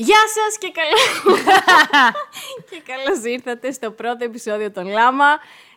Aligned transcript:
Γεια 0.00 0.22
σας 0.36 0.58
και 0.58 0.70
καλό... 0.78 0.96
και 2.70 2.82
καλώς 2.90 3.24
ήρθατε 3.32 3.72
στο 3.72 3.90
πρώτο 3.90 4.24
επεισόδιο 4.24 4.70
των 4.70 4.86
Λάμα. 4.86 5.26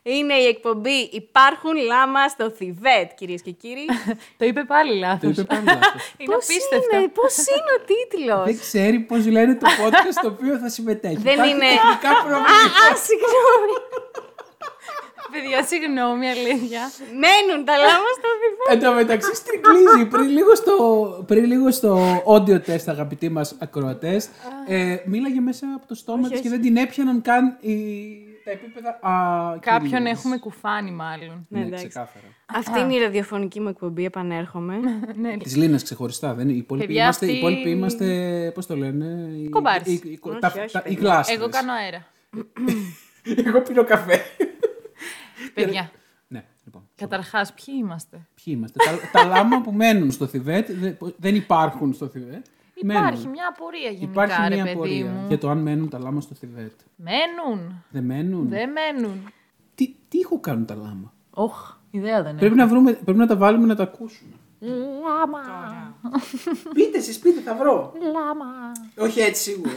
Είναι 0.03 0.33
η 0.33 0.45
εκπομπή 0.45 1.09
Υπάρχουν 1.11 1.75
Λάμα 1.75 2.27
στο 2.27 2.49
Θιβέτ, 2.49 3.11
κυρίες 3.15 3.41
και 3.41 3.51
κύριοι. 3.51 3.85
Το 4.37 4.45
είπε 4.45 4.63
πάλι 4.63 4.91
Το 4.91 4.97
λάθος. 5.07 5.29
είπε 5.31 5.43
πάλι 5.43 5.63
λάθος. 5.65 6.13
Είναι 6.17 6.33
πώς 6.35 6.43
απίστευτο. 6.43 6.97
είναι, 6.97 7.07
πώς 7.07 7.37
είναι 7.37 7.71
ο 7.77 7.81
τίτλος; 7.91 8.43
Δεν 8.45 8.59
ξέρει 8.59 8.99
πώς 8.99 9.25
λένε 9.27 9.55
το 9.55 9.67
podcast 9.79 10.11
στο 10.19 10.27
οποίο 10.27 10.57
θα 10.57 10.69
συμμετέχει. 10.69 11.17
Δεν 11.17 11.33
Υπάρχει 11.33 11.49
είναι- 11.51 11.65
τεχνικά 11.75 12.09
Α, 12.09 12.23
προβλήματα. 12.23 12.81
α, 12.91 12.95
συγγνώμη. 13.07 13.75
Παιδιά, 15.31 15.63
συγγνώμη, 15.63 16.27
αλήθεια. 16.29 16.81
Μένουν 17.23 17.65
τα 17.65 17.77
Λάμα 17.77 18.09
στο 18.17 18.27
Θιβέτ. 18.41 18.83
Εν 18.83 18.89
τω 18.89 18.93
μεταξύ 18.93 19.35
στρικλίζει. 19.35 20.05
πριν, 20.09 20.29
λίγο 20.29 20.55
στο, 20.55 20.75
πριν 21.27 21.43
λίγο 21.45 21.71
στο 21.71 21.99
audio 22.27 22.59
test, 22.69 22.83
αγαπητοί 22.87 23.29
μας 23.29 23.55
ακροατές, 23.59 24.29
ε, 24.67 24.95
μίλαγε 25.05 25.39
μέσα 25.39 25.65
από 25.75 25.87
το 25.87 25.95
στόμα 25.95 26.21
της 26.27 26.31
όχι. 26.31 26.41
και 26.41 26.49
δεν 26.49 26.61
την 26.61 26.77
έπιαναν 26.77 27.21
καν 27.21 27.57
οι, 27.61 27.75
τα 28.45 28.51
επίπεδα. 28.51 28.89
Α, 29.01 29.57
Κάποιον 29.59 29.91
κυρίες. 30.01 30.11
έχουμε 30.17 30.37
κουφάνει, 30.37 30.91
μάλλον. 30.91 31.45
Ναι, 31.49 31.59
Ναι, 31.59 31.65
εντάξει. 31.65 31.87
ξεκάθαρα. 31.87 32.25
Αυτή 32.55 32.79
είναι 32.79 32.93
η 32.93 32.99
ραδιοφωνική 32.99 33.59
μου 33.59 33.67
εκπομπή, 33.69 34.05
επανέρχομαι. 34.05 34.75
ναι, 35.21 35.37
Τη 35.37 35.49
Λίνα 35.55 35.81
ξεχωριστά, 35.81 36.33
δεν 36.33 36.43
είναι. 36.47 36.53
Οι 36.53 36.57
υπόλοιποι 36.57 36.87
Παιδιά, 36.87 37.01
είμαστε, 37.03 37.25
οι 37.25 37.29
αυτή- 37.29 37.39
υπόλοιποι 37.41 37.69
είμαστε. 37.69 38.05
Πώς 38.55 38.65
το 38.65 38.75
λένε. 38.75 39.05
οι- 39.43 39.49
Κομπάρες. 39.49 39.87
οι- 39.87 40.01
οι- 40.03 40.19
Όχι, 40.21 40.39
τα- 40.39 40.53
όχι, 40.57 40.71
τα- 40.71 40.79
Οι 40.79 40.81
παιδιά. 40.93 40.99
γλάστρες. 40.99 41.37
Εγώ 41.37 41.49
κάνω 41.49 41.71
αέρα. 41.73 42.05
Εγώ 43.47 43.61
πίνω 43.61 43.83
καφέ. 43.83 44.21
Παιδιά, 45.53 45.91
ναι, 46.27 46.43
λοιπόν. 46.65 46.89
καταρχάς, 46.95 47.53
ποιοι 47.53 47.75
είμαστε; 47.77 48.27
Ποιοι 48.43 48.53
είμαστε; 48.57 48.77
τα, 49.11 49.19
τα 49.19 49.27
λάμα 49.27 49.61
που 49.61 49.71
μένουν 49.71 50.11
στο 50.11 50.27
Θιβέτ 50.27 50.71
δεν, 50.71 50.97
δεν 51.17 51.35
υπάρχουν 51.35 51.93
στο 51.93 52.07
Θιβέτ. 52.07 52.45
Υπάρχει 52.73 53.11
μένουν. 53.11 53.29
μια 53.29 53.47
απορία 53.55 53.89
γενικά, 53.89 54.23
Υπάρχει 54.23 54.47
ρε 54.49 54.55
μια 54.55 54.63
παιδί 54.63 54.75
απορία 54.75 55.05
μου. 55.05 55.27
για 55.27 55.37
το 55.37 55.49
αν 55.49 55.57
μένουν 55.57 55.89
τα 55.89 55.99
λάμα 55.99 56.21
στο 56.21 56.35
Θιβέτ. 56.35 56.79
Μένουν. 56.95 57.83
Δεν 57.89 58.03
μένουν. 58.03 58.49
Δεν 58.49 58.69
μένουν. 58.71 59.31
Τι, 59.75 59.95
τι 60.07 60.17
ήχο 60.17 60.39
κάνουν 60.39 60.65
τα 60.65 60.75
λάμα; 60.75 61.13
Όχ, 61.29 61.75
ιδέα 61.91 62.23
δεν 62.23 62.35
Πρέπει 62.35 62.55
να, 62.55 62.67
βρούμε, 62.67 62.91
πρέπει 62.93 63.17
να 63.17 63.27
τα 63.27 63.35
βάλουμε 63.35 63.65
να 63.67 63.75
τα 63.75 63.83
ακούσουμε. 63.83 64.31
Λάμα. 64.63 65.41
Πείτε 66.73 66.97
εσείς, 66.97 67.19
πείτε, 67.19 67.41
θα 67.41 67.55
βρω. 67.55 67.93
Λάμα. 68.11 68.45
Όχι 68.97 69.19
έτσι 69.19 69.41
σίγουρα. 69.41 69.73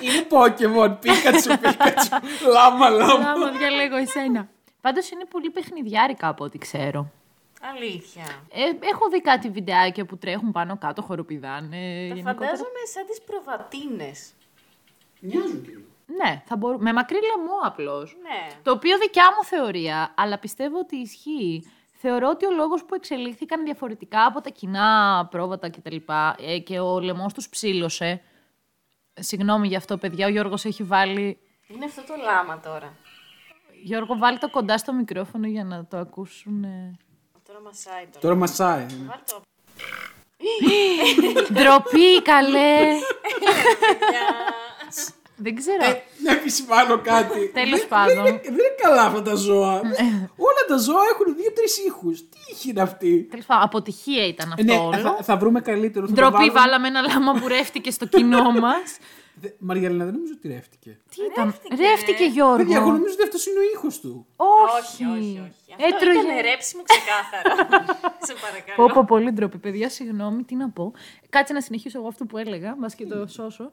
Είναι 0.00 0.26
Pokemon, 0.30 0.90
Pikachu, 0.98 1.58
Pikachu, 1.62 2.18
λάμα, 2.52 2.88
λάμα. 2.88 3.18
Λάμα, 3.18 3.50
διαλέγω 3.50 3.96
εσένα. 3.96 4.48
Πάντως 4.80 5.10
είναι 5.10 5.24
πολύ 5.24 5.50
παιχνιδιάρικα 5.50 6.28
από 6.28 6.44
ό,τι 6.44 6.58
ξέρω. 6.58 7.10
Αλήθεια. 7.74 8.22
Ε, 8.52 8.86
έχω 8.88 9.08
δει 9.08 9.20
κάτι 9.20 9.48
βιντεάκια 9.50 10.04
που 10.04 10.18
τρέχουν 10.18 10.52
πάνω 10.52 10.78
κάτω, 10.78 11.02
χοροπηδάνε. 11.02 11.68
Τα 11.70 12.14
γενικότερα. 12.14 12.34
φαντάζομαι 12.34 12.80
σαν 12.92 13.06
τις 13.06 13.20
προβατίνες. 13.20 14.32
Μοιάζουν 15.20 15.62
και 15.62 15.68
λίγο. 15.70 15.89
Ναι, 16.16 16.42
θα 16.46 16.56
μπορού... 16.56 16.80
με 16.80 16.92
μακρύ 16.92 17.16
λαιμό 17.16 17.58
απλώς. 17.62 18.16
Ναι. 18.22 18.48
Το 18.62 18.70
οποίο 18.70 18.98
δικιά 18.98 19.24
μου 19.36 19.44
θεωρία, 19.44 20.14
αλλά 20.16 20.38
πιστεύω 20.38 20.78
ότι 20.78 20.96
ισχύει. 20.96 21.70
Θεωρώ 21.92 22.28
ότι 22.28 22.46
ο 22.46 22.50
λόγος 22.50 22.84
που 22.84 22.94
εξελίχθηκαν 22.94 23.64
διαφορετικά 23.64 24.24
από 24.24 24.40
τα 24.40 24.50
κοινά 24.50 25.28
πρόβατα 25.30 25.70
κτλ. 25.70 25.96
Ε, 26.38 26.58
και 26.58 26.78
ο 26.80 27.00
λαιμός 27.00 27.32
τους 27.32 27.48
ψήλωσε. 27.48 28.22
Συγγνώμη 29.14 29.68
γι' 29.68 29.76
αυτό, 29.76 29.96
παιδιά, 29.96 30.26
ο 30.26 30.30
Γιώργος 30.30 30.64
έχει 30.64 30.82
βάλει... 30.82 31.38
Είναι 31.68 31.84
αυτό 31.84 32.02
το 32.02 32.14
λάμα 32.24 32.60
τώρα. 32.60 32.96
Γιώργο, 33.82 34.16
βάλει 34.18 34.38
το 34.38 34.50
κοντά 34.50 34.78
στο 34.78 34.92
μικρόφωνο 34.92 35.46
για 35.46 35.64
να 35.64 35.86
το 35.86 35.96
ακούσουν. 35.96 36.64
ε. 36.64 36.96
Τώρα 37.46 37.60
μασάει 37.60 38.06
το. 38.12 38.18
Τώρα 38.18 38.34
μασάει. 38.34 38.86
Βάλ' 39.06 39.18
το. 39.26 39.40
Ντροπή, 41.52 42.22
καλέ! 42.22 42.88
Δεν 45.42 45.54
ξέρω. 45.54 45.84
Ε, 45.84 46.02
να 46.24 46.32
επισημάνω 46.32 46.98
κάτι. 46.98 47.48
Τέλος 47.60 47.78
Δεν- 47.78 47.88
πάντων. 47.88 48.14
Δεν 48.24 48.26
είναι, 48.26 48.40
δεν 48.44 48.52
είναι 48.52 48.74
καλά 48.82 49.02
αυτά 49.02 49.22
τα 49.22 49.34
ζώα. 49.34 49.72
Όλα 50.48 50.62
τα 50.68 50.76
ζώα 50.76 51.02
έχουν 51.12 51.36
δύο-τρεις 51.36 51.78
ήχους. 51.86 52.20
Τι 52.20 52.38
ήχη 52.52 52.70
είναι 52.70 52.80
αυτή; 52.80 53.26
Τέλος 53.30 53.44
πάντων, 53.46 53.64
αποτυχία 53.64 54.26
ήταν 54.26 54.48
Ε, 54.48 54.52
αυτό 54.52 54.64
ναι, 54.64 54.78
όλο. 54.80 54.96
θα, 55.16 55.18
θα 55.22 55.36
βρούμε 55.36 55.60
καλύτερο. 55.60 56.06
θα 56.06 56.12
το 56.14 56.20
Ντροπή, 56.20 56.36
βάλουμε. 56.36 56.52
βάλαμε 56.60 56.88
ένα 56.88 57.00
λάμα 57.00 57.32
που 57.40 57.48
ρεύτηκε 57.48 57.90
στο 57.90 58.06
κοινό 58.06 58.50
μας. 58.64 58.98
Δε- 59.42 59.48
Μαριαλένα, 59.58 60.04
δεν 60.04 60.14
νομίζω 60.14 60.32
ότι 60.36 60.48
ρεύτηκε. 60.48 60.98
Τι 61.10 61.16
ήταν; 61.32 61.44
Ρεύτηκε. 61.46 61.74
Ρεύτηκε, 61.82 62.24
Γιώργο. 62.24 62.56
Παιδιά, 62.56 62.76
εγώ 62.76 62.90
νομίζω 62.90 63.12
ότι 63.14 63.22
αυτός 63.22 63.46
είναι 63.46 63.58
ο 63.58 63.62
ήχος 63.74 64.00
του. 64.00 64.26
Όχι. 64.36 65.04
Όχι, 65.04 65.04
όχι, 65.04 65.40
όχι. 65.48 65.72
Αυτό 65.84 65.96
Έτρωγε. 65.96 66.18
ήταν 66.18 66.40
ρέψιμο 66.50 66.82
ξεκάθαρο. 66.82 67.50
Σε 68.26 68.34
παρακαλώ. 68.44 68.76
Πω, 68.76 68.94
πω, 68.94 69.04
πολύ 69.06 69.30
ντροπή, 69.32 69.58
παιδιά, 69.58 69.88
συγγνώμη, 69.88 70.42
τι 70.42 70.54
να 70.54 70.68
πω. 70.70 70.92
Κάτσε 71.28 71.52
να 71.52 71.60
συνεχίσω 71.60 71.98
εγώ 71.98 72.08
αυτό 72.08 72.24
που 72.24 72.38
έλεγα, 72.38 72.74
μπας 72.78 72.94
και 72.94 73.06
το 73.06 73.26
σώσω. 73.26 73.70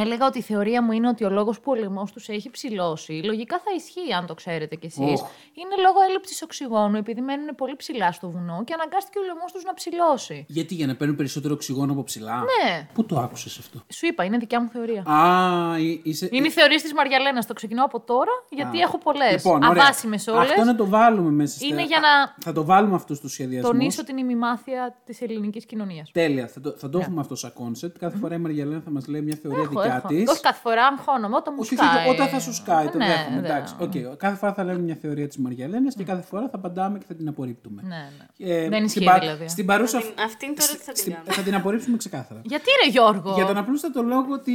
Έλεγα 0.00 0.26
ότι 0.26 0.38
η 0.38 0.42
θεωρία 0.42 0.82
μου 0.82 0.92
είναι 0.92 1.08
ότι 1.08 1.24
ο 1.24 1.30
λόγος 1.30 1.60
που 1.60 1.70
ο 1.70 1.74
λαιμός 1.74 2.12
τους 2.12 2.28
έχει 2.28 2.50
ψηλώσει, 2.50 3.12
λογικά 3.24 3.56
θα 3.64 3.70
ισχύει 3.76 4.12
αν 4.18 4.26
το 4.26 4.34
ξέρετε 4.34 4.74
κι 4.76 4.86
εσείς, 4.86 5.20
Οχ. 5.20 5.28
είναι 5.54 5.74
λόγω 5.84 6.00
έλλειψης 6.08 6.42
οξυγόνου, 6.42 6.96
επειδή 6.96 7.20
μένουν 7.20 7.54
πολύ 7.56 7.76
ψηλά 7.76 8.12
στο 8.12 8.30
βουνό 8.30 8.62
και 8.64 8.72
αναγκάστηκε 8.74 9.18
ο 9.18 9.22
λαιμός 9.22 9.52
τους 9.52 9.64
να 9.64 9.74
ψηλώσει. 9.74 10.44
Γιατί 10.48 10.74
για 10.74 10.86
να 10.86 10.96
παίρνουν 10.96 11.16
περισσότερο 11.16 11.54
οξυγόνο 11.54 11.92
από 11.92 12.02
ψηλά; 12.04 12.36
Ναι. 12.36 12.86
Πού 12.94 13.04
το 13.06 13.18
άκουσες 13.18 13.58
αυτό; 13.58 13.80
Σου 13.92 14.06
είπα, 14.06 14.24
είναι 14.24 14.38
δικιά 14.38 14.60
μου 14.62 14.68
θεωρία. 14.68 15.02
Α, 15.02 15.78
εί- 15.78 16.00
είσαι. 16.04 16.28
Είναι 16.32 16.46
η 16.46 16.50
θεωρία 16.50 16.76
της 16.80 16.92
Μαριαλένας. 16.94 17.46
Το 17.46 17.52
ξεκινάω 17.54 17.84
από 17.84 18.00
τώρα, 18.00 18.32
γιατί 18.50 18.78
έχω 18.78 18.98
πολλές. 18.98 19.32
Λοιπόν, 19.44 19.62
ωραία. 19.62 19.82
Αβάσιμες 19.82 20.26
όλες. 20.26 20.50
Αυτό 20.50 20.64
να 20.64 20.74
το 20.76 20.86
βάλουμε 20.86 21.30
μέσα. 21.30 21.56
στα- 21.58 21.66
Είναι 21.66 21.84
για 21.84 22.00
να 22.00 22.34
Θα 22.44 22.52
το 22.52 22.64
βάλουμε 22.64 22.94
αυτό 22.94 23.14
στο 23.14 23.28
σχεδιασμό. 23.28 23.70
τονίσω 23.70 24.04
την 24.04 24.16
ημιμάθεια 24.16 24.96
της 25.04 25.20
ελληνικής 25.20 25.66
κοινωνίας. 25.66 26.10
Τέλεια. 26.12 26.46
Θα 26.48 26.60
το, 26.60 26.70
θα 26.76 26.88
το 26.90 26.98
έχουμε 26.98 27.20
αυτό 27.20 27.34
σαν 27.34 27.52
concept. 27.52 27.98
Κάθε 27.98 28.16
φορά 28.16 28.34
η 28.34 28.38
Μαριαλένα 28.38 28.80
θα 28.80 28.90
μας 28.90 29.06
λέει 29.06 29.20
μια 29.20 29.38
θεωρία 29.42 29.62
Έχω, 29.62 29.80
δικιά 29.94 29.96
έχω. 29.96 30.08
της. 30.08 30.30
Όχι 30.30 30.40
κάθε 30.40 30.60
φορά, 30.62 30.86
αγχώνομαι. 30.86 31.36
Όταν 31.36 31.52
μου 31.56 31.60
Όχι, 31.64 31.74
σκάει. 31.74 31.88
όχι, 32.06 32.08
όταν 32.14 32.28
θα 32.28 32.40
σου 32.40 32.54
σκάει, 32.54 32.86
το 32.88 32.98
Ναι, 32.98 33.06
δέχομαι. 33.06 33.40
ναι. 33.40 33.46
Εντάξει, 33.48 33.74
οκ. 33.78 34.16
Κάθε 34.16 34.36
φορά 34.36 34.52
θα 34.52 34.64
λέμε 34.64 34.78
μια 34.78 34.96
θεωρία 35.00 35.28
της 35.28 35.36
Μαριαλένα 35.38 35.90
και 35.92 36.04
κάθε 36.04 36.22
φορά 36.22 36.42
θα 36.42 36.56
απαντάμε 36.56 36.98
και 36.98 37.04
θα 37.08 37.14
την 37.14 37.28
απορρίπτουμε. 37.28 37.82
Ναι, 37.84 38.08
ναι. 38.18 38.52
Ε, 38.54 38.58
Δεν 38.68 38.72
στην 38.72 38.84
ισχύει 38.84 39.04
πα- 39.04 39.18
δηλαδή. 39.18 39.48
Στην 39.48 39.66
παρούσα. 39.66 39.98
Αυτή- 39.98 40.20
Αυτή 40.20 40.44
είναι 40.46 40.54
τώρα 40.54 40.72
τι 40.72 40.76
θα 40.78 40.92
την 40.92 41.00
στην- 41.02 41.12
κάνω. 41.12 41.24
θα 41.32 41.42
την 41.42 41.54
απορρίψουμε 41.54 41.96
ξεκάθαρα. 41.96 42.40
Γιατί 42.44 42.64
ρε 42.84 42.90
Γιώργο; 42.90 43.32
Για 43.34 43.46
τον 43.46 43.56
απλούστατο 43.56 44.02
λόγο 44.02 44.32
ότι 44.32 44.54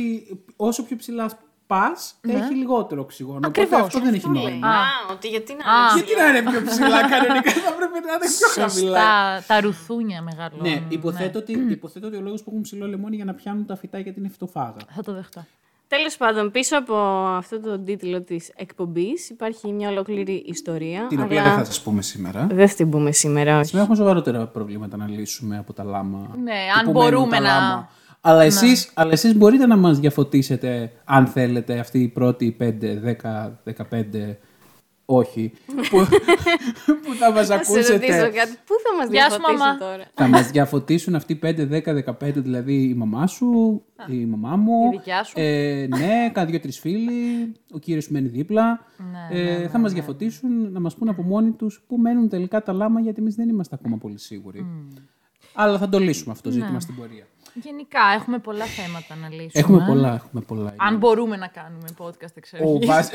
όσο 0.55 0.83
πιο 0.83 0.95
ψηλά 0.95 1.29
πας, 1.67 2.15
έχει 2.21 2.53
λιγότερο 2.55 3.01
οξυγόνο. 3.01 3.37
Οπότε 3.37 3.59
Ναι. 3.59 3.65
Ακριβώς. 3.65 3.85
αυτό 3.87 3.99
δεν 3.99 4.13
έχει 4.13 4.25
Αυτό 4.27 4.39
λέει. 4.39 4.43
νόημα. 4.51 4.67
Α, 4.67 4.81
ότι 5.11 5.27
γιατί 5.27 5.53
να 5.55 5.71
Α. 5.73 5.77
είναι 5.95 6.03
Γιατί 6.05 6.21
να 6.21 6.37
είναι 6.37 6.49
πιο 6.51 6.61
ψηλά, 6.69 6.99
κανονικά 7.13 7.51
θα 7.51 7.71
πρέπει 7.77 7.97
να 8.07 8.13
είναι 8.13 8.27
πιο 8.37 8.47
χαμηλά. 8.63 8.99
Σωστά, 8.99 9.43
τα 9.47 9.61
ρουθούνια 9.61 10.21
μεγαλώνουν. 10.21 10.71
Ναι, 10.71 10.81
υποθέτω, 10.89 11.39
Ότι, 11.39 11.51
υποθέτω 11.69 12.07
ότι 12.07 12.15
ο 12.15 12.21
λόγος 12.21 12.43
που 12.43 12.49
έχουν 12.49 12.61
ψηλό 12.61 12.85
λεμόνι 12.87 13.07
είναι 13.07 13.15
για 13.15 13.25
να 13.25 13.33
πιάνουν 13.33 13.65
τα 13.65 13.75
φυτά 13.75 13.99
γιατί 13.99 14.19
είναι 14.19 14.29
φυτοφάγα. 14.29 14.77
Θα 14.95 15.03
το 15.03 15.13
δεχτώ. 15.13 15.45
Τέλος 15.87 16.17
πάντων, 16.17 16.51
πίσω 16.51 16.77
από 16.77 16.95
αυτό 17.37 17.59
το 17.59 17.79
τίτλο 17.79 18.21
της 18.21 18.51
εκπομπής 18.55 19.29
υπάρχει 19.29 19.71
μια 19.71 19.89
ολόκληρη 19.89 20.43
ιστορία. 20.47 21.05
Την 21.07 21.21
οποία 21.21 21.41
αλλά 21.41 21.49
δεν 21.49 21.59
θα 21.59 21.65
σας 21.65 21.81
πούμε 21.81 22.01
σήμερα. 22.01 22.47
δεν 22.51 22.69
θα 22.69 22.75
την 22.75 22.89
πούμε 22.89 23.11
σήμερα, 23.11 23.55
όχι. 23.55 23.65
Σήμερα 23.65 23.81
έχουμε 23.83 23.97
σοβαρότερα 23.97 24.47
προβλήματα 24.47 24.97
να 24.97 25.07
λύσουμε 25.07 25.57
από 25.57 25.73
τα 25.73 25.83
λάμα. 25.83 26.17
Ναι, 26.43 26.51
Που 26.51 26.79
αν 26.79 26.85
μένουν 26.85 26.91
μπορούμε 26.91 27.35
τα 27.37 27.39
να- 27.41 27.47
λάμα. 27.49 27.89
Αλλά 28.27 28.43
εσείς, 28.43 28.91
αλλά 28.93 29.11
εσείς 29.11 29.35
μπορείτε 29.35 29.65
να 29.65 29.77
μας 29.77 29.99
διαφωτίσετε, 29.99 30.91
αν 31.05 31.25
θέλετε, 31.27 31.79
αυτή 31.79 31.99
η 31.99 32.07
πρώτη 32.07 32.55
5, 32.59 32.99
10, 33.21 33.51
15, 33.63 34.37
όχι, 35.07 35.51
που, 35.65 35.97
που 37.03 37.13
θα 37.19 37.31
μας 37.31 37.47
Θα 37.47 37.63
σε 37.63 37.73
ρωτήσω 37.73 37.93
ακούσετε. 37.93 38.07
κάτι. 38.07 38.51
Πού 38.65 38.73
θα 38.83 38.95
μας 38.97 39.09
Γεια 39.09 39.23
σου, 39.23 39.29
διαφωτίσουν 39.29 39.57
μαμά. 39.57 39.77
τώρα; 39.77 40.03
θα 40.13 40.27
μας 40.27 40.51
διαφωτίσουν 40.51 41.15
αυτοί 41.15 41.39
5, 41.43 41.67
10, 41.71 41.93
15, 42.19 42.33
δηλαδή 42.33 42.73
η 42.83 42.93
μαμά 42.93 43.27
σου, 43.27 43.81
η 44.07 44.25
μαμά 44.25 44.55
μου. 44.55 44.91
Η 44.93 44.97
δικιά 44.97 45.23
σου. 45.23 45.33
Ε, 45.37 45.87
ναι, 45.89 46.29
κάνα 46.33 46.49
δύο-τρεις 46.49 46.79
φίλοι, 46.79 47.51
ο 47.71 47.79
κύριος 47.79 48.07
που 48.07 48.13
μένει 48.13 48.27
δίπλα. 48.27 48.85
Ναι, 49.31 49.39
ε, 49.39 49.67
θα 49.67 49.77
μας 49.77 49.93
διαφωτίσουν, 49.93 50.71
να 50.71 50.79
μας 50.79 50.95
πούν 50.95 51.09
από 51.09 51.21
μόνοι 51.23 51.51
τους 51.51 51.83
πού 51.87 51.97
μένουν 51.97 52.29
τελικά 52.29 52.63
τα 52.63 52.73
λάμα, 52.73 52.99
γιατί 52.99 53.21
εμείς 53.21 53.35
δεν 53.35 53.49
είμαστε 53.49 53.75
ακόμα 53.79 53.97
πολύ 53.97 54.19
σίγουροι. 54.19 54.65
Αλλά 55.53 55.77
θα 55.77 55.89
το 55.89 55.99
λύσουμε 55.99 56.31
αυτό 56.31 56.49
το 56.49 56.55
Ναι. 56.55 56.61
ζήτημα 56.61 56.79
στην 56.79 56.95
πορεία. 56.95 57.25
Γενικά, 57.63 57.99
έχουμε 58.15 58.37
πολλά 58.39 58.65
θέματα 58.65 59.15
να 59.15 59.27
λύσουμε. 59.29 59.51
Έχουμε 59.53 59.85
πολλά, 59.87 60.13
έχουμε 60.13 60.41
πολλά. 60.41 60.73
Αν 60.77 60.97
μπορούμε 60.97 61.35
να 61.37 61.47
κάνουμε 61.47 61.87
podcast 61.97 62.29
Ο, 62.29 62.33
εξαιρετική. 62.35 62.85
βασ... 62.85 63.09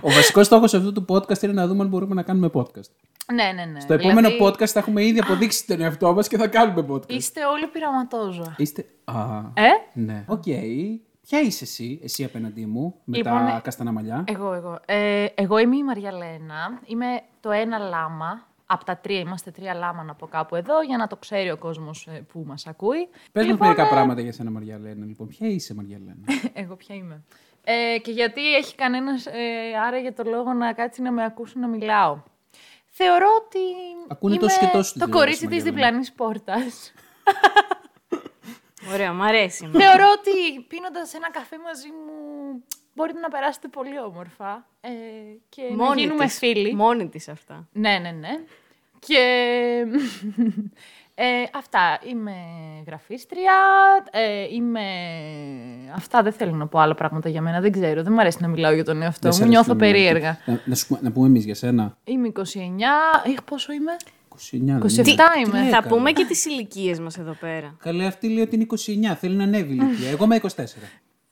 ο 0.00 0.10
βασικός 0.10 0.46
στόχος 0.46 0.74
αυτού 0.74 0.92
του 0.92 1.04
podcast 1.08 1.42
είναι 1.42 1.52
να 1.52 1.66
δούμε 1.66 1.82
αν 1.82 1.88
μπορούμε 1.88 2.14
να 2.14 2.22
κάνουμε 2.22 2.50
podcast. 2.54 2.90
Ναι, 3.34 3.52
ναι, 3.54 3.64
ναι. 3.72 3.80
Στο 3.80 3.92
επόμενο 3.92 4.28
Δηλαδή, 4.28 4.44
podcast 4.44 4.66
θα 4.66 4.78
έχουμε 4.78 5.04
ήδη 5.04 5.18
αποδείξει 5.18 5.66
τον 5.66 5.80
εαυτό 5.80 6.14
μας 6.14 6.28
και 6.28 6.36
θα 6.36 6.46
κάνουμε 6.48 6.86
podcast. 6.90 7.10
Είστε 7.12 7.44
όλοι 7.44 7.66
πειραματόζωα. 7.66 8.54
Είστε... 8.56 8.86
Α, 9.04 9.14
Ε; 9.54 9.68
ναι. 9.92 10.24
Οκ. 10.26 10.42
Ποια 11.26 11.40
είσαι 11.40 11.64
εσύ, 11.64 12.00
εσύ 12.02 12.24
απέναντί 12.24 12.66
μου, 12.66 12.94
με 13.04 13.16
Λοιπόν, 13.16 13.32
τα 13.32 13.56
ε, 13.56 13.60
καστανά 13.62 13.92
μαλλιά; 13.92 14.24
Εγώ, 14.28 14.52
εγώ. 14.52 14.78
Ε, 14.86 15.26
εγώ 15.34 15.58
είμαι 15.58 15.76
η 15.76 15.82
Μαριαλένα. 15.84 16.80
Είμαι 16.84 17.06
το 17.40 17.50
ένα 17.50 17.78
λάμα. 17.78 18.46
Από 18.74 18.84
τα 18.84 18.96
τρία, 18.96 19.18
είμαστε 19.18 19.50
τρία 19.50 19.74
λάμα 19.74 20.02
να 20.02 20.14
πω 20.14 20.26
κάπου 20.26 20.54
εδώ, 20.56 20.82
για 20.82 20.96
να 20.96 21.06
το 21.06 21.16
ξέρει 21.16 21.50
ο 21.50 21.56
κόσμος 21.56 22.08
που 22.32 22.44
μας 22.46 22.66
ακούει. 22.66 23.08
Πες 23.32 23.44
Λοιπόν, 23.44 23.58
μας 23.58 23.68
μερικά 23.68 23.86
ε, 23.86 23.90
πράγματα 23.90 24.20
για 24.20 24.32
σένα, 24.32 24.50
Μαριαλένα. 24.50 25.06
Λοιπόν, 25.06 25.26
ποια 25.28 25.48
είσαι, 25.48 25.74
Μαριαλένα; 25.74 26.24
Εγώ 26.62 26.76
ποια 26.76 26.94
είμαι. 26.94 27.22
Ε, 27.64 27.98
και 27.98 28.10
γιατί 28.10 28.54
έχει 28.54 28.74
κανένας 28.74 29.26
ε, 29.26 29.32
άραγε 29.86 30.12
το 30.12 30.22
λόγο 30.26 30.52
να 30.52 30.72
κάτσει 30.72 31.02
να 31.02 31.12
με 31.12 31.24
ακούσει 31.24 31.58
να 31.58 31.68
μιλάω. 31.68 32.22
Θεωρώ 32.86 33.26
ότι 33.44 33.58
Ακούνε 34.08 34.34
είμαι 34.34 34.42
τόσοι 34.42 34.58
και 34.58 34.66
τόσοι 34.72 34.98
το 34.98 35.04
τηλεόραση, 35.04 35.18
κορίτσι 35.24 35.46
της 35.46 35.56
Μαριάννα. 35.64 35.70
διπλανής 35.72 36.12
πόρτας. 36.12 36.92
Ωραία, 38.92 39.12
μ' 39.12 39.22
αρέσει. 39.22 39.70
Θεωρώ 39.72 40.06
ότι 40.18 40.60
πίνοντας 40.68 41.14
ένα 41.14 41.30
καφέ 41.30 41.56
μαζί 41.58 41.88
μου 41.88 42.12
μπορείτε 42.94 43.20
να 43.20 43.28
περάσετε 43.28 43.68
πολύ 43.68 43.98
όμορφα 44.00 44.66
ε, 44.80 44.90
και 45.48 45.62
να 45.62 45.84
Μόνη 45.84 46.00
γίνουμε 46.00 46.24
της. 46.24 46.38
φίλοι. 46.38 46.74
Μόνη 46.74 47.08
της 47.08 47.28
αυτά. 47.28 47.68
Ναι, 47.72 47.98
ναι, 47.98 48.10
ναι. 48.10 48.40
Και 49.06 49.22
ε, 51.14 51.24
αυτά. 51.54 51.98
Είμαι 52.10 52.32
γραφίστρια. 52.86 53.52
Ε, 54.10 54.54
είμαι... 54.54 54.80
Αυτά 55.96 56.22
δεν 56.22 56.32
θέλω 56.32 56.52
να 56.54 56.66
πω 56.66 56.78
άλλα 56.78 56.94
πράγματα 56.94 57.28
για 57.28 57.40
μένα. 57.40 57.60
Δεν 57.60 57.72
ξέρω. 57.72 58.02
Δεν 58.02 58.12
μου 58.12 58.20
αρέσει 58.20 58.38
να 58.40 58.48
μιλάω 58.48 58.72
για 58.72 58.84
τον 58.84 59.02
εαυτό 59.02 59.20
Δεν 59.28 59.32
σ' 59.32 59.38
μου. 59.38 59.44
αρέσει 59.44 59.56
Νιώθω 59.58 59.74
να 59.74 59.84
μιλάμε. 59.86 59.92
περίεργα. 59.98 60.38
Να, 60.44 60.60
να, 60.64 60.74
σου, 60.74 60.98
να 61.00 61.10
πούμε 61.12 61.26
εμείς 61.26 61.44
για 61.44 61.54
σένα. 61.54 61.96
Είμαι 62.04 62.32
29. 62.36 62.40
Ε, 62.42 63.34
πόσο 63.44 63.72
είμαι; 63.72 63.96
29. 64.28 64.36
δεν 64.50 64.78
27 64.80 64.86
είναι. 64.86 65.06
είμαι. 65.46 65.50
Τι 65.50 65.50
Θα 65.50 65.76
έκανα. 65.76 65.86
πούμε 65.88 66.12
και 66.12 66.24
τις 66.24 66.44
ηλικίες 66.44 67.00
μας 67.00 67.18
εδώ 67.18 67.32
πέρα. 67.40 67.74
Καλέ, 67.82 68.06
αυτή 68.06 68.28
λέει 68.28 68.42
ότι 68.42 68.54
είναι 68.54 68.66
29. 69.12 69.16
Θέλει 69.18 69.34
να 69.36 69.42
ανέβει 69.44 69.72
η 69.74 69.78
ηλικία. 69.80 70.10
Εγώ 70.10 70.24
είμαι 70.24 70.40
24. 70.42 70.46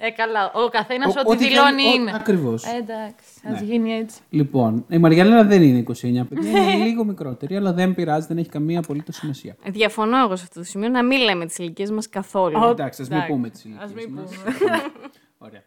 Ε, 0.05 0.11
καλά. 0.11 0.53
Ο 0.55 0.69
καθένας 0.69 1.17
Ο- 1.17 1.21
ό,τι 1.21 1.31
ό,τι 1.31 1.49
δηλώνει 1.49 1.83
θέλει, 1.83 1.89
ο- 1.89 1.95
είναι. 2.01 2.13
ακριβώς. 2.15 2.65
Ε, 2.65 2.77
εντάξει. 2.77 3.25
Α 3.47 3.51
Ναι. 3.51 3.61
γίνει 3.63 3.93
έτσι. 3.93 4.21
Λοιπόν, 4.31 4.85
η 4.89 4.99
Μαριαλένα 4.99 5.45
δεν 5.45 5.63
είναι 5.63 5.79
29 5.79 6.25
παιδιά, 6.29 6.51
είναι 6.63 6.85
λίγο 6.87 7.05
μικρότερη, 7.05 7.57
αλλά 7.57 7.73
δεν 7.73 7.95
πειράζει, 7.95 8.27
δεν 8.27 8.39
έχει 8.39 8.49
καμία 8.49 8.79
απολύτως 8.79 9.17
σημασία. 9.17 9.57
Ε, 9.63 9.71
Διαφωνώ 9.71 10.19
εγώ 10.19 10.37
σε 10.37 10.43
αυτό 10.43 10.61
το 10.61 10.67
σημείο 10.67 10.89
να 10.89 11.05
μην 11.05 11.21
λέμε 11.21 11.47
τις 11.47 11.59
ηλικίες 11.59 11.91
μας 11.91 12.09
καθόλου. 12.09 12.65
Εντάξει, 12.65 13.03
ας 13.03 13.09
μην 13.09 13.17
εντάξει. 13.17 13.35
πούμε 13.35 13.51
τις 13.51 13.67
Ας 13.81 13.91
ηλικίες 13.91 14.07
μην 14.07 14.15
μας. 14.21 14.31
πούμε. 14.59 14.83
Ωραία. 15.47 15.63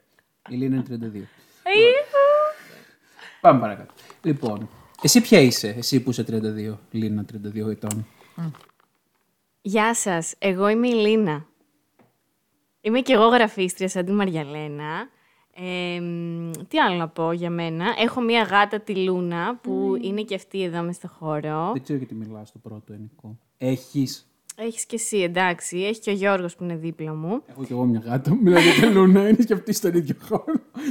Η 0.50 0.56
Λίνα 0.56 0.76
είναι 0.76 0.84
32. 0.84 1.28
Ε, 1.64 1.70
Πάμε 3.42 3.60
παρακάτω. 3.60 3.94
Λοιπόν, 4.24 4.70
εσύ 5.02 5.22
ποια 5.22 5.40
είσαι, 5.40 5.76
εσύ 5.78 6.00
που 6.00 6.10
είσαι 6.10 6.24
32, 6.24 6.78
Λίνα, 6.92 7.26
32 7.26 7.70
ετών. 7.70 8.08
Γεια 9.62 9.94
σας, 9.96 10.34
εγώ 10.40 10.68
είμαι 10.70 10.88
η 10.88 10.94
Λίνα. 10.94 11.46
Είμαι 12.86 13.00
και 13.00 13.14
εγώ 13.14 13.28
γραφίστρια 13.28 13.90
σαν 13.90 14.06
τη 14.06 14.12
Μαριαλένα. 14.12 15.10
Ε, 15.56 16.00
μ, 16.00 16.52
τι 16.68 16.80
άλλο 16.80 16.96
να 16.96 17.08
πω 17.08 17.32
για 17.32 17.50
μένα. 17.50 17.86
Έχω 18.00 18.22
μία 18.22 18.42
γάτα 18.44 18.80
τη 18.80 18.96
Λούνα 18.96 19.56
που 19.62 19.98
είναι 20.02 20.22
και 20.22 20.36
αυτή 20.36 20.64
εδώ 20.64 20.82
μες 20.82 20.96
στο 20.96 21.08
χώρο. 21.08 21.70
Δεν 21.74 21.84
ξέρω 21.84 21.98
γιατί 21.98 22.16
μιλάω 22.16 22.46
στο 22.46 22.60
πρώτο 22.60 22.94
ενικό. 22.94 23.38
Έχεις. 23.58 24.30
Έχεις 24.56 24.86
και 24.86 24.96
εσύ, 24.96 25.18
εντάξει. 25.18 25.78
Έχει 25.78 26.00
και 26.00 26.10
ο 26.10 26.14
Γιώργος 26.14 26.56
που 26.56 26.64
είναι 26.64 26.76
δίπλα 26.76 27.14
μου. 27.14 27.42
Έχω 27.46 27.64
κι 27.64 27.72
εγώ 27.72 27.84
μια 27.86 28.02
γάτα, 28.06 28.36
μιλάω 28.42 28.62
για 28.62 28.74
τη 28.74 28.94
Λούνα, 28.94 29.28
είναι 29.28 29.44
και 29.44 29.54
αυτή 29.54 29.74
στον 29.74 29.94
ίδιο 29.94 30.16
χώρο. 30.28 30.44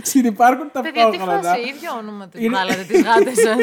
Συνυπάρχουν 0.03 0.71
Παιδιά, 0.73 0.91
τι 0.93 0.99
ταυτόχρονα. 1.01 1.43
φάση, 1.43 1.61
ίδιο 1.61 1.91
όνομα 1.99 2.29
του 2.29 2.39
Είναι- 2.39 2.49
βγάλατε 2.49 2.83
τις 2.85 3.03
γάτες 3.03 3.39
σας. 3.39 3.57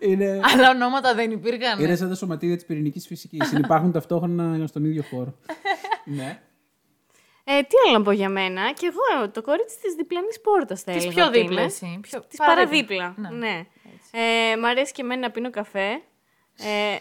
Είναι, 0.00 0.40
Αλλά 0.42 0.70
ονόματα 0.70 1.14
δεν 1.14 1.30
υπήρχαν. 1.30 1.80
είναι 1.84 1.96
σαν 1.96 2.08
τα 2.08 2.14
σωματίδια 2.14 2.54
της 2.56 2.64
πυρηνικής 2.64 3.06
φυσικής. 3.06 3.46
Συνυπάρχουν 3.48 3.92
ταυτόχρονα 3.92 4.66
στον 4.66 4.84
ίδιο 4.84 5.02
χώρο. 5.10 5.34
ναι. 6.04 6.40
Ε, 7.58 7.62
τι 7.62 7.74
άλλο 7.86 7.98
να 7.98 8.04
πω 8.04 8.10
για 8.10 8.28
μένα; 8.28 8.72
Και 8.72 8.86
εγώ 8.92 9.30
το 9.30 9.42
κορίτσι 9.42 9.76
της 9.82 9.94
διπλανής 9.94 10.40
πόρτας 10.40 10.82
θα 10.82 10.92
Της 10.92 11.02
έλεγα 11.04 11.16
πιο 11.16 11.26
ότι 11.26 11.38
δίπλα 11.40 11.52
είμαι. 11.60 11.62
εσύ. 11.70 11.98
Πιο... 12.02 12.20
Της 12.28 12.38
παραδίπλα. 12.38 13.14
Ναι. 13.16 13.28
Ναι. 13.30 13.66
Ε, 14.10 14.56
μ' 14.56 14.64
αρέσει 14.64 14.92
και 14.92 15.02
εμένα 15.02 15.20
να 15.20 15.30
πίνω 15.30 15.50
καφέ. 15.50 15.88
Ε, 16.62 16.96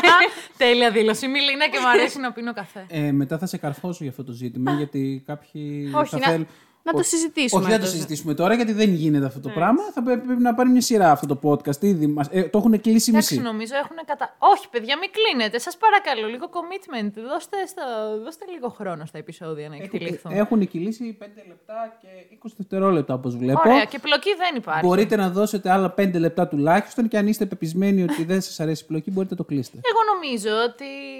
Τέλεια 0.56 0.90
δήλωση. 0.90 1.28
Μιλίνα 1.28 1.68
και 1.68 1.78
μου 1.78 1.88
αρέσει 1.88 2.18
να 2.20 2.32
πίνω 2.32 2.52
καφέ. 2.52 2.86
Ε, 2.88 3.12
μετά 3.12 3.38
θα 3.38 3.46
σε 3.46 3.56
καρφώσω 3.56 3.98
για 4.00 4.10
αυτό 4.10 4.24
το 4.24 4.32
ζήτημα, 4.32 4.72
γιατί 4.72 5.22
κάποιοι. 5.26 5.92
Όχι, 5.94 6.10
θα 6.10 6.18
να- 6.18 6.26
θέλουν- 6.28 6.46
να 6.82 6.92
το 6.92 6.98
Ω- 6.98 7.02
συζητήσουμε 7.02 7.60
Όχι, 7.60 7.70
δεν 7.70 7.78
το 7.80 7.84
αυτό. 7.86 7.96
συζητήσουμε 7.96 8.34
τώρα, 8.34 8.54
γιατί 8.54 8.72
δεν 8.72 8.90
γίνεται 8.94 9.26
αυτό 9.26 9.40
το 9.40 9.48
πράγμα. 9.48 9.82
Θα 9.94 10.02
πρέπει 10.02 10.26
πρέπει 10.26 10.42
να 10.42 10.54
πάρει 10.54 10.68
μια 10.70 10.80
σειρά 10.80 11.10
αυτό 11.10 11.26
το 11.26 11.38
podcast. 11.48 11.82
Ήδη 11.82 12.06
μας, 12.06 12.28
ε, 12.30 12.42
το 12.42 12.58
έχουν 12.58 12.80
κλείσει 12.80 13.10
Εντάξει, 13.10 13.34
μισή. 13.34 13.46
νομίζω 13.46 13.74
έχουν 13.76 13.96
κατα... 14.06 14.36
Όχι, 14.38 14.68
παιδιά, 14.70 14.98
μην 14.98 15.10
κλείνετε. 15.16 15.58
Σας 15.58 15.76
παρακαλώ, 15.76 16.26
λίγο 16.28 16.46
commitment. 16.52 17.12
Δώστε, 17.30 17.66
στα... 17.66 17.82
Δώστε 18.24 18.44
λίγο 18.54 18.68
χρόνο 18.68 19.04
στα 19.06 19.18
επεισόδια 19.18 19.68
να 19.68 19.76
εκτελεχθούν. 19.76 20.32
Έχουν 20.32 20.68
κυλήσει 20.68 21.18
5 21.20 21.24
λεπτά 21.48 21.98
και 22.00 22.08
20 22.46 22.50
δευτερόλεπτα, 22.56 23.14
όπως 23.14 23.36
βλέπω. 23.36 23.60
Ωραία, 23.64 23.84
και 23.84 23.98
πλοκή 23.98 24.34
δεν 24.34 24.56
υπάρχει. 24.56 24.86
Μπορείτε 24.86 25.16
να 25.16 25.30
δώσετε 25.30 25.70
άλλα 25.70 25.94
5 25.98 26.10
λεπτά 26.18 26.48
τουλάχιστον 26.48 27.08
και 27.08 27.18
αν 27.18 27.26
είστε 27.26 27.46
πεπισμένοι 27.46 28.02
ότι 28.02 28.24
δεν 28.24 28.40
σας 28.40 28.60
αρέσει 28.60 28.82
η 28.84 28.86
πλοκή, 28.86 29.10
μπορείτε 29.10 29.34
να 29.34 29.40
το 29.40 29.44
κλείσετε. 29.44 29.78
Εγώ 29.82 30.00
νομίζω 30.14 30.50
ότι 30.68 30.84
ε, 30.84 31.19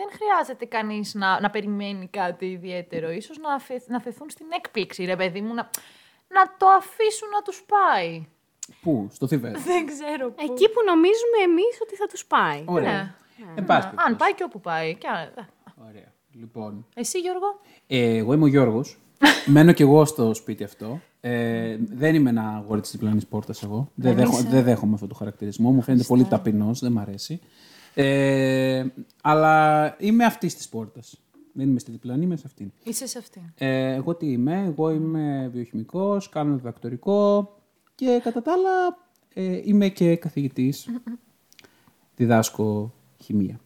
δεν 0.00 0.08
χρειάζεται 0.16 0.64
κανείς 0.64 1.14
να, 1.14 1.40
να 1.40 1.50
περιμένει 1.50 2.06
κάτι 2.20 2.46
ιδιαίτερο. 2.46 3.10
Ίσως 3.10 3.38
να, 3.38 3.54
αφαι- 3.54 3.88
να 3.88 4.00
φεθούν 4.00 4.30
στην 4.30 4.46
έκπληξη, 4.58 5.04
ρε 5.04 5.16
παιδί 5.16 5.40
μου, 5.40 5.54
να, 5.54 5.70
να 6.36 6.42
το 6.58 6.66
αφήσουν 6.80 7.28
να 7.36 7.42
τους 7.42 7.64
πάει. 7.74 8.26
Πού, 8.82 9.08
στο 9.12 9.26
Θιβέτ. 9.26 9.56
Δεν 9.58 9.86
ξέρω 9.86 10.30
πού. 10.30 10.42
εκεί 10.48 10.66
που 10.72 10.80
νομίζουμε 10.86 11.38
εμείς 11.44 11.78
ότι 11.82 11.94
θα 11.96 12.06
τους 12.06 12.24
πάει. 12.26 12.62
Ωραία. 12.66 12.92
Ναι. 12.92 13.52
Εν 13.56 13.64
πάση 13.64 13.86
Αν 13.86 13.94
περιπτώσει. 13.94 14.16
πάει 14.18 14.34
και 14.34 14.44
όπου 14.44 14.60
πάει. 14.60 14.94
Και... 14.94 15.08
α- 15.08 15.46
Ωραία. 15.88 16.12
Λοιπόν, 16.32 16.86
Εσύ 16.94 17.18
Γιώργο; 17.18 17.60
Ε, 17.86 18.16
εγώ 18.16 18.32
είμαι 18.32 18.44
ο 18.44 18.46
Γιώργος. 18.46 18.98
Μένω 19.54 19.72
κι 19.72 19.82
εγώ 19.82 20.04
στο 20.04 20.34
σπίτι 20.34 20.64
αυτό. 20.64 21.00
Ε, 21.20 21.76
δεν 21.80 22.14
είμαι 22.14 22.30
ένα 22.30 22.48
αγόρι 22.56 22.80
της 22.80 22.90
διπλανής 22.90 23.26
πόρτας 23.26 23.62
εγώ. 23.62 23.90
Δεν, 23.94 24.14
δέχω, 24.14 24.36
δεν 24.42 24.62
δέχομαι 24.62 24.94
αυτό 24.94 25.06
το 25.06 25.14
χαρακτηρισμό. 25.14 25.70
Μου 25.70 25.82
φαίνεται 25.82 26.04
πολύ 26.08 26.24
ταπεινός, 26.24 26.80
δεν 26.80 26.92
μ' 26.92 26.98
αρέσει. 26.98 27.40
Ε, 27.94 28.86
αλλά 29.22 29.96
είμαι 29.98 30.24
αυτής 30.24 30.54
της 30.54 30.68
πόρτας. 30.68 31.20
Δεν 31.52 31.68
είμαι 31.68 31.78
στη 31.78 31.90
διπλανή, 31.90 32.24
είμαι 32.24 32.36
σε 32.36 32.42
αυτήν. 32.46 32.72
Είσαι 32.82 33.06
σε 33.06 33.18
αυτήν. 33.18 33.42
Ε, 33.58 33.94
εγώ 33.94 34.14
τι 34.14 34.26
είμαι, 34.26 34.64
εγώ 34.64 34.90
είμαι 34.90 35.48
βιοχημικός, 35.52 36.28
κάνω 36.28 36.56
διδακτορικό 36.56 37.54
και 37.94 38.20
κατά 38.22 38.42
τα 38.42 38.52
άλλα 38.52 38.98
ε, 39.34 39.60
είμαι 39.64 39.88
και 39.88 40.16
καθηγητής. 40.16 40.88
Διδάσκω 42.16 42.92
χημεία 43.22 43.60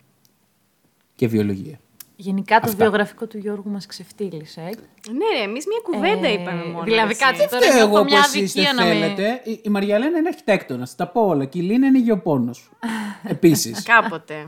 και 1.14 1.28
βιολογία. 1.28 1.78
Γενικά 2.16 2.60
το 2.60 2.66
Αυτά. 2.66 2.76
βιογραφικό 2.76 3.26
του 3.26 3.38
Γιώργου 3.38 3.70
μας 3.70 3.86
ξεφτύλισε. 3.86 4.60
ε. 4.60 4.64
Ναι, 5.10 5.38
ρε, 5.38 5.42
εμείς 5.42 5.66
μια 5.66 5.78
κουβέντα 5.82 6.28
είπαμε 6.32 6.64
μόνο. 6.64 6.84
δηλαδή 6.84 7.10
εσύ. 7.10 7.20
κάτσε 7.24 7.48
τώρα 7.50 7.64
Και 7.66 7.70
έχω 7.78 7.78
εγώ 7.78 8.04
μια 8.04 8.18
που 8.18 8.24
εσείς 8.24 8.50
αδικία 8.56 8.62
δεν 8.62 8.74
να 8.74 8.84
με... 8.84 8.88
θέλετε. 9.00 9.40
Η, 9.44 9.60
η 9.62 9.68
Μαριαλένα 9.68 10.18
είναι 10.18 10.28
αρχιτέκτονας. 10.28 10.94
Τα 10.94 11.06
πω 11.06 11.26
όλα. 11.26 11.44
Και 11.44 11.58
η 11.58 11.62
Λίνα 11.62 11.86
είναι 11.86 11.98
γεωπόνος. 11.98 12.70
Επίσης. 13.34 13.82
Κάποτε. 13.82 14.46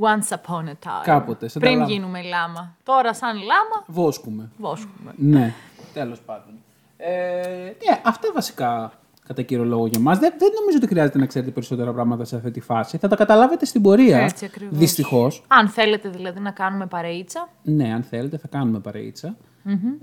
Once 0.00 0.34
upon 0.36 0.64
a 0.64 0.70
time. 0.88 1.02
Κάποτε, 1.04 1.48
σαν 1.48 1.62
τα 1.62 1.66
Πριν 1.68 1.78
λάμα. 1.78 1.90
γίνουμε 1.92 2.22
λάμα. 2.22 2.76
Τώρα 2.82 3.14
σαν 3.14 3.36
λάμα, 3.36 3.84
Βόσκουμε. 3.86 4.50
βόσκουμε. 4.58 5.12
Ναι, 5.16 5.54
τέλος 5.92 6.20
πάντων. 6.20 6.54
Ε, 6.96 7.08
ναι, 7.62 8.00
αυτά 8.04 8.28
βασικά 8.34 8.92
κατά 9.28 9.42
κύριο 9.42 9.64
λόγο 9.64 9.86
για 9.86 9.98
μα. 9.98 10.12
Δεν, 10.14 10.32
δεν 10.38 10.48
νομίζω 10.60 10.76
ότι 10.76 10.86
χρειάζεται 10.86 11.18
να 11.18 11.26
ξέρετε 11.26 11.50
περισσότερα 11.50 11.92
πράγματα 11.92 12.24
σε 12.24 12.36
αυτή 12.36 12.50
τη 12.50 12.60
φάση. 12.60 12.96
Θα 12.98 13.08
τα 13.08 13.16
καταλάβετε 13.16 13.64
στην 13.64 13.82
πορεία. 13.82 14.18
Έτσι 14.18 14.44
ακριβώς. 14.44 14.78
Δυστυχώς. 14.78 15.42
Αν 15.48 15.68
θέλετε 15.68 16.08
δηλαδή 16.08 16.40
να 16.40 16.50
κάνουμε 16.50 16.86
παρεΐτσα. 16.86 17.48
Ναι, 17.62 17.92
αν 17.92 18.02
θέλετε, 18.02 18.38
θα 18.38 18.48
κάνουμε 18.48 18.78
παρεΐτσα. 18.80 19.36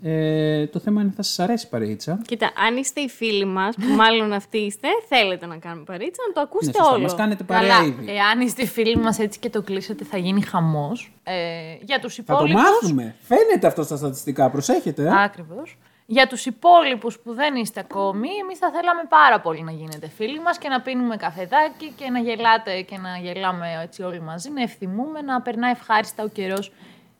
Ε, 0.01 0.67
το 0.67 0.79
θέμα 0.79 1.01
είναι 1.01 1.11
θα 1.15 1.21
σας 1.23 1.39
αρέσει 1.39 1.65
η 1.65 1.69
παρεΐτσα; 1.69 2.19
Κοίτα, 2.25 2.51
αν 2.67 2.77
είστε 2.77 3.01
οι 3.01 3.09
φίλοι 3.09 3.45
μας, 3.45 3.75
που 3.75 3.87
μάλλον 4.01 4.33
αυτοί 4.33 4.57
είστε, 4.57 4.87
θέλετε 5.07 5.45
να 5.45 5.57
κάνουμε 5.57 5.83
παρήτσα, 5.83 6.21
να 6.27 6.33
το 6.33 6.39
Ναι, 6.39 6.45
ακούσετε 6.49 6.77
σωστά, 6.77 6.93
όλο. 6.93 7.01
μας 7.01 7.15
κάνετε 7.15 7.43
παρέα 7.43 7.69
Καλά, 7.69 7.85
ήδη. 7.87 8.11
εάν 8.11 8.39
είστε 8.41 8.65
φίλοι 8.65 8.97
μας 8.97 9.19
έτσι 9.19 9.39
και 9.39 9.49
το 9.49 9.61
κλείσετε 9.61 10.03
θα 10.03 10.17
γίνει 10.17 10.41
χαμός. 10.41 11.13
Ε, 11.23 11.33
για 11.81 11.99
τους 11.99 12.15
Θα 12.15 12.23
το 12.23 12.33
υπόλοιπους... 12.33 12.61
μάθουμε. 12.63 13.15
Φαίνεται 13.19 13.67
αυτό 13.67 13.83
στα 13.83 13.95
στατιστικά. 13.97 14.49
Προσέχετε. 14.49 15.03
Ε. 15.03 15.23
Ακριβώς. 15.23 15.77
Για 16.05 16.27
τους 16.27 16.45
υπόλοιπους 16.45 17.19
που 17.19 17.33
δεν 17.33 17.55
είστε 17.55 17.79
ακόμη, 17.79 18.27
εμείς 18.43 18.57
θα 18.57 18.71
θέλαμε 18.71 19.01
πάρα 19.09 19.41
πολύ 19.41 19.63
να 19.63 19.71
γίνετε 19.71 20.07
φίλοι 20.07 20.41
μας 20.41 20.57
και 20.57 20.69
να 20.69 20.81
πίνουμε 20.81 21.15
καφεδάκι 21.15 21.93
και 21.95 22.09
να 22.09 22.19
γελάτε 22.19 22.81
και 22.81 22.97
να 22.97 23.17
γελάμε 23.17 23.67
έτσι 23.83 24.03
όλοι 24.03 24.21
μαζί, 24.21 24.49
να 24.49 24.61
ευθυμούμε, 24.61 25.21
να 25.21 25.41
περνάει 25.41 25.71
ευχάριστα 25.71 26.23
ο 26.23 26.27
καιρός, 26.27 26.71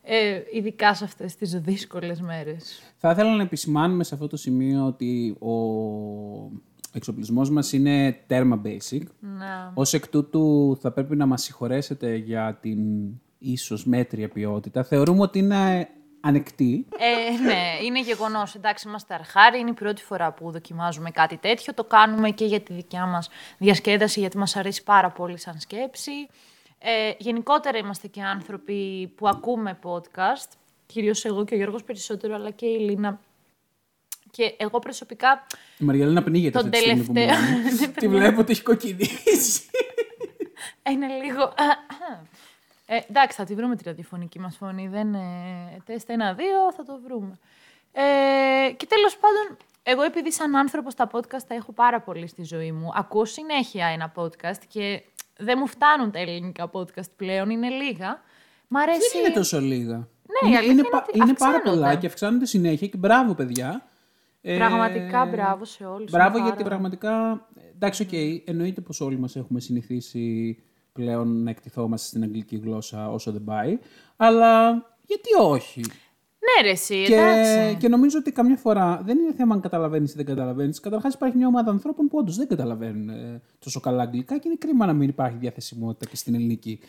ε, 0.02 0.42
ειδικά 0.54 0.94
σε 0.94 1.04
αυτές 1.04 1.36
τις 1.36 1.52
δύσκολες 1.52 2.22
μέρες. 2.22 2.94
Θα 2.98 3.12
ήθελα 3.12 3.36
να 3.36 3.42
επισημάνουμε 3.42 4.04
σε 4.04 4.14
αυτό 4.14 4.28
το 4.28 4.38
σημείο 4.38 4.86
ότι 4.86 5.38
ο 5.40 5.54
εξοπλισμός 6.94 7.50
μας 7.50 7.74
είναι 7.74 8.24
τέρμα 8.28 8.62
basic. 8.66 9.04
Να. 9.20 9.72
Ως 9.74 9.94
εκ 9.94 10.08
τούτου 10.08 10.78
θα 10.82 10.92
πρέπει 10.92 11.16
να 11.16 11.26
μας 11.26 11.42
συγχωρέσετε 11.44 12.16
για 12.16 12.58
την 12.62 12.80
ίσως 13.38 13.86
μέτρια 13.86 14.30
ποιότητα. 14.30 14.84
Θεωρούμε 14.84 15.22
ότι 15.22 15.40
είναι 15.40 15.90
ανεκτή. 16.28 16.86
Ε, 16.98 17.42
ναι, 17.42 17.78
είναι 17.84 18.02
γεγονός. 18.02 18.56
Εντάξει, 18.56 18.88
είμαστε 18.88 19.14
αρχάρι. 19.14 19.60
Είναι 19.60 19.70
η 19.70 19.74
πρώτη 19.74 20.02
φορά 20.04 20.32
που 20.32 20.52
δοκιμάζουμε 20.52 21.12
κάτι 21.12 21.38
τέτοιο. 21.38 21.74
Το 21.74 21.84
κάνουμε 21.84 22.30
και 22.30 22.46
για 22.46 22.60
τη 22.62 22.74
δικιά 22.74 23.06
μας 23.06 23.30
διασκέδαση, 23.58 24.20
γιατί 24.20 24.38
μας 24.38 24.56
αρέσει 24.56 24.84
πάρα 24.84 25.10
πολύ 25.10 25.38
σαν 25.40 25.60
σκέψη. 25.60 26.12
Ε, 26.80 27.12
γενικότερα 27.18 27.78
είμαστε 27.78 28.08
και 28.08 28.22
άνθρωποι 28.22 29.08
που 29.16 29.28
ακούμε 29.28 29.80
podcast. 29.84 30.50
Κυρίως 30.86 31.26
εγώ 31.26 31.46
και 31.46 31.54
ο 31.54 31.58
Γιώργος 31.58 31.84
περισσότερο, 31.84 32.36
αλλά 32.36 32.50
και 32.52 32.66
η 32.66 32.78
Λίνα. 32.80 33.20
Και 34.32 34.56
εγώ 34.58 34.80
προσωπικά. 34.80 35.46
Η 35.78 35.84
Μαριαλένα 35.86 36.24
πνίγεται 36.24 36.58
Τον 36.60 36.68
αυτή 36.68 36.78
τη 36.78 36.84
στιγμή 36.84 37.04
που 37.04 37.14
τελευταίο- 37.14 37.42
μιλάμε. 37.58 37.88
Τη 38.00 38.08
βλέπω 38.08 38.40
ότι 38.40 38.52
έχει 38.52 38.62
κοκκινήσει. 38.64 39.62
Είναι 40.92 41.08
λίγο. 41.24 41.54
Ε, 42.86 43.00
εντάξει, 43.10 43.38
θα 43.38 43.44
τη 43.44 43.56
βρούμε 43.56 43.76
τη 43.76 43.84
ραδιοφωνική 43.84 44.40
μας 44.40 44.58
φωνή. 44.58 44.88
Δεν, 44.88 45.14
ε, 45.14 45.22
τεστ 45.86 46.10
ένα-δύο, 46.10 46.74
θα 46.76 46.84
το 46.84 47.00
βρούμε. 47.04 47.38
Ε, 47.92 48.72
και 48.72 48.86
τέλος 48.86 49.18
πάντων, 49.18 49.58
Εγώ 49.88 50.02
επειδή 50.04 50.32
σαν 50.32 50.56
άνθρωπος 50.56 50.94
τα 50.96 51.10
podcast 51.12 51.42
τα 51.48 51.56
έχω 51.56 51.72
πάρα 51.72 52.02
πολύ 52.02 52.28
στη 52.28 52.44
ζωή 52.44 52.72
μου. 52.72 52.90
Ακούω 52.96 53.26
συνέχεια 53.26 53.86
ένα 53.86 54.12
podcast 54.16 54.60
και 54.68 55.04
δεν 55.38 55.56
μου 55.60 55.68
φτάνουν 55.68 56.12
τα 56.12 56.20
ελληνικά 56.20 56.70
podcast 56.74 57.10
πλέον, 57.16 57.50
είναι 57.50 57.70
λίγα. 57.70 58.22
Μ' 58.68 58.78
αρέσει... 58.78 59.00
Δεν 59.14 59.26
είναι 59.26 59.34
τόσο 59.34 59.60
λίγα. 59.60 59.96
Ναι, 59.98 60.04
η 60.04 60.08
είναι, 60.48 60.58
αλήθεια 60.58 60.72
είναι, 60.72 60.72
είναι 60.82 60.90
πα- 60.90 61.06
ότι 61.10 61.18
είναι 61.18 61.34
πάρα 61.34 61.56
αυξάνονται. 61.56 61.70
πολλά 61.82 61.96
και 61.96 62.08
αυξάνονται 62.08 62.46
συνέχεια 62.46 62.88
και 62.88 62.98
μπράβο, 62.98 63.34
παιδιά. 63.36 63.86
Ε, 64.42 64.56
Πραγματικά 64.58 65.26
μπράβο 65.26 65.66
σε 65.66 65.86
όλους. 65.86 66.12
Μπράβο, 66.12 66.38
Είναι 66.38 66.46
γιατί 66.48 66.64
πάρα- 66.64 66.70
πραγματικά. 66.76 67.46
Εντάξει, 67.74 68.02
οκ, 68.04 68.10
εννοείται 68.48 68.82
πως 68.82 69.02
όλοι 69.02 69.18
μας 69.20 69.36
έχουμε 69.36 69.60
συνηθίσει 69.60 70.58
πλέον 70.96 71.44
να 71.44 71.50
εκτιθόμαστε 71.50 72.08
στην 72.08 72.24
αγγλική 72.24 72.56
γλώσσα 72.58 73.12
όσο 73.12 73.32
δεν 73.32 73.44
πάει. 73.44 73.80
Αλλά 74.16 74.72
γιατί 75.06 75.30
όχι; 75.40 75.80
Ναι, 75.80 76.68
ρε, 76.68 76.70
εσύ, 76.70 77.04
Και, 77.04 77.16
εντάξει. 77.16 77.78
και 77.78 77.88
νομίζω 77.88 78.18
ότι 78.18 78.32
καμιά 78.32 78.56
φορά 78.56 79.02
δεν 79.06 79.18
είναι 79.18 79.34
θέμα 79.34 79.54
αν 79.56 79.62
καταλαβαίνεις 79.62 80.12
ή 80.14 80.16
δεν 80.16 80.26
καταλαβαίνεις. 80.26 80.80
Καταρχάς, 80.80 81.14
υπάρχει 81.14 81.38
μια 81.38 81.48
ομάδα 81.48 81.72
ανθρώπων 81.72 82.08
που 82.08 82.18
όντως 82.18 82.36
δεν 82.36 82.48
καταλαβαίνουν 82.48 83.10
ε, 83.10 83.42
τόσο 83.60 83.80
καλά 83.80 84.02
αγγλικά 84.02 84.38
και 84.38 84.48
είναι 84.48 84.58
κρίμα 84.60 84.86
να 84.86 84.94
μην 84.94 85.10
υπάρχει 85.10 85.38
διαθεσιμότητα 85.38 86.06
και 86.10 86.16
στην 86.16 86.36
ελληνική. 86.36 86.80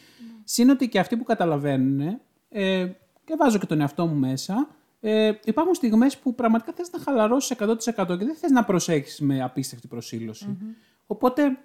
Συν 0.45 0.71
ότι 0.71 0.89
και 0.89 0.99
αυτοί 0.99 1.17
που 1.17 1.25
καταλαβαίνουν, 1.25 2.21
ε, 2.49 2.87
και 3.25 3.35
βάζω 3.39 3.59
και 3.59 3.67
τον 3.67 3.81
εαυτό 3.81 4.07
μου 4.07 4.15
μέσα, 4.15 4.69
ε, 5.01 5.33
υπάρχουν 5.45 5.75
στιγμές 5.75 6.19
που 6.19 6.35
πραγματικά 6.35 6.73
θες 6.73 6.91
να 6.93 6.99
χαλαρώσεις 6.99 7.51
100% 7.51 8.17
και 8.19 8.25
δεν 8.25 8.35
θες 8.35 8.51
να 8.51 8.65
προσέχεις 8.65 9.21
με 9.21 9.43
απίστευτη 9.43 9.87
προσήλωση. 9.89 10.57
Οπότε 11.07 11.59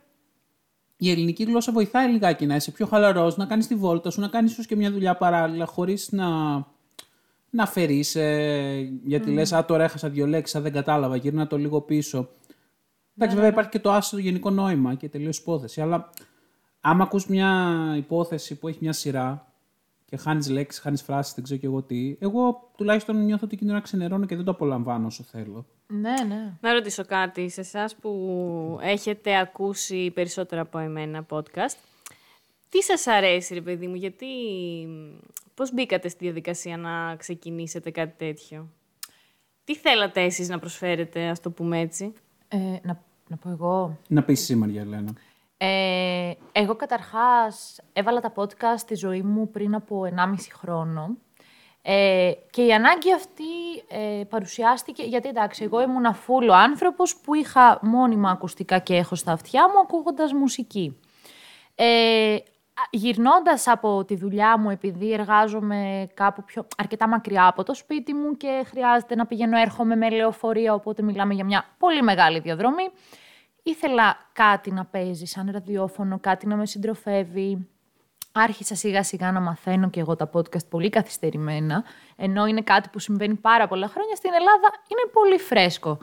η 1.04 1.10
ελληνική 1.12 1.44
γλώσσα 1.44 1.72
βοηθάει 1.72 2.12
λιγάκι 2.12 2.46
να 2.46 2.56
είσαι 2.56 2.72
πιο 2.72 2.86
χαλαρός, 2.86 3.38
να 3.38 3.46
κάνεις 3.46 3.68
τη 3.68 3.76
βόλτα 3.76 4.10
σου, 4.10 4.22
να 4.22 4.28
κάνεις 4.28 4.52
ίσως 4.52 4.66
και 4.66 4.76
μια 4.76 4.92
δουλειά 4.92 5.16
παράλληλα, 5.16 5.66
χωρίς 5.66 6.12
να, 6.12 6.28
να 7.50 7.66
φέρει. 7.66 8.06
γιατί 9.04 9.32
Mm. 9.32 9.34
λες, 9.34 9.54
Α, 9.54 9.66
τώρα 9.66 9.84
έχασα 9.84 10.10
δύο 10.10 10.28
λέξεις, 10.28 10.62
δεν 10.62 10.72
κατάλαβα, 10.72 11.16
γύρνα 11.16 11.48
το 11.48 11.58
λίγο 11.58 11.82
πίσω. 11.82 12.30
Εντάξει, 13.16 13.36
βέβαια 13.36 13.52
υπάρχει 13.52 13.70
και 13.70 13.80
το 13.80 13.92
άσο 13.92 14.18
γενικό 14.18 14.50
νόημα 14.50 14.96
και 14.96 15.10
τελείως 15.10 15.38
υπόθεση. 15.38 15.82
Αλλά 15.82 16.10
άμα 16.82 17.04
ακούς 17.04 17.28
μια 17.28 17.72
υπόθεση 17.98 18.56
που 18.56 18.68
έχει 18.68 18.78
μια 18.82 18.94
σειρά 18.94 19.51
και 20.12 20.18
χάνεις 20.18 20.50
λέξεις, 20.50 20.82
χάνεις 20.82 21.02
φράσεις, 21.02 21.34
δεν 21.34 21.44
ξέρω 21.44 21.60
και 21.60 21.66
εγώ 21.66 21.82
τι, 21.82 22.16
εγώ 22.20 22.72
τουλάχιστον 22.78 23.26
νιώθω 23.26 23.46
ότι 23.46 23.56
εκείνο 23.56 23.74
να 23.74 23.80
ξενερώνω 23.80 24.26
και 24.26 24.36
δεν 24.36 24.46
το 24.46 24.52
απολαμβάνω 24.52 25.06
όσο 25.06 25.24
θέλω. 25.24 25.66
Ναι, 25.88 26.14
ναι. 26.28 26.54
Να 26.62 26.74
ρωτήσω 26.74 27.06
κάτι 27.06 27.50
σε 27.50 27.62
εσάς 27.62 27.96
που 27.96 28.80
έχετε 28.82 29.38
ακούσει 29.38 30.12
περισσότερα 30.12 30.62
από 30.62 30.78
εμένα 30.78 31.26
podcast. 31.30 31.78
Τι 32.70 32.82
σας 32.84 33.08
αρέσει 33.08 33.54
ρε 33.54 33.62
παιδί 33.62 33.88
μου, 33.88 33.96
γιατί 33.96 34.28
πώς 35.54 35.74
μπήκατε 35.74 36.10
στη 36.10 36.24
διαδικασία 36.24 36.78
να 36.78 37.16
ξεκινήσετε 37.16 37.92
κάτι 37.92 38.14
τέτοιο; 38.18 38.68
Τι 39.64 39.76
θέλατε 39.76 40.22
εσείς 40.22 40.50
να 40.50 40.60
προσφέρετε, 40.60 41.28
ας 41.28 41.40
το 41.40 41.52
πούμε 41.52 41.80
έτσι; 41.80 42.14
Ε, 42.48 42.58
να, 42.58 43.04
να 43.28 43.38
πω 43.38 43.50
εγώ. 43.50 43.98
Να 44.08 44.24
πεις 44.24 44.42
εσύ, 44.42 44.56
Μαρία 44.56 44.82
Ελένα. 44.82 45.14
Ε, 45.64 46.32
εγώ 46.52 46.76
καταρχάς 46.76 47.80
έβαλα 47.94 48.20
τα 48.20 48.34
podcast 48.36 48.78
στη 48.78 48.96
ζωή 48.96 49.22
μου 49.22 49.50
πριν 49.50 49.76
από 49.76 50.02
1,5 50.16 50.36
χρόνο. 50.52 51.18
Ε, 51.82 52.32
και 52.50 52.66
η 52.66 52.74
ανάγκη 52.74 53.14
αυτή 53.14 53.44
ε, 53.88 54.24
παρουσιάστηκε, 54.24 55.04
γιατί 55.04 55.28
εντάξει, 55.28 55.64
εγώ 55.64 55.82
ήμουν 55.82 56.14
φούλο 56.14 56.54
άνθρωπος 56.54 57.18
που 57.18 57.34
είχα 57.34 57.80
μόνιμα 57.82 58.30
ακουστικά 58.30 58.78
και 58.80 58.96
έχω 58.96 59.16
στα 59.16 59.32
αυτιά 59.32 59.68
μου 59.68 59.80
ακούγοντας 59.84 60.34
μουσική. 60.34 61.00
Ε, 61.76 62.34
α, 62.36 62.84
γυρνώντας 62.90 63.68
από 63.68 64.06
τη 64.06 64.16
δουλειά 64.16 64.58
μου, 64.58 64.70
επειδή 64.70 65.14
εργάζομαι 65.14 66.08
κάπου 66.14 66.44
πιο, 66.44 66.68
αρκετά 66.78 67.08
μακριά 67.08 67.48
από 67.48 67.64
το 67.64 67.74
σπίτι 67.74 68.14
μου 68.14 68.38
και 68.38 68.64
χρειάζεται 68.66 69.16
να 69.16 69.26
πηγαίνω 69.26 69.58
έρχομαι 69.58 69.96
με 69.96 70.10
λεωφορεία, 70.10 70.74
οπότε 70.74 71.02
μιλάμε 71.02 71.34
για 71.34 71.46
μια 71.46 71.66
πολύ 71.78 72.02
μεγάλη 72.02 72.40
διαδρομή, 72.40 72.90
ήθελα 73.64 74.30
κάτι 74.34 74.72
να 74.72 74.86
παίζει 74.86 75.26
σαν 75.26 75.50
ραδιόφωνο, 75.52 76.20
κάτι 76.20 76.48
να 76.48 76.56
με 76.56 76.66
συντροφεύει. 76.66 77.68
Άρχισα 78.32 78.76
σιγά 78.76 79.04
σιγά 79.04 79.32
να 79.32 79.40
μαθαίνω 79.40 79.90
και 79.90 80.00
εγώ 80.00 80.16
τα 80.16 80.30
podcast 80.34 80.68
πολύ 80.70 80.90
καθυστερημένα, 80.90 81.84
ενώ 82.16 82.46
είναι 82.46 82.62
κάτι 82.62 82.90
που 82.90 83.00
συμβαίνει 83.00 83.36
πάρα 83.36 83.68
πολλά 83.68 83.88
χρόνια. 83.88 84.16
Στην 84.16 84.32
Ελλάδα 84.34 84.74
είναι 84.88 85.12
πολύ 85.14 85.38
φρέσκο. 85.38 85.98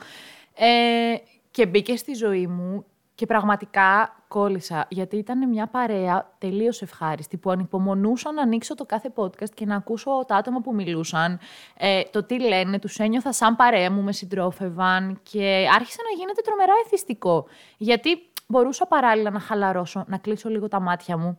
Ε, 0.55 1.15
και 1.50 1.67
μπήκε 1.67 1.97
στη 1.97 2.15
ζωή 2.15 2.47
μου 2.47 2.85
και 3.18 3.26
πραγματικά 3.26 4.16
κόλλησα, 4.28 4.87
γιατί 4.88 5.16
ήταν 5.16 5.48
μια 5.48 5.66
παρέα 5.66 6.34
τελείως 6.38 6.82
ευχάριστη 6.82 7.37
που 7.37 7.50
ανυπομονούσα 7.50 8.32
να 8.32 8.42
ανοίξω 8.42 8.75
το 8.75 8.84
κάθε 8.84 9.12
podcast 9.16 9.50
και 9.54 9.66
να 9.66 9.76
ακούσω 9.76 10.25
τα 10.26 10.37
άτομα 10.37 10.60
που 10.60 10.75
μιλούσαν, 10.75 11.38
ε, 11.76 12.02
το 12.02 12.22
τι 12.22 12.40
λένε, 12.40 12.78
τους 12.78 12.98
ένιωθα 12.98 13.32
σαν 13.32 13.56
παρέα 13.56 13.90
μου, 13.90 14.02
με 14.02 14.12
συντρόφευαν 14.12 15.20
και 15.22 15.66
άρχισε 15.75 15.98
να 16.10 16.18
γίνεται 16.18 16.40
τρομερά 16.44 16.72
εθιστικό. 16.84 17.46
Γιατί 17.76 18.30
μπορούσα 18.46 18.87
παράλληλα 18.87 19.30
να 19.30 19.40
χαλαρώσω, 19.40 20.04
να 20.06 20.18
κλείσω 20.18 20.48
λίγο 20.48 20.68
τα 20.68 20.80
μάτια 20.80 21.16
μου. 21.16 21.38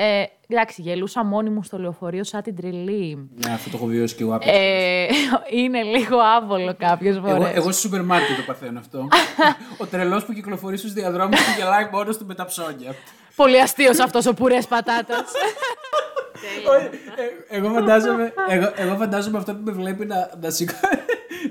Ε, 0.00 0.24
εντάξει, 0.48 0.82
γελούσα 0.82 1.24
μόνη 1.24 1.50
μου 1.50 1.62
στο 1.62 1.78
λεωφορείο 1.78 2.24
σαν 2.24 2.42
την 2.42 2.56
τρελή. 2.56 3.30
Ναι, 3.44 3.52
αυτό 3.52 3.70
το 3.70 3.76
έχω 3.76 3.86
βιώσει 3.86 4.14
και 4.14 4.22
εγώ 4.22 4.34
άπειρα. 4.34 4.52
Ε, 4.52 5.06
είναι 5.62 5.82
λίγο 5.82 6.18
άβολο 6.18 6.74
κάποιες 6.78 7.16
Εγώ, 7.16 7.28
φορές. 7.28 7.54
εγώ 7.54 7.72
στο 7.72 7.80
σούπερ 7.80 8.02
μάρκετ 8.02 8.36
το 8.36 8.42
παθαίνω 8.46 8.78
αυτό. 8.78 9.08
Ο 9.82 9.86
τρελός 9.86 10.24
που 10.24 10.32
κυκλοφορεί 10.32 10.76
στους 10.76 10.92
διαδρόμους 10.92 11.40
και 11.40 11.50
γελάει 11.58 11.88
μόνος 11.92 12.18
του 12.18 12.26
με 12.26 12.34
τα 12.34 12.44
ψώνια. 12.44 12.94
Πολύ 13.36 13.60
αστείος 13.60 13.98
αυτός 13.98 14.26
ο 14.26 14.34
πουρές 14.34 14.66
πατάτας. 14.66 15.24
Όχι, 16.76 16.86
ε, 17.50 17.56
εγώ, 17.56 17.68
φαντάζομαι, 17.68 18.32
εγώ, 18.48 18.72
εγώ 18.76 18.96
φαντάζομαι 18.96 19.38
αυτό 19.38 19.54
που 19.54 19.60
με 19.64 19.72
βλέπει 19.72 20.06
να, 20.06 20.30
να, 20.40 20.50
σηκώ, 20.50 20.74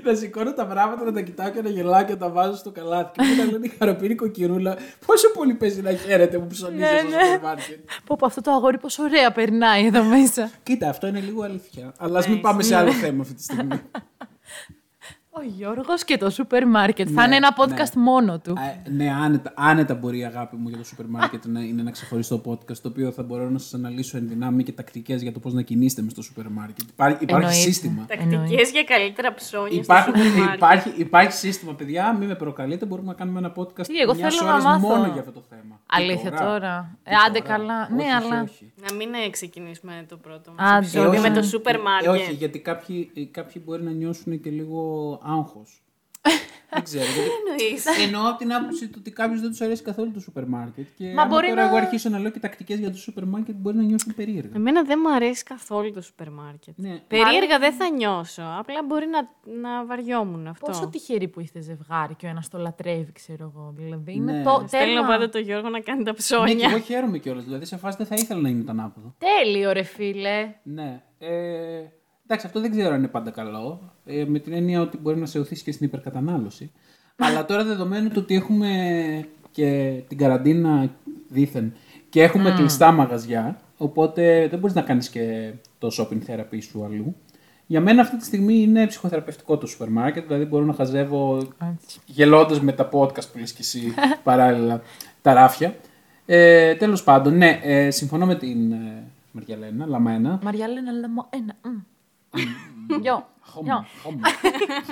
να 0.04 0.14
σηκώνω 0.14 0.52
τα 0.52 0.66
πράγματα, 0.66 1.04
να 1.04 1.12
τα 1.12 1.20
κοιτάω 1.20 1.50
και 1.50 1.62
να 1.62 1.68
γελάω 1.68 2.04
και 2.04 2.12
να 2.12 2.18
τα 2.18 2.28
βάζω 2.28 2.56
στο 2.56 2.70
καλάθι. 2.70 3.10
Και 3.12 3.22
μετά 3.36 3.50
λένε 3.50 3.66
η 3.66 3.72
χαρωπή 3.78 4.14
νοικοκυρούλα, 4.14 4.76
πόσο 5.06 5.30
πολύ 5.30 5.54
παίζει 5.54 5.80
να 5.82 5.92
χαίρεται 5.92 6.38
που 6.38 6.46
ψωνίζεις 6.46 6.80
Ναι, 6.92 6.98
στο 6.98 7.08
ναι. 7.08 7.24
σούπερ 7.24 7.40
μάρκετ. 7.40 7.78
Πω 8.04 8.16
πω 8.18 8.26
αυτό 8.26 8.40
το 8.40 8.50
αγόρι 8.50 8.78
πόσο 8.78 9.02
ωραία 9.02 9.32
περνάει 9.32 9.86
εδώ 9.86 10.04
μέσα. 10.04 10.50
Κοίτα, 10.62 10.88
αυτό 10.88 11.06
είναι 11.06 11.20
λίγο 11.20 11.42
αλήθεια. 11.42 11.92
Αλλά 11.98 12.18
ας 12.18 12.28
μην 12.28 12.40
πάμε 12.40 12.62
σε 12.62 12.76
άλλο 12.76 12.92
θέμα 12.92 13.22
αυτή 13.22 13.34
τη 13.34 13.42
στιγμή. 13.42 13.80
Ο 15.38 15.42
Γιώργος 15.56 16.04
και 16.04 16.16
το 16.16 16.30
σούπερ 16.30 16.66
μάρκετ. 16.66 17.08
Θα 17.14 17.20
Ναι, 17.20 17.26
είναι 17.26 17.36
ένα 17.36 17.54
ναι. 17.66 17.74
podcast 17.84 17.92
μόνο 17.94 18.38
του. 18.38 18.50
Α, 18.52 18.62
ναι, 18.90 19.10
άνετα, 19.12 19.52
άνετα 19.56 19.94
μπορεί 19.94 20.18
η 20.18 20.24
αγάπη 20.24 20.56
μου 20.56 20.68
για 20.68 20.78
το 20.78 20.84
σούπερ 20.84 21.06
μάρκετ 21.06 21.44
να 21.46 21.60
είναι 21.60 21.80
ένα 21.80 21.90
ξεχωριστό 21.90 22.40
podcast 22.46 22.76
το 22.82 22.88
οποίο 22.88 23.10
θα 23.10 23.22
μπορώ 23.22 23.50
να 23.50 23.58
σας 23.58 23.74
αναλύσω 23.74 24.16
εν 24.16 24.28
δυνάμει 24.28 24.62
και 24.62 24.72
τακτικές 24.72 25.22
για 25.22 25.32
το 25.32 25.38
πώς 25.38 25.52
να 25.52 25.62
κινείστε 25.62 26.02
μες 26.02 26.12
στο 26.12 26.22
σούπερ 26.22 26.48
μάρκετ. 26.50 26.88
Υπάρχει, 26.90 27.16
υπάρχει 27.22 27.44
Εννοείται. 27.46 27.70
σύστημα. 27.70 28.06
Τακτικές 28.08 28.70
για 28.70 28.84
καλύτερα 28.84 29.34
ψώνια 29.34 29.80
Υπάρχει, 29.80 30.10
στο 30.10 30.18
σούπερ 30.18 30.38
μάρκετ. 30.38 30.56
υπάρχει, 30.56 30.92
υπάρχει 30.96 31.32
σύστημα, 31.32 31.74
παιδιά. 31.74 32.16
Μην 32.18 32.28
με 32.28 32.34
προκαλείτε. 32.34 32.86
Μπορούμε 32.86 33.08
να 33.08 33.14
κάνουμε 33.14 33.38
ένα 33.38 33.52
podcast 33.56 33.86
Τι, 33.86 33.98
εγώ 33.98 34.14
μιας 34.14 34.34
θέλω 34.34 34.46
να 34.48 34.52
ώρας 34.54 34.64
μάθω. 34.64 34.86
μόνο 34.88 35.06
για 35.12 35.20
αυτό 35.20 35.32
το 35.32 35.42
θέμα. 35.48 35.80
Αλήθεια 35.86 36.30
Τι 36.30 36.36
τώρα. 36.36 36.98
Τι 37.04 37.10
Ε, 37.10 37.14
άντε 37.28 37.38
τώρα. 37.38 37.52
καλά. 37.56 37.82
Όχι, 37.82 37.92
Ναι, 37.94 38.02
όχι, 38.02 38.12
αλλά- 38.12 38.42
όχι. 38.42 38.72
Να 38.90 38.96
μην 38.96 39.14
ε, 39.14 39.30
ξεκινήσουμε 39.30 40.04
το 40.08 40.16
πρώτο 40.16 40.50
Άντε, 40.56 40.62
μας 40.62 40.78
επεισόδιο 40.78 41.10
όχι. 41.10 41.20
με 41.20 41.30
το 41.30 41.38
Ε, 41.38 41.42
σούπερ 41.42 41.80
μάρκετ. 41.80 42.10
όχι, 42.10 42.32
γιατί 42.32 42.58
κάποιοι, 42.58 43.10
ε, 43.14 43.24
κάποιοι 43.24 43.62
μπορεί 43.64 43.82
να 43.82 43.90
νιώσουν 43.90 44.40
και 44.40 44.50
λίγο 44.50 44.80
άγχος. 45.28 45.82
Δεν 46.70 46.82
ξέρω. 46.82 47.04
γιατί- 47.04 47.30
εννοείς; 47.48 48.04
Εννοώ 48.04 48.28
από 48.28 48.38
την 48.38 48.52
άποψη 48.52 48.88
του 48.88 48.96
ότι 49.00 49.10
κάποιος 49.10 49.40
δεν 49.40 49.50
τους 49.50 49.60
αρέσει 49.60 49.82
καθόλου 49.82 50.10
το 50.12 50.20
σούπερ 50.20 50.46
μάρκετ. 50.46 50.86
Και 50.96 51.04
Μα 51.04 51.22
άμα 51.22 51.24
μπορεί 51.34 51.48
τώρα 51.48 51.62
να- 51.62 51.68
εγώ 51.68 51.76
αρχίσω 51.76 52.08
να 52.08 52.18
λέω 52.18 52.30
και 52.30 52.38
τακτικές 52.38 52.78
για 52.78 52.90
το 52.90 52.96
σούπερ 52.96 53.24
μάρκετ, 53.24 53.54
μπορεί 53.54 53.76
να 53.76 53.82
νιώσουν 53.82 54.14
περίεργα. 54.14 54.50
Εμένα 54.54 54.82
δεν 54.82 54.98
μου 55.02 55.12
αρέσει 55.14 55.42
καθόλου 55.42 55.92
το 55.92 56.00
σούπερ 56.00 56.30
μάρκετ. 56.30 56.74
Ναι. 56.78 57.02
Περίεργα 57.08 57.58
δεν 57.58 57.72
θα 57.72 57.88
νιώσω. 57.90 58.42
Απλά 58.58 58.82
μπορεί 58.86 59.06
να, 59.06 59.20
να 59.60 59.84
βαριόμουν 59.86 60.46
αυτό. 60.46 60.66
Πόσο 60.66 60.88
τυχερή 60.88 61.28
που 61.28 61.40
είστε 61.40 61.60
ζευγάρι 61.60 62.14
και 62.14 62.26
ο 62.26 62.28
ένας 62.28 62.48
το 62.48 62.58
λατρεύει, 62.58 63.12
ξέρω 63.12 63.52
εγώ. 63.54 63.72
Δηλαδή 63.76 64.12
είναι 64.12 64.32
Ναι. 64.32 64.42
το 64.42 64.64
Στέλνω 64.66 64.86
τέλειο. 64.94 65.02
πάντα 65.06 65.28
το 65.28 65.38
Γιώργο 65.38 65.68
να 65.68 65.80
κάνει 65.80 66.02
τα 66.02 66.10
Ναι, 66.10 66.16
και 66.16 66.22
ψώνια. 66.22 66.68
εγώ 66.70 66.78
χαίρομαι 66.78 67.18
κιόλας. 67.18 67.44
Δηλαδή 67.44 67.64
σε 67.64 67.76
φάση 67.76 67.96
δεν 67.96 68.06
θα 68.06 68.14
ήθελα 68.14 68.40
να 68.40 68.48
είναι 68.48 68.62
το 68.62 68.70
ανάποδο. 68.70 69.14
Τέλειο, 69.18 69.72
ρε 69.72 69.82
φίλε. 69.82 70.54
Ναι. 70.62 71.02
Ε, 71.18 71.28
εντάξει, 72.26 72.46
αυτό 72.46 72.60
δεν 72.60 72.70
ξέρω 72.70 72.90
αν 72.92 72.98
είναι 72.98 73.08
πάντα 73.08 73.30
καλό. 73.30 73.92
Ε, 74.08 74.24
με 74.26 74.38
την 74.38 74.52
έννοια 74.52 74.80
ότι 74.80 74.96
μπορεί 74.96 75.18
να 75.18 75.26
σε 75.26 75.38
οθήσει 75.38 75.64
και 75.64 75.72
στην 75.72 75.86
υπερκατανάλωση. 75.86 76.70
Αλλά 77.16 77.44
τώρα 77.44 77.64
δεδομένου 77.64 78.08
του 78.08 78.18
ότι 78.22 78.34
έχουμε 78.34 78.68
και 79.50 80.00
την 80.08 80.18
καραντίνα 80.18 80.90
δήθεν 81.28 81.72
και 82.08 82.22
έχουμε 82.22 82.50
κλειστά 82.50 82.92
μαγαζιά, 82.92 83.60
οπότε 83.76 84.48
δεν 84.50 84.58
μπορείς 84.58 84.76
να 84.76 84.82
κάνεις 84.82 85.08
και 85.08 85.52
το 85.78 85.88
shopping 85.98 86.30
therapy 86.30 86.58
σου 86.60 86.84
αλλού. 86.84 87.16
Για 87.66 87.80
μένα 87.80 88.02
αυτή 88.02 88.16
τη 88.16 88.24
στιγμή 88.24 88.54
είναι 88.54 88.86
ψυχοθεραπευτικό 88.86 89.56
το 89.56 89.66
σούπερ 89.66 89.88
μάρκετ, 89.88 90.26
δηλαδή 90.26 90.44
μπορώ 90.44 90.64
να 90.64 90.72
χαζεύω 90.72 91.36
Έτσι. 91.72 92.00
γελώντας 92.06 92.60
με 92.60 92.72
τα 92.72 92.88
podcast 92.92 93.32
που 93.32 93.38
λες 93.38 93.52
και 93.52 93.60
εσύ 93.60 93.94
παράλληλα 94.24 94.82
τα 95.22 95.32
ράφια. 95.32 95.76
Ε, 96.26 96.74
τέλος 96.74 97.04
πάντων, 97.04 97.36
ναι, 97.36 97.60
ε, 97.62 97.90
συμφωνώ 97.90 98.26
με 98.26 98.34
την 98.34 98.72
ε, 98.72 99.04
Μαριαλένα, 99.32 99.86
Λαμένα. 99.86 100.40
Μαριάλενα, 100.42 100.92
λέμε 100.92 101.22
ένα. 101.30 101.54
Μ. 102.32 103.00
Γιο. 103.00 103.26
Χωμ, 103.40 103.64
Γιο. 103.64 103.86
χωμ, 104.02 104.14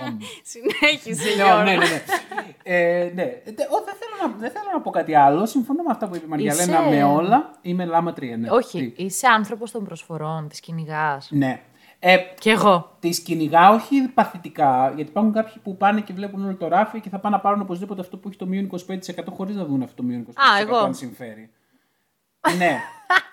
χωμ. 0.01 0.19
Συνέχισε, 0.43 1.25
Ναι, 1.29 1.35
Γιώργο. 1.35 1.63
ναι, 1.63 1.71
ναι, 1.71 1.77
ναι. 1.77 2.03
Ε, 2.63 3.11
ναι. 3.15 3.23
Ε, 3.23 3.53
τε- 3.53 3.71
ο, 3.71 3.83
δεν, 3.85 3.95
θέλω 3.99 4.33
να, 4.33 4.39
δεν 4.39 4.51
θέλω 4.51 4.71
να 4.73 4.81
πω 4.81 4.91
κάτι 4.91 5.15
άλλο. 5.15 5.47
Συμφωνώ 5.47 5.83
με 5.83 5.91
αυτά 5.91 6.09
που 6.09 6.15
είπε 6.17 6.25
η 6.25 6.29
Μαριαλένα 6.29 6.81
Είσαι- 6.81 6.91
με 6.97 7.05
όλα. 7.05 7.51
Είμαι 7.63 7.85
λάμα 7.85 8.13
τρία, 8.13 8.37
ναι. 8.37 8.51
Όχι, 8.51 8.91
Τι; 8.91 9.05
είσαι 9.05 9.27
άνθρωπος 9.27 9.71
των 9.71 9.85
προσφορών, 9.85 10.49
της 10.49 10.61
κυνηγάς. 10.61 11.29
Ναι. 11.31 11.61
Ε, 11.99 12.17
Κι 12.39 12.51
εγώ. 12.51 12.97
τι 12.99 13.09
κυνηγάω 13.09 13.75
όχι 13.75 14.01
παθητικά, 14.15 14.93
γιατί 14.95 15.11
υπάρχουν 15.11 15.33
κάποιοι 15.33 15.55
που 15.63 15.77
πάνε 15.77 16.01
και 16.01 16.13
βλέπουν 16.13 16.45
όλο 16.45 16.55
το 16.57 16.69
ράφι 16.69 17.01
και 17.01 17.09
θα 17.09 17.19
πάνε 17.19 17.37
να 17.37 17.43
πάρουν 17.43 17.61
οπωσδήποτε 17.61 18.01
αυτό 18.01 18.17
που 18.17 18.29
έχει 18.29 18.37
το 18.37 18.47
μείον 18.47 18.71
25% 18.71 19.25
χωρίς 19.31 19.57
να 19.57 19.65
δουν 19.65 19.83
αυτό 19.83 19.95
το 19.95 20.03
μείον 20.03 20.27
25% 20.29 20.33
Α, 20.35 20.61
εγώ. 20.61 20.77
αν 20.77 20.95
συμφέρει. 20.95 21.51
ναι. 22.57 22.79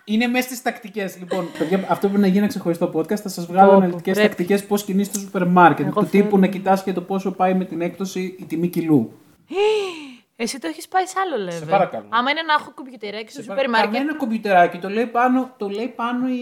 Είναι 0.06 0.28
μέσα 0.28 0.48
στις 0.48 0.62
τακτικές. 0.62 1.18
Λοιπόν, 1.20 1.46
παιδιά, 1.58 1.86
αυτό 1.90 2.08
πρέπει 2.08 2.22
να 2.22 2.28
γίνει 2.28 2.38
ένα 2.40 2.48
ξεχωριστό 2.48 2.92
podcast. 2.96 3.16
Θα 3.16 3.30
σας 3.30 3.46
βγάλω 3.46 3.66
Πω, 3.70 3.76
πω, 3.76 3.82
αναλυτικές 3.82 4.14
πρέπει. 4.14 4.30
τακτικές 4.30 4.66
πώς 4.66 4.84
κινείς 4.84 5.08
στο 5.08 5.20
σούπερ 5.20 5.48
μάρκετ. 5.48 5.86
Εγώ 5.88 6.00
Του 6.02 6.08
τύπου 6.10 6.26
θέλω. 6.30 6.38
να 6.42 6.48
κοιτάς 6.48 6.84
και 6.84 6.94
το 6.94 7.02
πόσο 7.02 7.32
πάει 7.32 7.54
με 7.54 7.66
την 7.66 7.82
έκπτωση 7.82 8.36
η 8.40 8.46
τιμή 8.48 8.68
κιλού. 8.68 9.12
Εσύ 10.44 10.60
το 10.60 10.68
έχεις 10.68 10.88
πάει 10.88 11.06
σε 11.06 11.16
άλλο 11.24 11.50
level. 11.50 11.68
παρακαλώ. 11.70 12.06
Άμα 12.10 12.30
είναι 12.32 12.42
να 12.42 12.54
έχω 12.54 12.72
κομπιουτεράκι 12.76 13.32
στο 13.32 13.42
Σε 13.42 13.42
σούπερ 13.42 13.58
παρα- 13.58 13.70
μάρκετ. 13.70 13.94
Κανένα 13.94 14.16
κομπιουτεράκι. 14.18 14.78
Το 14.78 14.90
λέει 14.90 15.06
πάνω, 15.06 15.54
το 15.58 15.70
λέει 15.70 15.88
πάνω 15.88 16.28
η. 16.28 16.42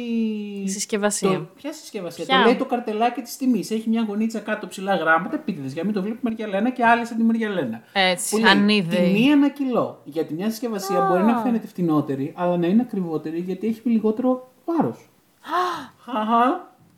Η 0.63 0.69
συσκευασία. 0.69 1.29
Το... 1.29 1.47
Ποια 1.55 1.73
συσκευασία; 1.73 2.25
Ποια; 2.25 2.37
Το 2.37 2.43
λέει 2.45 2.55
το 2.55 2.65
καρτελάκι 2.65 3.21
της 3.21 3.37
τιμής. 3.37 3.71
Έχει 3.71 3.89
μια 3.89 4.05
γωνίτσα 4.07 4.39
κάτω 4.39 4.67
ψηλά 4.67 4.95
γράμματα, 4.95 5.35
επίτηδες 5.35 5.73
για 5.73 5.81
να 5.81 5.85
μην 5.87 5.95
το 5.95 6.01
βλέπει 6.01 6.17
η 6.17 6.21
Μαριαλένα 6.29 6.69
και 6.69 6.85
άλλες 6.85 7.07
σαν 7.07 7.17
τη 7.17 7.23
Μαριαλένα. 7.23 7.81
Έτσι, 7.93 8.29
Που 8.35 8.41
λέει, 8.41 8.51
ανίδεοι. 8.51 9.13
Τιμή 9.13 9.25
ένα 9.29 9.49
κιλό. 9.49 10.01
Γιατί 10.03 10.33
μια 10.33 10.49
συσκευασία 10.49 11.05
μπορεί 11.09 11.23
να 11.23 11.37
φαίνεται 11.37 11.67
φτηνότερη, 11.67 12.33
αλλά 12.37 12.57
να 12.57 12.67
είναι 12.67 12.81
ακριβότερη 12.81 13.39
γιατί 13.39 13.67
έχει 13.67 13.81
λιγότερο 13.83 14.51
βάρος. 14.65 15.09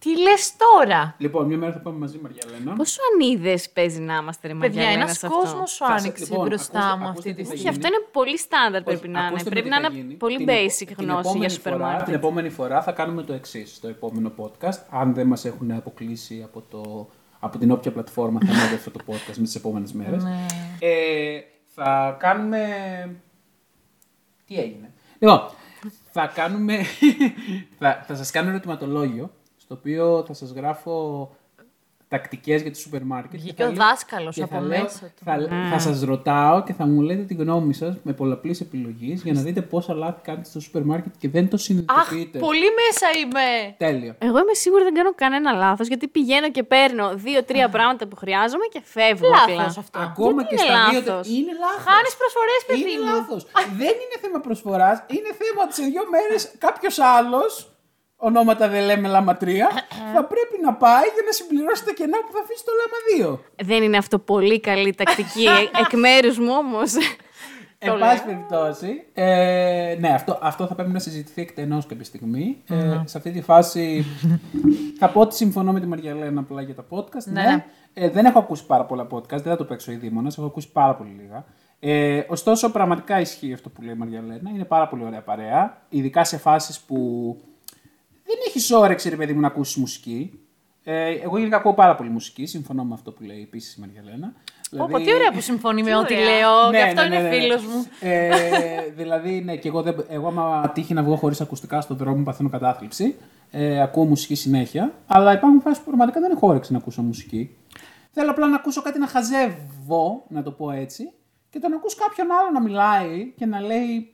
Τι 0.03 0.17
λες 0.21 0.53
τώρα; 0.57 1.15
Λοιπόν, 1.17 1.45
μια 1.45 1.57
μέρα 1.57 1.71
θα 1.71 1.79
πάμε 1.79 1.97
μαζί, 1.97 2.19
Μαριαλένα. 2.23 2.73
Πόσο 2.75 3.01
ανίδες 3.13 3.69
παίζει 3.69 3.99
να 3.99 4.15
είμαστε, 4.15 4.47
ρε 4.47 4.53
Παιδιά, 4.53 4.69
Μαριαλένα, 4.81 5.03
ένας 5.03 5.17
σε 5.17 5.25
αυτό; 5.25 5.39
κόσμος 5.39 5.71
σου 5.71 5.77
Θα 5.85 5.85
σε- 5.85 5.93
άνοιξε 6.07 6.23
λοιπόν, 6.29 6.47
μπροστά 6.47 6.79
ακούστε- 6.79 6.99
μου 6.99 7.07
ακούστε 7.07 7.29
αυτή 7.29 7.33
τη 7.33 7.35
τι 7.35 7.43
θα 7.43 7.53
Όχι, 7.53 7.57
στιγμή. 7.61 7.75
αυτό 7.77 7.87
είναι 7.87 8.05
πολύ 8.11 8.37
στάνταρ 8.37 8.81
πρέπει 8.83 8.99
Όχι, 8.99 9.07
να 9.09 9.19
είναι. 9.19 9.27
ακούστε 9.27 9.49
Πρέπει 9.49 9.69
με 9.69 9.75
να 9.75 9.81
τι 9.81 9.87
θα 9.87 9.91
είναι 9.93 10.01
γίνει. 10.01 10.13
πολύ 10.13 10.37
Την 10.37 10.47
basic 10.47 10.81
επο- 10.91 10.95
την 10.95 11.05
γνώση 11.05 11.19
επόμενη 11.19 11.39
για 11.39 11.49
σούπερ 11.49 11.71
φορά- 11.73 11.85
μάρκετ. 11.85 12.05
Την 12.05 12.13
επόμενη 12.13 12.49
φορά 12.49 12.81
θα 12.81 12.91
κάνουμε 12.91 13.23
το 13.23 13.33
εξής 13.33 13.75
στο 13.75 13.87
επόμενο 13.87 14.31
podcast. 14.37 14.79
Αν 14.89 15.13
δεν 15.13 15.27
μας 15.27 15.45
έχουν 15.45 15.71
αποκλείσει 15.71 16.41
από, 16.43 16.61
το, 16.69 17.09
από 17.39 17.57
την 17.57 17.71
όποια 17.71 17.91
πλατφόρμα 17.91 18.39
θα 18.45 18.51
είναι 18.53 18.75
αυτό 18.75 18.91
το 18.91 18.99
podcast 19.07 19.35
με 19.37 19.43
τις 19.43 19.55
επόμενες 19.55 19.93
μέρες. 19.93 20.23
Ναι. 20.23 20.45
ε, 20.79 21.41
θα 21.75 22.15
κάνουμε. 22.19 22.59
Τι 24.45 24.59
έγινε; 24.59 24.91
Λοιπόν, 25.19 25.49
θα 26.11 26.31
κάνουμε. 26.35 26.77
θα, 27.79 28.03
θα 28.07 28.15
σας 28.15 28.31
κάνω 28.31 28.49
ερωτηματολόγιο 28.49 29.31
στο 29.73 29.81
οποίο 29.89 30.23
θα 30.27 30.33
σας 30.33 30.51
γράφω 30.51 31.29
τακτικές 32.07 32.61
για 32.61 32.71
το 32.71 32.77
σούπερ 32.77 33.03
μάρκετ. 33.03 33.39
Βγήκε 33.39 33.53
και 33.53 33.63
θα 33.63 33.69
ο 33.69 33.71
λέω- 33.71 33.85
δάσκαλος 33.85 34.35
και 34.35 34.43
από 34.43 34.55
θα 34.55 34.61
λέω- 34.61 34.81
μέσα 34.81 35.05
του. 35.05 35.23
Θα, 35.25 35.35
θα 35.71 35.79
σας 35.79 36.01
ρωτάω 36.01 36.63
και 36.63 36.73
θα 36.73 36.85
μου 36.87 37.01
λέτε 37.01 37.21
τη 37.23 37.33
γνώμη 37.33 37.73
σας 37.73 37.95
με 38.03 38.13
πολλαπλής 38.13 38.61
επιλογής 38.61 39.21
για 39.23 39.33
να 39.33 39.41
δείτε 39.41 39.61
πόσα 39.61 39.93
λάθη 39.93 40.21
κάνετε 40.21 40.49
στο 40.49 40.59
σούπερ 40.59 40.83
μάρκετ 40.83 41.13
και 41.17 41.29
δεν 41.29 41.49
το 41.49 41.55
Αχ, 41.55 41.61
συνειδητοποιείτε. 41.61 42.39
πολύ 42.39 42.67
μέσα 42.83 43.05
είμαι. 43.21 43.75
Τέλειο. 43.77 44.13
Εγώ 44.27 44.37
είμαι 44.43 44.53
σίγουρη 44.63 44.83
δεν 44.83 44.93
κάνω 44.93 45.11
κανένα 45.15 45.51
λάθος 45.51 45.87
γιατί 45.87 46.07
πηγαίνω 46.07 46.49
και 46.51 46.63
παίρνω 46.63 47.05
δύο-τρία 47.15 47.69
πράγματα 47.69 48.07
που 48.07 48.15
χρειάζομαι 48.15 48.65
και 48.73 48.81
φεύγω. 48.83 49.27
απλά. 49.43 49.55
Λάθος 49.55 49.77
αυτό. 49.77 49.99
Ακόμα 49.99 50.41
Γιατί 50.41 50.55
και 50.55 50.61
είναι 50.63 50.73
στα 50.75 50.89
δύο. 50.89 50.99
λάθος; 50.99 51.27
Είναι 51.37 51.53
λάθος. 51.63 51.83
Χάνεις 51.87 52.13
προσφορές, 52.21 52.59
παιδί 52.67 52.79
Είναι 52.81 53.03
μου. 53.03 53.09
λάθος. 53.13 53.41
Δεν 53.81 53.93
είναι 54.03 54.17
θέμα 54.23 54.39
προσφοράς. 54.47 54.97
Είναι 55.17 55.31
θέμα 55.41 55.59
ότι 55.65 55.73
σε 55.79 55.83
δύο 55.91 56.03
μέρες 56.15 56.41
κάποιος 56.65 56.95
άλλος, 57.17 57.51
ονόματα 58.27 58.67
δεν 58.67 58.83
λέμε 58.85 59.07
λάμα 59.07 59.37
3, 59.41 59.45
θα 60.13 60.23
πρέπει 60.23 60.55
να 60.63 60.73
πάει 60.73 61.03
για 61.13 61.23
να 61.25 61.31
συμπληρώσει 61.31 61.85
τα 61.85 61.93
κενά 61.93 62.17
που 62.17 62.31
θα 62.33 62.39
αφήσει 62.43 62.63
το 62.65 62.71
λάμα 62.79 63.35
2. 63.35 63.39
Δεν 63.65 63.83
είναι 63.83 63.97
αυτό 63.97 64.19
πολύ 64.19 64.59
καλή 64.59 64.93
τακτική 64.95 65.43
ε- 65.43 65.79
εκ 65.81 65.93
μέρους 65.93 66.37
μου 66.39 66.51
όμως. 66.57 66.93
Εν 67.85 67.97
πάση 67.99 68.23
περιπτώσει, 68.25 69.03
ε, 69.13 69.95
ναι, 69.99 70.09
αυτό, 70.09 70.39
αυτό 70.41 70.67
θα 70.67 70.75
πρέπει 70.75 70.91
να 70.91 70.99
συζητηθεί 70.99 71.41
εκτενώς 71.41 71.85
κάποια 71.85 72.03
στιγμή. 72.05 72.63
Ε, 72.69 73.01
σε 73.05 73.17
αυτή 73.17 73.31
τη 73.31 73.41
φάση 73.41 74.05
θα 74.99 75.09
πω 75.09 75.19
ότι 75.21 75.35
συμφωνώ 75.35 75.71
με 75.71 75.79
τη 75.79 75.85
Μαριαλένα 75.85 76.39
απλά 76.39 76.61
για 76.61 76.75
τα 76.75 76.85
podcast. 76.89 77.23
Ναι, 77.25 77.41
Ναι. 77.41 77.47
ναι. 77.47 77.65
Ε, 77.93 78.09
δεν 78.09 78.25
έχω 78.25 78.39
ακούσει 78.39 78.65
πάρα 78.65 78.83
πολλά 78.85 79.07
podcast, 79.11 79.27
δεν 79.29 79.41
θα 79.41 79.55
το 79.55 79.63
παίξω 79.63 79.91
η 79.91 79.95
Δήμονας, 79.95 80.37
έχω 80.37 80.47
ακούσει 80.47 80.71
πάρα 80.71 80.95
πολύ 80.95 81.15
λίγα. 81.21 81.45
Ε, 81.79 82.23
ωστόσο, 82.27 82.71
πραγματικά 82.71 83.19
ισχύει 83.19 83.53
αυτό 83.53 83.69
που 83.69 83.81
λέει 83.81 83.93
η 83.93 83.97
Μαριαλένα. 83.97 84.49
Είναι 84.53 84.63
πάρα 84.63 84.87
πολύ 84.87 85.03
ωραία 85.03 85.21
παρέα. 85.21 85.77
Ειδικά 85.89 86.23
σε 86.23 86.37
φάσεις 86.37 86.79
που 86.79 86.97
δεν 88.35 88.53
έχει 88.55 88.73
όρεξη, 88.73 89.09
ρε 89.09 89.15
παιδί 89.15 89.33
μου, 89.33 89.39
να 89.39 89.47
ακούσεις 89.47 89.75
μουσική. 89.75 90.39
Ε, 90.83 91.09
εγώ 91.23 91.37
γενικά 91.37 91.57
ακούω 91.57 91.73
πάρα 91.73 91.95
πολύ 91.95 92.09
μουσική, 92.09 92.45
συμφωνώ 92.45 92.83
με 92.83 92.93
αυτό 92.93 93.11
που 93.11 93.23
λέει 93.23 93.41
επίσης 93.41 93.75
η 93.75 93.79
Μαριαλένα. 93.79 94.33
Πω, 94.77 94.85
Δηλαδή- 94.85 95.05
τι 95.05 95.13
ωραία 95.13 95.31
που 95.31 95.41
συμφωνεί 95.41 95.83
με 95.83 95.95
ό,τι 95.95 96.13
ωραία. 96.13 96.25
λέω. 96.25 96.69
ναι, 96.69 96.77
Γι' 96.77 96.83
αυτό 96.83 97.01
ναι, 97.01 97.07
ναι, 97.07 97.15
είναι 97.15 97.29
ναι. 97.29 97.35
φίλος 97.41 97.65
μου. 97.65 97.85
Ε, 97.99 98.29
δηλαδή, 98.95 99.41
ναι, 99.41 99.55
και 99.55 99.67
εγώ, 99.67 99.81
δεν, 99.81 100.05
εγώ 100.09 100.27
άμα 100.27 100.71
τύχει 100.73 100.93
να 100.93 101.03
βγω 101.03 101.15
χωρίς 101.15 101.41
ακουστικά 101.41 101.81
στον 101.81 101.97
δρόμο, 101.97 102.23
παθαίνω 102.23 102.49
κατάθλιψη. 102.49 103.15
Ε, 103.51 103.81
ακούω 103.81 104.03
μουσική 104.05 104.35
συνέχεια. 104.35 104.93
Αλλά 105.07 105.33
υπάρχουν 105.33 105.61
φάσεις 105.61 105.77
που 105.79 105.85
πραγματικά 105.85 106.19
δεν 106.19 106.31
έχω 106.31 106.47
όρεξη 106.47 106.71
να 106.71 106.77
ακούσω 106.77 107.01
μουσική. 107.01 107.55
Θέλω 108.11 108.31
απλά 108.31 108.47
να 108.47 108.55
ακούσω 108.55 108.81
κάτι 108.81 108.99
να 108.99 109.07
χαζεύω, 109.07 110.25
να 110.27 110.43
το 110.43 110.51
πω 110.51 110.71
έτσι, 110.71 111.11
και 111.49 111.59
το 111.59 111.67
να 111.69 111.75
ακούς 111.75 111.95
κάποιον 111.95 112.27
άλλο 112.31 112.51
να 112.53 112.61
μιλάει 112.61 113.33
και 113.37 113.45
να 113.45 113.59
λέει. 113.61 114.12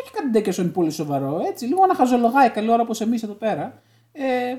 Όχι 0.00 0.10
κάτι 0.12 0.30
τέτοιο 0.30 0.62
είναι 0.62 0.72
πολύ 0.72 0.90
σοβαρό, 0.90 1.40
έτσι. 1.46 1.66
Λίγο 1.66 1.86
να 1.86 1.94
χαζολογάει 1.94 2.50
καλή 2.50 2.70
ώρα 2.70 2.82
όπως 2.82 3.00
εμείς 3.00 3.22
εδώ 3.22 3.32
πέρα. 3.32 3.82
Ε, 4.12 4.56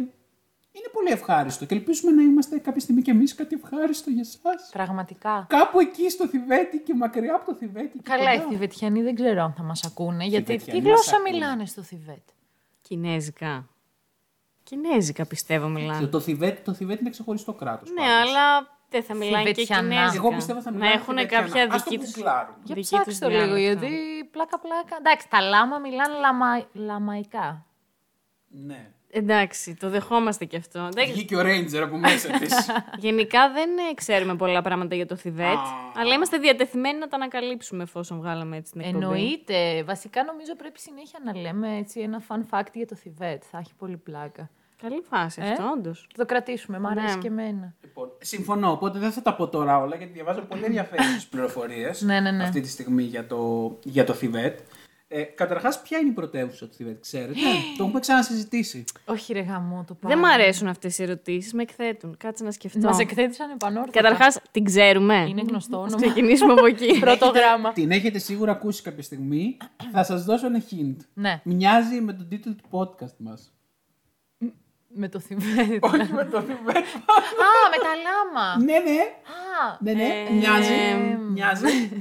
είναι 0.76 0.90
πολύ 0.94 1.10
ευχάριστο 1.10 1.66
και 1.66 1.76
ελπίζουμε 1.76 2.12
να 2.12 2.22
είμαστε 2.22 2.58
κάποια 2.58 2.82
στιγμή 2.82 3.02
κι 3.02 3.10
εμείς 3.10 3.36
κάτι 3.36 3.60
ευχάριστο 3.64 4.10
για 4.10 4.22
εσάς. 4.22 4.70
Πραγματικά. 4.72 5.46
Κάπου 5.50 5.80
εκεί 5.80 6.10
στο 6.10 6.28
Θιβέτη 6.28 6.78
και 6.78 6.94
μακριά 6.94 7.36
από 7.36 7.46
το 7.46 7.54
Θιβέτη. 7.56 7.98
και 7.98 8.00
Καλά, 8.04 8.34
οι 8.34 8.38
κοντά. 8.38 8.50
Θιβετιανοί 8.50 9.02
δεν 9.02 9.16
ξέρω 9.16 9.44
αν 9.44 9.54
θα 9.58 9.64
μας 9.64 9.84
ακούνε. 9.84 10.26
Γιατί 10.26 10.46
τι 10.46 10.52
Θιβετιανοί 10.52 10.82
μας 10.82 10.90
γλώσσα 10.90 11.16
ακούνε. 11.16 11.32
μιλάνε 11.32 11.66
στο 11.66 11.82
Θιβέτ; 11.82 12.28
Κινέζικα. 12.82 13.68
Κινέζικα 14.64 15.26
πιστεύω 15.26 15.68
μιλάνε. 15.68 16.08
Το 16.08 16.20
Θιβέτη, 16.20 16.62
το 16.62 16.74
Θιβέτη 16.74 17.02
είναι 17.02 17.10
ξεχωριστό 17.10 17.54
κράτος. 17.54 17.90
Ναι, 17.92 18.04
αλλά 18.04 18.73
δεν 18.94 19.04
θα 19.04 19.14
μιλάνε 19.16 19.44
και 19.44 19.54
Θιβετιανά. 19.54 19.90
κινέζικα. 19.96 20.16
Εγώ 20.26 20.36
πιστεύω 20.36 20.62
θα 20.62 20.72
Να 20.72 20.78
μιλάνε 20.78 20.94
έχουν 20.94 21.16
Θιβετιανά. 21.18 21.46
κάποια 21.48 21.64
Ας 21.76 21.84
το 21.84 21.90
δική 21.90 22.04
τους... 22.04 22.14
γκουγκλάρουμε. 22.14 22.58
Για 22.64 22.76
δική 22.76 22.88
ψάξτε 22.88 23.10
τους 23.12 23.20
το 23.20 23.28
λίγο, 23.30 23.40
διάλεκτο. 23.54 23.86
γιατί 23.86 24.24
πλάκα-πλάκα. 24.32 24.96
Εντάξει, 25.00 25.30
τα 25.30 25.42
λάμα 25.42 25.78
μιλάνε 25.78 26.14
λαμα... 26.20 26.66
λαμαϊκά. 26.74 27.66
Ναι. 28.48 28.88
Εντάξει, 29.16 29.76
το 29.80 29.90
δεχόμαστε 29.90 30.46
κι 30.46 30.56
αυτό. 30.56 30.90
Δεν- 30.92 31.08
Βγήκε 31.12 31.36
ο 31.36 31.42
Ρέιντζερ 31.42 31.84
από 31.84 31.98
μέσα 31.98 32.30
της. 32.40 32.70
Γενικά 33.06 33.52
δεν 33.52 33.70
ε, 33.78 33.94
ξέρουμε 33.94 34.36
πολλά 34.36 34.62
πράγματα 34.62 34.96
για 34.96 35.06
το 35.06 35.16
Θιβέτ, 35.16 35.58
αλλά 35.96 36.14
είμαστε 36.14 36.38
διατεθειμένοι 36.38 37.00
να 37.00 37.08
τα 37.08 37.16
ανακαλύψουμε 37.16 37.84
εφόσον 37.84 38.18
βγάλαμε 38.18 38.58
έτσι 38.58 38.72
την 38.72 38.82
εκπομπή. 38.82 39.04
Εννοείται. 39.04 39.84
Βασικά 39.84 40.24
νομίζω 40.24 40.56
πρέπει 40.56 40.80
συνέχεια 40.80 41.20
να 41.24 41.36
λέμε 41.38 41.78
έτσι 41.78 42.00
ένα 42.00 42.22
fun 42.28 42.40
fact 42.60 42.74
για 42.74 42.88
το 42.88 42.96
Θιβέτ. 42.96 43.44
Θα 43.52 43.58
έχει 43.58 43.74
πολύ 43.78 43.98
πλάκα. 43.98 44.50
Καλή 44.90 45.02
φάση 45.10 45.42
Ε; 45.44 45.50
αυτό, 45.52 45.64
όντως. 45.78 46.08
Θα 46.12 46.18
το 46.18 46.26
κρατήσουμε, 46.26 46.80
μ' 46.80 46.88
αρέσει 46.88 47.16
Ναι. 47.16 47.22
και 47.22 47.28
εμένα. 47.28 47.74
λοιπόν, 47.84 48.10
συμφωνώ, 48.22 48.72
οπότε 48.72 49.00
δεν 49.00 49.12
θα 49.12 49.22
τα 49.22 49.36
πω 49.36 49.48
τώρα 49.48 49.78
όλα 49.78 49.96
γιατί 49.96 50.14
διαβάζω 50.14 50.42
πολύ 50.42 50.64
ενδιαφέρουσες 50.66 51.26
πληροφορίες 51.32 52.02
Ναι, 52.02 52.20
ναι, 52.20 52.32
ναι. 52.32 52.44
αυτή 52.44 52.62
τη 52.62 52.68
στιγμή 52.70 53.04
για 53.04 53.28
το, 53.28 53.70
για 53.84 54.04
το 54.04 54.14
Θιβέτ. 54.14 54.60
Ε, 55.08 55.22
Καταρχάς, 55.24 55.82
ποια 55.82 55.98
είναι 55.98 56.10
η 56.10 56.12
πρωτεύουσα 56.14 56.68
του 56.68 56.74
Θιβέτ, 56.74 57.02
ξέρετε; 57.02 57.40
το 57.78 57.84
έχουμε 57.84 58.00
ξανασυζητήσει. 58.00 58.84
Όχι, 59.06 59.34
ρε 59.34 59.42
γαμό 59.42 59.84
το 59.88 59.98
Δεν 60.02 60.18
μ' 60.20 60.26
αρέσουν 60.26 60.68
αυτές 60.68 60.98
οι 60.98 61.04
ερωτήσεις, 61.04 61.54
με 61.54 61.62
εκθέτουν. 61.62 62.18
Κάτσε 62.18 62.44
να 62.44 62.52
σκεφτώ. 62.52 62.80
Μας 62.80 63.00
εκθέτησαν 63.00 63.50
επανόρθωτα. 63.50 64.02
Καταρχάς, 64.02 64.40
την 64.52 64.64
ξέρουμε. 64.64 65.26
Είναι 65.30 65.42
γνωστό 65.48 65.78
Ας 65.78 65.94
όνομα. 65.94 65.98
ξεκινήσουμε 66.12 66.52
από 66.54 66.66
εκεί. 66.66 67.00
Πρώτο 67.00 67.26
γράμμα. 67.26 67.72
Την 67.74 67.92
έχετε 67.92 68.18
σίγουρα 68.20 68.52
ακούσει 68.52 68.82
κάποια 68.82 69.04
στιγμή. 69.04 69.58
θα 69.94 70.04
σας 70.04 70.24
δώσω 70.24 70.46
ένα 70.46 70.62
hint. 70.72 70.96
Ναι. 71.14 71.42
Μοιάζει 71.44 72.02
με 72.02 72.14
τον 72.14 72.28
τίτλο 72.28 72.54
του 72.54 72.64
podcast 72.72 73.16
μας. 73.18 73.54
Με 74.96 75.08
το 75.10 75.20
Θιβέτ. 75.20 75.84
Όχι 75.94 76.14
με 76.14 76.26
το 76.26 76.42
Θιβέτ. 76.42 76.76
Α, 76.78 77.60
με 77.72 77.78
τα 77.84 77.94
λάμα. 78.06 78.58
ναι, 78.64 78.80
ναι. 78.92 79.00
Α, 79.02 79.78
Ναι, 79.80 79.94
ναι. 79.94 80.26
Ε, 80.30 80.34
Μοιάζει. 80.34 80.74
ε, 80.74 81.18
Μοιάζει. 81.18 81.92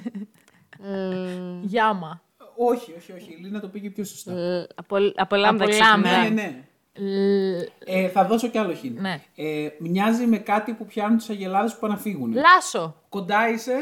Ε, 0.85 1.59
γιάμα. 1.61 2.23
όχι, 2.57 2.95
όχι, 2.99 3.13
όχι. 3.13 3.31
Η 3.39 3.45
Λίνα 3.45 3.61
το 3.61 3.69
πήγε 3.69 3.91
πιο 3.91 4.05
σωστά. 4.05 4.33
ε, 4.33 4.67
από, 4.75 4.97
από 5.17 5.37
λάμδα 5.37 5.65
Από 5.65 5.73
ξεκινάει. 5.73 5.93
λάμδα. 6.03 6.11
Ναι, 6.23 6.29
ναι, 6.29 6.43
ναι. 6.43 6.65
Λ- 6.95 7.69
Ε, 7.85 8.09
θα 8.09 8.25
δώσω 8.25 8.49
κι 8.49 8.59
άλλο 8.59 8.73
hint. 8.83 8.93
Ναι. 8.95 9.21
Ε, 9.37 9.69
μοιάζει 9.79 10.27
με 10.27 10.39
κάτι 10.39 10.73
που 10.73 10.87
πιάνουν 10.87 11.19
του 11.19 11.25
αγελάδες 11.31 11.73
που 11.75 11.81
πάνε 11.81 11.95
να 11.95 12.01
φύγουν. 12.01 12.33
Λάσο. 12.35 12.95
Κοντά 13.09 13.49
είσαι. 13.49 13.75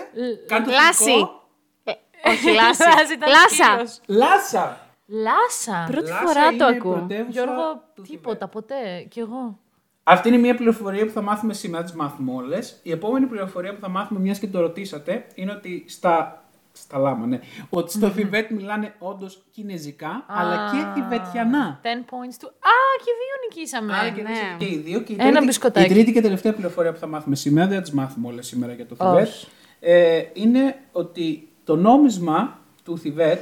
Κάνε 0.46 0.64
το 0.64 0.70
Λάση. 0.70 1.05
θετικό. 1.05 1.49
Ε, 1.85 1.92
όχι, 2.31 2.51
λάση. 2.53 2.83
Λάση 2.99 3.12
ήταν 3.14 3.29
Λάσα. 3.29 3.64
σκύλος. 3.87 4.01
Λάσα. 4.07 4.81
Λάσα. 5.11 5.87
Πρώτη 5.90 6.09
Λάσα 6.09 6.27
φορά 6.27 6.49
το 6.49 6.55
είναι 6.55 6.75
η 6.75 6.77
ακούω. 6.77 6.92
πρωτεύουσα 6.92 7.31
Γιώργο, 7.31 7.83
του 7.94 8.03
τίποτα, 8.03 8.49
ποτέ. 8.49 9.07
Κι 9.09 9.20
εγώ. 9.20 9.59
Αυτή 10.03 10.29
είναι 10.29 10.37
μια 10.37 10.55
πληροφορία 10.55 11.05
που 11.05 11.11
θα 11.12 11.23
μάθουμε 11.23 11.53
σήμερα, 11.53 11.85
τις 11.85 11.92
μάθουμε 11.92 12.33
όλες. 12.33 12.81
Η 12.83 12.90
επόμενη 12.90 13.27
πληροφορία 13.27 13.75
που 13.75 13.81
θα 13.81 13.88
μάθουμε, 13.88 14.20
μιας 14.20 14.38
και 14.38 14.46
το 14.46 14.61
ρωτήσατε, 14.61 15.27
είναι 15.35 15.53
ότι 15.53 15.85
στα. 15.88 16.44
Στα 16.73 16.99
λάμα, 16.99 17.27
ναι. 17.27 17.40
Ότι 17.70 17.92
στο 17.92 18.09
Θιβέτ 18.11 18.51
μιλάνε 18.51 18.94
όντως 18.99 19.42
κινέζικα, 19.51 20.25
αλλά 20.29 20.70
και 20.73 21.01
θιβετιανά. 21.01 21.81
10 21.83 21.87
points 21.87 22.37
του. 22.40 22.46
Α, 22.46 22.77
και 23.05 23.11
δύο 23.20 23.35
νικήσαμε. 23.49 23.92
Άρα 23.94 24.11
και, 24.11 24.23
ναι. 24.23 24.57
και 24.59 24.64
οι 24.64 24.77
δύο. 24.77 25.01
Και 25.01 25.12
η 25.12 25.16
Ένα 25.18 25.31
τρίτη, 25.31 25.44
μπισκοτάκι. 25.44 25.87
Η 25.87 25.94
τρίτη 25.94 26.12
και 26.12 26.20
τελευταία 26.20 26.55
πληροφορία 26.55 26.92
που 26.92 26.99
θα 26.99 27.07
μάθουμε 27.07 27.37
σήμερα, 27.37 27.66
δεν 27.66 27.77
θα 27.77 27.83
τις 27.83 27.92
μάθουμε 27.92 28.27
όλες 28.29 28.46
σήμερα 28.46 28.73
για 28.73 28.87
το 28.87 28.94
Θιβέτ. 28.94 29.27
Όχι. 29.27 29.46
Ε, 29.81 30.23
είναι 30.33 30.77
ότι 30.92 31.49
το 31.64 31.77
νόμισμα 31.77 32.59
του 32.85 32.99
θιβετ 32.99 33.40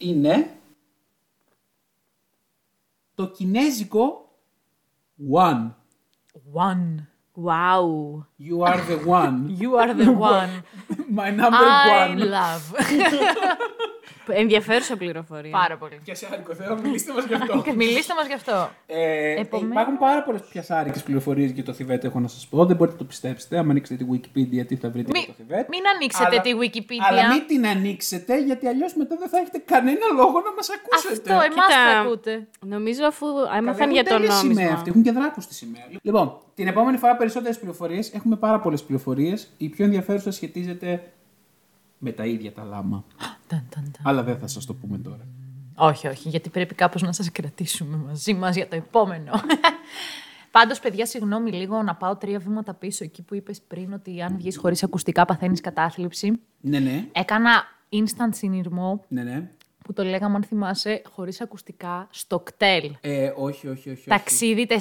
είναι 0.00 0.58
το 3.14 3.30
κινέζικο 3.30 4.24
One. 5.28 5.70
One. 6.54 7.06
Wow. 7.36 8.24
You 8.48 8.58
are 8.70 8.80
the 8.90 8.98
one. 9.20 9.36
You 9.62 9.70
are 9.82 9.92
the 10.02 10.10
one. 10.34 10.52
My 11.20 11.30
number 11.40 11.66
I 11.66 12.08
one. 12.08 12.18
love. 12.38 12.62
Ενδιαφέρουσα 14.32 14.96
πληροφορία. 14.96 15.50
Πάρα 15.50 15.76
πολύ. 15.76 16.00
Πιασάρικο, 16.04 16.54
θέλω 16.54 16.74
να 16.74 16.80
μιλήσετε 16.80 17.12
μας 17.12 17.24
γι' 17.24 17.34
αυτό. 17.34 17.62
Μιλήστε 17.82 18.14
μας 18.14 18.26
γι' 18.26 18.32
αυτό. 18.34 18.70
Ε, 18.86 19.40
Επομένως- 19.40 19.72
Υπάρχουν 19.72 19.98
πάρα 19.98 20.22
πολλές 20.22 20.40
πιασάρικε 20.52 21.00
πληροφορίες 21.00 21.50
για 21.50 21.64
το 21.64 21.72
Θιβέτ, 21.72 22.04
έχω 22.04 22.20
να 22.20 22.28
σας 22.28 22.46
πω. 22.46 22.64
Δεν 22.64 22.76
μπορείτε 22.76 22.96
να 22.96 23.02
το 23.02 23.08
πιστέψετε. 23.08 23.58
Αν 23.58 23.70
ανοίξετε 23.70 24.04
τη 24.04 24.10
Wikipedia, 24.12 24.66
τι 24.66 24.76
θα 24.76 24.90
βρείτε 24.90 25.10
Μη- 25.12 25.18
για 25.24 25.28
το 25.28 25.34
Θιβέτ. 25.36 25.68
μην 25.68 25.80
ανοίξετε 25.94 26.26
Αλλά- 26.30 26.40
τη 26.40 26.50
Wikipedia. 26.60 27.06
Αλλά 27.10 27.28
μην 27.32 27.46
την 27.46 27.66
ανοίξετε, 27.66 28.40
γιατί 28.44 28.66
αλλιώς 28.66 28.94
μετά 28.94 29.16
δεν 29.18 29.28
θα 29.28 29.38
έχετε 29.38 29.58
κανένα 29.58 30.06
λόγο 30.16 30.32
να 30.46 30.52
μας 30.56 30.68
ακούσετε. 30.76 31.12
Αυτό, 31.12 31.32
εμάς 31.32 31.48
Κοίτα, 31.48 31.92
θα 31.92 31.98
ακούτε. 32.00 32.46
Νομίζω 32.66 33.04
αφού 33.06 33.26
Καλά, 33.26 33.56
έμαθαν 33.56 33.80
έχουν 33.80 33.92
για 33.92 34.04
το 34.04 34.10
τέλεια 34.16 34.30
σημαία 34.30 34.54
νόμισμα. 34.54 34.72
αυτοί, 34.76 34.88
Έχουν 34.90 35.02
και 35.02 35.12
δράκους 35.12 35.44
στη 35.44 35.54
σημαία. 35.54 35.84
Λοιπόν, 36.02 36.36
την 36.54 36.66
επόμενη 36.68 36.96
φορά 36.96 37.16
περισσότερες 37.16 37.58
πληροφορίες. 37.58 38.12
Έχουμε 38.14 38.29
πάρα 38.36 38.60
πολλές 38.60 38.82
πληροφορίες. 38.82 39.48
Η 39.56 39.68
πιο 39.68 39.84
ενδιαφέρουσα 39.84 40.30
σχετίζεται 40.30 41.12
με 41.98 42.12
τα 42.12 42.26
ίδια 42.26 42.52
τα 42.52 42.64
λάμα. 42.64 43.04
Ταν, 43.46 43.66
ταν, 43.68 43.90
ταν. 43.92 44.02
Αλλά 44.02 44.22
δεν 44.22 44.38
θα 44.38 44.46
σας 44.46 44.66
το 44.66 44.74
πούμε 44.74 44.98
τώρα. 44.98 45.26
Όχι, 45.74 46.08
όχι, 46.08 46.28
γιατί 46.28 46.48
πρέπει 46.48 46.74
κάπως 46.74 47.02
να 47.02 47.12
σας 47.12 47.32
κρατήσουμε 47.32 47.96
μαζί 47.96 48.34
μας 48.34 48.56
για 48.56 48.68
το 48.68 48.76
επόμενο. 48.76 49.32
Πάντως, 50.50 50.80
παιδιά, 50.80 51.06
συγγνώμη 51.06 51.50
λίγο 51.52 51.82
να 51.82 51.94
πάω 51.94 52.16
τρία 52.16 52.38
βήματα 52.38 52.74
πίσω 52.74 53.04
εκεί 53.04 53.22
που 53.22 53.34
είπες 53.34 53.60
πριν 53.60 53.92
ότι 53.92 54.22
αν 54.22 54.36
βγεις 54.36 54.56
χωρίς 54.56 54.82
ακουστικά 54.82 55.24
παθαίνεις 55.24 55.60
κατάθλιψη. 55.60 56.40
Ναι, 56.60 56.78
ναι. 56.78 57.06
Έκανα 57.12 57.50
instant 57.90 58.30
συνειρμό 58.30 59.04
Ναι, 59.08 59.22
ναι. 59.22 59.50
Που 59.90 59.96
το 60.02 60.04
λέγαμε, 60.04 60.36
αν 60.36 60.42
θυμάσαι, 60.42 61.02
χωρίς 61.10 61.40
ακουστικά 61.40 62.08
στο 62.10 62.40
κτέλ. 62.40 62.90
Ε, 63.00 63.32
όχι, 63.36 63.68
όχι, 63.68 63.68
όχι. 63.68 63.90
όχι. 63.90 64.08
Ταξίδι 64.08 64.66
4-5 64.68 64.74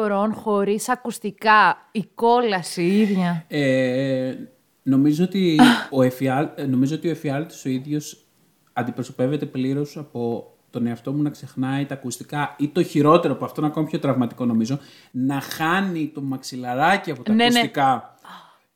ωρών 0.00 0.32
χωρίς 0.32 0.88
ακουστικά. 0.88 1.88
Η 1.92 2.04
κόλαση 2.14 2.82
η 2.82 3.00
ίδια. 3.00 3.44
Ε, 3.48 4.34
νομίζω, 4.82 5.24
ότι 5.24 5.60
ο 5.98 6.02
εφιάλ, 6.02 6.48
ε, 6.54 6.66
νομίζω 6.66 6.94
ότι 6.94 7.08
ο 7.08 7.10
εφιάλτης 7.10 7.64
ο 7.64 7.68
ίδιος 7.68 8.26
αντιπροσωπεύεται 8.72 9.46
πλήρως 9.46 9.96
από 9.96 10.52
τον 10.70 10.86
εαυτό 10.86 11.12
μου 11.12 11.22
να 11.22 11.30
ξεχνάει 11.30 11.86
τα 11.86 11.94
ακουστικά 11.94 12.54
ή 12.58 12.68
το 12.68 12.82
χειρότερο 12.82 13.34
από 13.34 13.44
αυτό, 13.44 13.66
ακόμη 13.66 13.86
πιο 13.86 13.98
τραυματικό 13.98 14.44
νομίζω, 14.44 14.78
να 15.10 15.40
χάνει 15.40 16.10
το 16.14 16.20
μαξιλαράκι 16.20 17.10
από 17.10 17.22
τα 17.22 17.32
Ναι, 17.32 17.36
ναι. 17.36 17.44
ακουστικά 17.44 18.14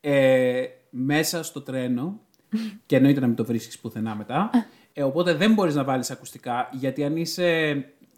ε, 0.01 0.63
μέσα 0.89 1.43
στο 1.43 1.61
τρένο 1.61 2.19
και 2.85 2.95
εννοείται 2.95 3.19
να 3.19 3.27
μην 3.27 3.35
το 3.35 3.45
βρίσκεις 3.45 3.79
πουθενά 3.79 4.15
μετά. 4.15 4.49
Ε, 4.93 5.03
οπότε 5.03 5.33
δεν 5.33 5.53
μπορείς 5.53 5.75
να 5.75 5.83
βάλεις 5.83 6.11
ακουστικά 6.11 6.69
γιατί 6.71 7.03
αν 7.03 7.17
είσαι, 7.17 7.69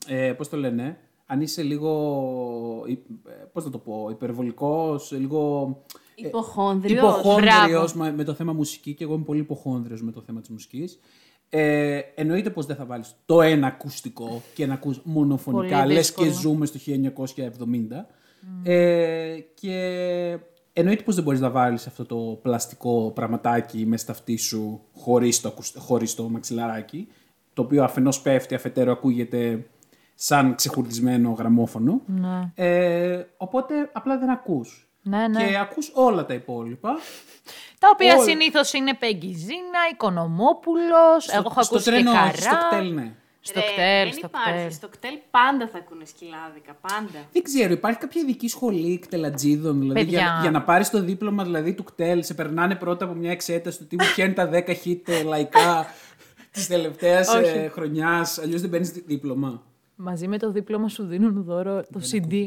ε, 0.07 0.33
πώς 0.37 0.49
το 0.49 0.57
λένε, 0.57 0.97
αν 1.25 1.41
είσαι 1.41 1.63
λίγο, 1.63 2.83
υ- 2.87 3.09
ε, 3.27 3.31
πώς 3.53 3.65
να 3.65 3.71
το 3.71 3.77
πω, 3.77 4.07
υπερβολικός, 4.11 5.11
λίγο... 5.11 5.69
ε, 6.15 6.27
Υποχόνδριος. 6.27 6.97
Υποχόνδριος 6.99 7.93
με, 7.95 8.11
με 8.11 8.23
το 8.23 8.33
θέμα 8.33 8.53
μουσική 8.53 8.93
και 8.93 9.03
εγώ 9.03 9.13
είμαι 9.13 9.23
πολύ 9.23 9.39
υποχόνδριος 9.39 10.01
με 10.03 10.11
το 10.11 10.21
θέμα 10.21 10.39
της 10.39 10.49
μουσικής. 10.49 10.99
Ε, 11.49 11.99
εννοείται 12.15 12.49
πως 12.49 12.65
δεν 12.65 12.75
θα 12.75 12.85
βάλεις 12.85 13.15
το 13.25 13.41
ένα 13.41 13.67
ακουστικό 13.67 14.41
και 14.53 14.65
να 14.65 14.73
ακούς 14.73 14.99
μονοφωνικά, 15.03 15.81
Πολύ 15.81 15.93
λες 15.93 16.11
και 16.13 16.23
δύσκολο. 16.23 16.41
ζούμε 16.53 16.65
στο 16.65 16.79
1970. 16.79 18.05
Ε, 18.63 19.37
και 19.53 20.37
εννοείται 20.77 21.03
πως 21.03 21.15
δεν 21.15 21.23
μπορείς 21.23 21.39
να 21.39 21.49
βάλεις 21.49 21.87
αυτό 21.87 22.05
το 22.05 22.39
πλαστικό 22.41 23.11
πραγματάκι 23.15 23.85
μες 23.85 24.01
στα 24.01 24.11
αυτή 24.11 24.37
σου 24.37 24.81
χωρίς 24.95 25.41
το, 25.41 25.47
ακουσ- 25.47 25.77
χωρίς 25.79 26.15
το 26.15 26.29
μαξιλαράκι, 26.29 27.07
το 27.53 27.61
οποίο 27.61 27.83
αφενός 27.83 28.21
πέφτει, 28.21 28.55
αφετέρου 28.55 28.91
ακούγεται 28.91 29.65
σαν 30.15 30.55
ξεχουρδισμένο 30.55 31.31
γραμμόφωνο. 31.37 32.01
Ναι. 32.05 32.51
Ε, 32.55 33.25
οπότε 33.37 33.89
απλά 33.93 34.17
δεν 34.17 34.29
ακούς. 34.29 34.89
Ναι, 35.01 35.27
ναι. 35.27 35.45
Και 35.47 35.57
ακούς 35.57 35.91
όλα 35.93 36.25
τα 36.25 36.33
υπόλοιπα. 36.33 36.95
Τα 37.79 37.89
οποία 37.93 38.15
Όλα. 38.15 38.23
συνήθως 38.23 38.73
είναι 38.73 38.93
Πέγγιζίνα, 38.93 39.79
Οικονομόπουλος, 39.91 41.27
εγώ 41.31 41.43
έχω 41.45 41.63
στο 41.63 41.75
ακούσει 41.75 41.83
και 41.83 41.89
τρένο, 41.91 42.11
καρά. 42.11 42.23
όχι, 42.27 42.41
στο 42.41 42.55
κτέλ, 42.69 42.93
ναι. 42.93 43.15
Στο 43.47 43.59
Ρε, 43.59 43.65
κτέλ, 43.71 44.03
δεν 44.03 44.13
στο 44.17 44.27
υπάρχει. 44.27 44.59
κτέλ. 44.59 44.71
Στο 44.71 44.87
κτέλ 44.87 45.13
πάντα 45.31 45.67
θα 45.67 45.77
ακούνε 45.77 46.05
σκυλάδικα. 46.05 46.77
Πάντα. 46.81 47.19
Δεν 47.31 47.43
ξέρω, 47.43 47.73
υπάρχει 47.73 47.99
κάποια 47.99 48.21
ειδική 48.21 48.47
σχολή 48.47 48.99
κτελατζίδων, 48.99 49.79
δηλαδή 49.79 49.99
Παιδιά. 49.99 50.19
για, 50.19 50.37
για 50.41 50.51
να 50.51 50.61
πάρεις 50.63 50.89
το 50.89 51.01
δίπλωμα 51.01 51.43
δηλαδή, 51.43 51.73
του 51.73 51.83
κτέλ, 51.83 52.23
σε 52.23 52.33
περνάνε 52.33 52.75
πρώτα 52.75 53.05
από 53.05 53.13
μια 53.13 53.31
εξέταση 53.31 53.77
του 53.77 53.87
τύπου 53.87 54.05
ποια 54.15 54.25
είναι 54.25 54.33
τα 54.33 54.49
10 54.53 54.69
hit 54.85 55.01
ε, 55.05 55.23
λαϊκά 55.23 55.85
της 56.51 56.67
τελευταίας 56.67 57.27
Όχι. 57.27 57.69
χρονιάς. 57.71 58.39
Αλλιώς 58.39 58.61
δεν 58.61 58.69
παίρνεις 58.69 58.91
δίπλωμα. 58.91 59.61
Μαζί 59.95 60.27
με 60.27 60.37
το 60.37 60.51
δίπλωμα 60.51 60.89
σου 60.89 61.05
δίνουν 61.05 61.43
δώρο 61.43 61.83
το 61.93 61.99
CD. 62.11 62.45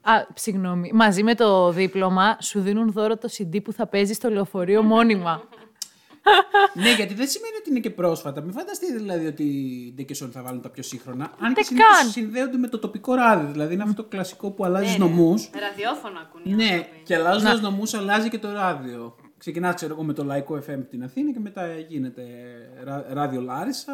Α, 0.00 0.12
συγγνώμη. 0.34 0.90
Μαζί 0.94 1.22
με 1.22 1.34
το 1.34 1.70
δίπλωμα 1.72 2.36
σου 2.40 2.60
δίνουν 2.60 2.92
δώρο 2.92 3.16
το 3.16 3.28
CD 3.38 3.62
που 3.62 3.72
θα 3.72 3.86
παίζεις 3.86 4.16
στο 4.16 4.28
λεωφορείο 4.30 4.82
μόνιμα. 4.82 5.42
Ναι, 6.74 6.92
γιατί 6.94 7.14
δεν 7.14 7.28
σημαίνει 7.28 7.54
ότι 7.60 7.70
είναι 7.70 7.80
και 7.80 7.90
πρόσφατα. 7.90 8.40
Μην 8.40 8.52
φανταστείτε 8.52 8.92
δηλαδή 8.94 9.26
ότι 9.26 9.42
οι 9.42 9.92
Ντεκεσόν 9.96 10.30
θα 10.30 10.42
βάλουν 10.42 10.60
τα 10.60 10.68
πιο 10.70 10.82
σύγχρονα. 10.82 11.24
Αν 11.24 11.38
και 11.38 11.46
Ούτε 11.50 11.62
συνήθως 11.62 11.98
καν. 12.00 12.10
συνδέονται 12.10 12.56
με 12.56 12.68
το 12.68 12.78
τοπικό 12.78 13.14
ράδιο. 13.14 13.48
Δηλαδή 13.52 13.74
είναι 13.74 13.82
αυτό 13.82 14.02
το 14.02 14.08
κλασικό 14.08 14.50
που 14.50 14.64
αλλάζει 14.64 14.84
Ναι, 14.84 15.04
ναι. 15.04 15.10
νομούς. 15.10 15.50
Ραδιόφωνο 15.60 16.18
ακούνε. 16.18 16.42
οι 16.46 16.52
Ναι, 16.54 16.64
άνθρωποι. 16.64 17.00
και 17.04 17.14
αλλάζοντας 17.14 17.60
νομούς 17.60 17.94
αλλάζει 17.94 18.28
και 18.28 18.38
το 18.38 18.52
ράδιο. 18.52 19.16
Ξεκινάς, 19.42 19.74
ξέρω 19.74 19.92
εγώ, 19.94 20.02
με 20.02 20.12
το 20.12 20.24
λαϊκό 20.24 20.54
FM 20.68 20.78
την 20.90 21.04
Αθήνα 21.04 21.32
και 21.32 21.38
μετά 21.40 21.78
γίνεται 21.78 22.22
ρα- 22.84 23.06
ράδιο 23.08 23.40
Λάρισα, 23.40 23.92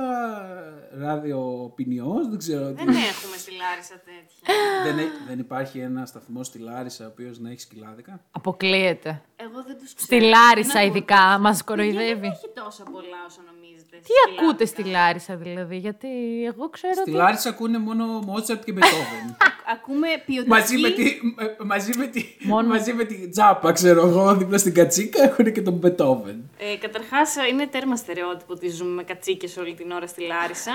ράδιο 0.99 1.73
Ποινιό, 1.75 2.15
δεν 2.29 2.39
ξέρω. 2.39 2.67
τι. 2.73 2.85
Δεν 2.85 2.89
έχουμε 2.89 3.37
στη 3.37 3.51
Λάρισα 3.57 3.95
τέτοια. 4.05 4.55
δεν, 4.85 4.99
έ- 4.99 5.13
δεν 5.29 5.39
υπάρχει 5.39 5.79
ένα 5.79 6.07
σταθμό 6.07 6.43
στη 6.45 6.59
Λάρισα 6.59 7.05
ο 7.05 7.09
οποίος 7.09 7.39
να 7.39 7.51
έχει 7.51 7.61
σκυλάδικα; 7.61 8.21
Αποκλείεται. 8.31 9.23
Εγώ 9.37 9.63
δεν 9.67 9.79
τους 9.79 9.95
ξέρω. 9.95 10.07
Στη 10.21 10.21
Λάρισα 10.29 10.73
Δεν 10.73 10.83
ακούω 10.83 10.97
ειδικά 10.97 11.15
τόσα. 11.17 11.39
μας 11.39 11.65
Παιδιά, 11.65 11.65
κοροϊδεύει. 11.65 12.21
Δεν 12.21 12.31
έχει 12.31 12.49
τόσα 12.55 12.83
πολλά 12.83 13.19
όσο 13.29 13.41
νομίζετε. 13.53 13.97
Τι 13.97 14.13
ακούτε 14.43 14.65
στη 14.65 14.83
Λάρισα 14.85 15.37
δηλαδή, 15.37 15.77
γιατί 15.77 16.09
εγώ 16.45 16.69
ξέρω 16.71 16.93
Στη 16.93 17.01
ότι... 17.01 17.11
Λάρισα 17.11 17.49
ακούνε 17.49 17.79
μόνο 17.79 18.05
Μότσαρτ 18.05 18.65
και 18.65 18.73
Μπετόβεν. 18.73 19.27
Ακούμε 19.73 20.09
ποιοτική. 20.27 20.49
μαζί, 20.49 20.77
με 20.79 20.91
τη, 20.91 21.05
ε, 21.39 21.65
μαζί, 21.65 21.99
με 21.99 22.07
τη, 22.07 22.25
Μόνο- 22.43 22.69
μαζί 22.69 22.93
με 22.93 23.05
τη 23.05 23.29
τζάπα, 23.29 23.73
ξέρω 23.73 24.07
εγώ, 24.07 24.35
δίπλα 24.37 24.59
στην 24.59 24.75
κατσίκα 24.75 25.23
έχουν 25.23 25.53
και 25.53 25.63
τον 25.63 25.75
Μπετόβεν. 25.75 26.51
Ε, 26.59 26.77
Καταρχάς, 26.77 27.37
είναι 27.51 27.67
τέρμα 27.67 27.97
στερεότυπο 27.97 28.53
ότι 28.53 28.69
ζούμε 28.71 28.91
με 28.91 29.03
κατσίκες 29.03 29.57
όλη 29.57 29.75
την 29.75 29.91
ώρα 29.91 30.07
στη 30.07 30.23
Λάρισα. 30.23 30.73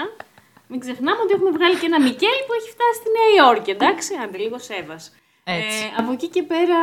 Μην 0.67 0.79
ξεχνάμε 0.79 1.21
ότι 1.23 1.33
έχουμε 1.33 1.51
βγάλει 1.51 1.75
και 1.75 1.85
ένα 1.85 2.01
Μικέλ 2.01 2.37
που 2.47 2.53
έχει 2.59 2.69
φτάσει 2.69 2.95
στη 2.99 3.09
Νέα 3.17 3.45
Υόρκη, 3.45 3.71
εντάξει, 3.71 4.11
άντε 4.23 4.37
λίγο 4.37 4.59
σέβας. 4.59 5.15
Έτσι. 5.43 5.83
Ε, 5.83 6.01
από 6.01 6.11
εκεί 6.11 6.27
και 6.27 6.43
πέρα 6.43 6.77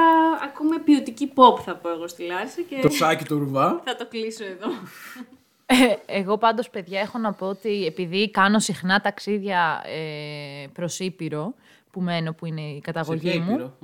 ακούμε 0.45 0.79
ποιοτική 0.79 1.33
pop, 1.35 1.61
θα 1.65 1.75
πω 1.77 1.89
εγώ 1.91 2.09
στη 2.09 2.23
Λάρισα 2.23 2.61
και 2.69 2.77
Το 2.83 2.89
σάκι 2.89 3.25
του 3.25 3.39
ρουβά. 3.39 3.81
θα 3.85 3.97
το 3.97 4.07
κλείσω 4.07 4.45
εδώ. 4.45 4.69
Ε, 5.67 5.95
εγώ 6.19 6.39
πάντως, 6.39 6.71
παιδιά, 6.71 7.01
έχω 7.01 7.19
να 7.19 7.33
πω 7.33 7.47
ότι 7.47 7.85
επειδή 7.87 8.31
κάνω 8.31 8.59
συχνά 8.59 9.01
ταξίδια 9.01 9.83
ε, 9.87 10.67
προς 10.73 10.99
Ήπειρο, 10.99 11.55
που 11.91 12.01
μένω, 12.01 12.33
που 12.33 12.47
είναι 12.47 12.61
η 12.61 12.81
καταγωγή 12.81 13.31
Σε 13.31 13.37
ποια 13.37 13.45
μου. 13.45 13.53
Ήπειρο; 13.53 13.77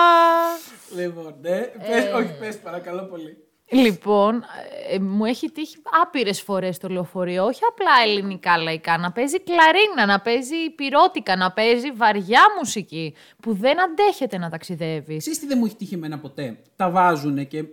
Λοιπόν, 0.95 1.35
ναι. 1.41 1.59
Πες, 1.59 2.13
όχι, 2.13 2.37
πες 2.39 2.59
παρακαλώ 2.59 3.03
πολύ. 3.03 3.48
Λοιπόν, 3.71 4.43
ε, 4.89 4.99
μου 4.99 5.25
έχει 5.25 5.51
τύχει 5.51 5.75
άπειρες 6.03 6.41
φορές 6.41 6.77
το 6.77 6.87
λεωφορείο, 6.87 7.45
όχι 7.45 7.59
απλά 7.69 8.11
ελληνικά 8.11 8.57
λαϊκά, 8.57 8.97
να 8.97 9.11
παίζει 9.11 9.39
κλαρίνα, 9.39 10.05
να 10.05 10.21
παίζει 10.21 10.69
πυρότικα, 10.75 11.35
να 11.35 11.51
παίζει 11.51 11.91
βαριά 11.91 12.41
μουσική, 12.57 13.13
που 13.41 13.53
δεν 13.53 13.81
αντέχεται 13.81 14.37
να 14.37 14.49
ταξιδεύει. 14.49 15.17
Ξέρεις 15.17 15.39
τι 15.39 15.47
δεν 15.47 15.57
μου 15.57 15.65
έχει 15.65 15.75
τύχει 15.75 15.93
εμένα 15.93 16.19
ποτέ; 16.19 16.61
Τα 16.75 16.89
βάζουνε 16.89 17.43
και 17.43 17.63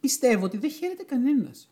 πιστεύω 0.00 0.44
ότι 0.44 0.56
δεν 0.56 0.70
χαίρεται 0.70 1.02
κανένας. 1.02 1.68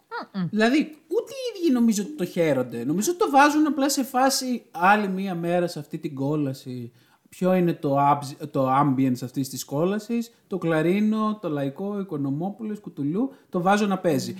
Δηλαδή, 0.50 0.78
ούτε 1.08 1.32
οι 1.32 1.60
ίδιοι 1.60 1.72
νομίζω 1.72 2.02
ότι 2.02 2.12
το 2.12 2.24
χαίρονται. 2.24 2.84
Νομίζω 2.84 3.10
ότι 3.10 3.18
το 3.18 3.30
βάζουν 3.30 3.66
απλά 3.66 3.88
σε 3.88 4.02
φάση 4.02 4.62
άλλη 4.70 5.08
μία 5.08 5.34
μέρα 5.34 5.66
σε 5.66 5.78
αυτή 5.78 5.98
την 5.98 6.14
κόλαση. 6.14 6.92
Ποιο 7.36 7.54
είναι 7.54 7.72
το, 7.72 7.96
abs- 7.98 8.48
το 8.50 8.68
ambience 8.80 9.22
αυτής 9.22 9.48
της 9.48 9.64
κόλασης, 9.64 10.32
το 10.46 10.58
κλαρίνο, 10.58 11.38
το 11.42 11.48
λαϊκό, 11.48 12.00
οικονομόπουλος, 12.00 12.80
κουτουλού, 12.80 13.32
το 13.48 13.60
βάζω 13.62 13.86
να 13.86 13.98
παίζει. 13.98 14.32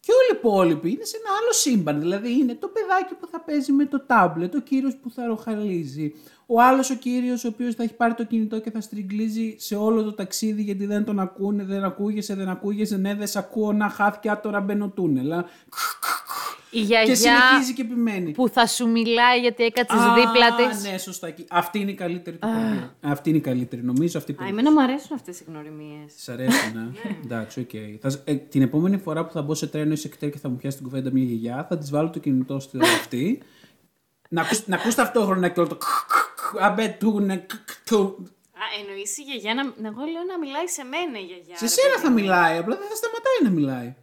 Και 0.00 0.12
όλοι 0.12 0.32
οι 0.32 0.38
υπόλοιποι 0.38 0.90
είναι 0.90 1.04
σε 1.04 1.16
ένα 1.16 1.36
άλλο 1.40 1.52
σύμπαν. 1.52 2.00
Δηλαδή 2.00 2.32
είναι 2.32 2.54
το 2.54 2.68
παιδάκι 2.68 3.14
που 3.14 3.26
θα 3.26 3.40
παίζει 3.40 3.72
με 3.72 3.86
το 3.86 4.06
τάμπλετ, 4.06 4.54
ο 4.54 4.60
κύριος 4.60 4.96
που 4.96 5.10
θα 5.10 5.26
ροχαλίζει, 5.26 6.14
ο 6.46 6.60
άλλος 6.60 6.90
ο 6.90 6.94
κύριος 6.94 7.44
ο 7.44 7.48
οποίος 7.48 7.74
θα 7.74 7.82
έχει 7.82 7.94
πάρει 7.94 8.14
το 8.14 8.24
κινητό 8.24 8.60
και 8.60 8.70
θα 8.70 8.80
στριγκλίζει 8.80 9.54
σε 9.58 9.76
όλο 9.76 10.02
το 10.02 10.12
ταξίδι 10.12 10.62
γιατί 10.62 10.86
δεν 10.86 11.04
τον 11.04 11.20
ακούνε, 11.20 11.64
δεν 11.64 11.84
ακούγεσαι, 11.84 12.34
δεν 12.34 12.48
ακούγεσαι, 12.48 12.96
ναι 12.96 13.14
δεν 13.14 13.26
σε 13.26 13.38
ακούω, 13.38 13.72
να 13.72 13.88
χάθηκε, 13.88 14.30
α, 14.30 14.40
τώρα 14.40 14.60
μπαίνω 14.60 14.88
τούνελ. 14.88 15.32
Α. 16.78 16.80
Η 16.80 16.86
Και 16.86 16.86
γιαγιά 17.12 17.16
συνεχίζει 17.16 17.74
και 17.74 17.82
επιμένει. 17.82 18.30
που 18.32 18.48
θα 18.48 18.66
σου 18.66 18.88
μιλάει 18.88 19.40
γιατί 19.40 19.64
έκατσε 19.64 19.96
Α, 19.96 20.14
δίπλα 20.14 20.54
της. 20.68 20.82
Ναι, 20.90 20.98
σωστά. 20.98 21.26
εκεί. 21.26 21.44
Αυτή 21.50 21.78
είναι 21.78 21.90
η 21.90 21.94
καλύτερη 21.94 22.36
του 22.36 22.46
χαρακτήρα. 22.48 22.94
Αυτή 23.00 23.28
είναι 23.28 23.38
η 23.38 23.40
καλύτερη. 23.40 23.82
Νομίζω 23.82 24.18
αυτή 24.18 24.32
που. 24.32 24.44
Α, 24.44 24.46
εμένα 24.46 24.72
μου 24.72 24.82
αρέσουν 24.82 25.10
αυτές 25.16 25.40
οι 25.40 25.44
γνωριμίες. 25.48 26.12
Σ' 26.16 26.28
αρέσει, 26.28 26.72
ναι. 26.74 26.86
Εντάξει, 27.24 27.60
οκ. 27.60 27.70
Θα 28.00 28.10
σ- 28.10 28.28
ε, 28.28 28.34
την 28.34 28.62
επόμενη 28.62 28.98
φορά 28.98 29.24
που 29.26 29.32
θα 29.32 29.42
μπω 29.42 29.54
σε 29.54 29.66
τρένο 29.66 29.92
ή 29.92 29.96
σε 29.96 30.08
κτέρ 30.08 30.30
και 30.30 30.38
θα 30.38 30.48
μου 30.48 30.56
πιάσει 30.56 30.76
την 30.76 30.86
κουβέντα 30.86 31.10
μια 31.12 31.24
γιαγιά, 31.24 31.66
θα 31.68 31.78
της 31.78 31.90
βάλω 31.90 32.10
το 32.10 32.18
κινητό 32.18 32.60
στη 32.60 32.78
αυτή. 32.82 33.42
να, 34.28 34.42
ακούς, 34.42 34.66
να 34.66 34.76
ακούς 34.76 34.94
ταυτόχρονα 34.94 35.48
και 35.48 35.60
όλο 35.60 35.68
το. 35.68 35.78
Αμπέ 36.60 36.96
του, 37.00 37.20
ναι, 37.20 37.36
κ, 37.36 37.50
κ, 37.64 37.70
του. 37.84 38.26
Α, 38.52 38.64
εννοείς 38.80 39.18
η 39.18 39.22
γιαγιά 39.22 39.54
να. 39.54 39.62
Εγώ 39.62 40.02
λέω 40.12 40.24
να 40.32 40.38
μιλάει 40.38 40.68
σε 40.68 40.84
μένα 40.84 41.18
η 41.18 41.24
γιαγιά. 41.24 41.56
Σε 41.56 41.64
ρε 41.64 41.70
σένα 41.70 41.88
παιδί 41.94 42.02
θα 42.04 42.08
μου. 42.10 42.14
μιλάει, 42.20 42.56
απλά 42.58 42.76
δεν 42.76 42.88
θα 42.88 42.94
σταματάει 42.94 43.38
να 43.42 43.50
μιλάει. 43.50 43.94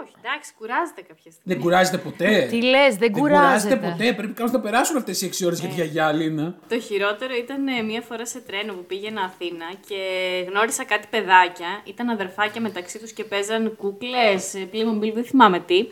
Ε, 0.00 0.04
όχι, 0.04 0.14
εντάξει, 0.22 0.52
κουράζεται 0.58 1.00
κάποια 1.08 1.30
στιγμή. 1.30 1.52
Δεν 1.54 1.60
κουράζεται 1.62 1.98
ποτέ. 1.98 2.46
Τι 2.50 2.62
λες, 2.62 2.96
δεν 2.96 2.98
Δεν 2.98 3.12
κουράζεται 3.12 3.74
κουράζεται. 3.76 3.76
ποτέ. 3.76 4.12
Πρέπει 4.12 4.32
κάπως 4.32 4.52
να 4.52 4.60
περάσουν 4.60 4.96
αυτές 4.96 5.22
οι 5.22 5.26
6 5.26 5.46
ώρες 5.46 5.60
για 5.60 5.68
τη 5.68 5.74
γιαγιά, 5.74 6.12
Λίνα. 6.12 6.54
Το 6.68 6.80
χειρότερο 6.80 7.34
ήταν 7.34 7.66
ε, 7.68 7.82
μία 7.82 8.00
φορά 8.00 8.26
σε 8.26 8.40
τρένο 8.40 8.72
που 8.72 8.84
πήγαινα 8.84 9.22
Αθήνα 9.22 9.66
και 9.88 10.00
γνώρισα 10.48 10.84
κάτι 10.84 11.06
παιδάκια. 11.10 11.70
Ήταν 11.84 12.08
αδερφάκια 12.08 12.60
μεταξύ 12.60 12.98
τους 12.98 13.12
και 13.12 13.24
παίζαν 13.24 13.76
κούκλες, 13.76 14.54
ε, 14.54 14.68
Playmobil, 14.72 15.12
δεν 15.14 15.24
θυμάμαι 15.24 15.60
τι. 15.60 15.86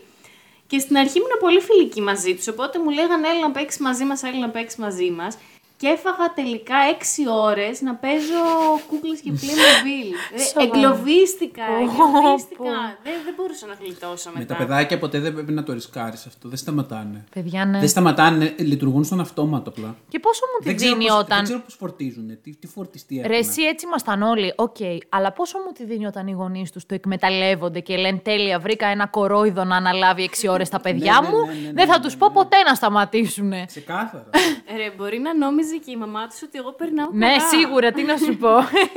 Και 0.67 0.79
στην 0.79 0.97
αρχή 0.97 1.17
ήμουν 1.17 1.35
πολύ 1.39 1.59
φιλική 1.59 2.01
μαζί 2.01 2.35
τους, 2.35 2.47
οπότε 2.47 2.79
μου 2.79 2.89
λέγανε 2.89 3.27
έλα 3.27 3.39
να 3.39 3.51
παίξεις 3.51 3.79
μαζί 3.81 4.03
μας, 4.03 4.23
έλα 4.23 4.37
να 4.39 4.49
παίξεις 4.49 4.79
μαζί 4.79 5.09
μας. 5.11 5.37
Και 5.81 5.87
έφαγα 5.87 6.33
τελικά 6.35 6.75
6 6.99 7.03
ώρες 7.49 7.81
να 7.81 7.95
παίζω 7.95 8.43
κούκλες 8.87 9.19
και 9.19 9.31
Playmobil. 9.41 10.09
Ε, 10.35 10.41
Σοβαρά. 10.41 10.65
εγκλωβίστηκα, 10.67 11.63
Πω, 11.65 11.73
εγκλωβίστηκα. 11.83 12.63
πω. 12.63 12.69
Δεν, 13.03 13.13
δεν 13.25 13.33
μπορούσα 13.37 13.65
να 13.67 13.73
γλιτώσω 13.81 14.29
μετά. 14.29 14.39
Με 14.39 14.45
τα 14.45 14.55
παιδάκια 14.55 14.97
ποτέ 14.99 15.19
δεν 15.19 15.33
πρέπει 15.33 15.51
να 15.51 15.63
το 15.63 15.73
ρισκάρεις 15.73 16.25
αυτό. 16.25 16.47
Δεν 16.49 16.57
σταματάνε. 16.57 17.23
Παιδιά, 17.33 17.65
ναι. 17.65 17.79
Δεν 17.79 17.87
σταματάνε, 17.89 18.55
λειτουργούν 18.57 19.03
στον 19.03 19.19
αυτόματο 19.19 19.69
απλά. 19.69 19.95
Και 20.09 20.19
πόσο 20.19 20.41
μου 20.51 20.57
τη 20.59 20.65
Δεν 20.65 20.75
ξέρω, 20.75 20.91
δίνει 20.95 21.07
πώς, 21.07 21.17
όταν. 21.17 21.35
δεν 21.35 21.43
ξέρω 21.43 21.59
πώς 21.59 21.75
φορτίζουν, 21.75 22.27
τι, 22.43 22.55
τι 22.55 22.67
φορτιστή 22.67 23.19
έχουν. 23.19 23.31
Ρε, 23.31 23.37
εσύ 23.37 23.61
έτσι 23.61 23.85
ήμασταν 23.85 24.21
όλοι. 24.21 24.53
Οκ, 24.55 24.75
αλλά 25.09 25.31
πόσο 25.31 25.57
μου 25.65 25.71
τη 25.71 25.85
δίνει 25.85 26.05
όταν 26.05 26.27
οι 26.27 26.31
γονείς 26.31 26.71
τους 26.71 26.85
το 26.85 26.93
εκμεταλλεύονται 26.93 27.79
και 27.79 27.95
λένε 27.97 28.17
Τέλεια, 28.17 28.59
βρήκα 28.59 28.87
ένα 28.87 29.07
κορόιδο 29.07 29.63
να 29.63 29.75
αναλάβει 29.75 30.29
6 30.41 30.49
ώρες 30.49 30.69
τα 30.69 30.79
παιδιά 30.79 31.19
ναι, 31.21 31.27
μου. 31.29 31.45
ναι, 31.45 31.53
ναι, 31.53 31.59
ναι, 31.59 31.71
δεν 31.73 31.87
θα 31.87 31.97
ναι, 31.97 32.03
τους 32.03 32.13
ναι, 32.13 32.19
πω 32.19 32.27
ναι. 32.27 32.33
ποτέ 32.33 32.57
να 32.67 32.73
σταματήσουν. 32.75 33.53
Ξεκάθαρα. 33.65 34.29
Ρε, 34.77 34.91
μπορεί 34.97 35.19
να 35.19 35.37
νόμιζε 35.37 35.68
και 35.77 35.91
η 35.91 35.97
μαμά 35.97 36.27
του 36.27 36.35
ότι 36.43 36.57
εγώ 36.57 36.71
περνάω 36.73 37.09
ναι, 37.11 37.27
καλά. 37.27 37.39
σίγουρα, 37.39 37.91
τι 37.91 38.03
να 38.03 38.17
σου 38.17 38.37
πω. 38.37 38.53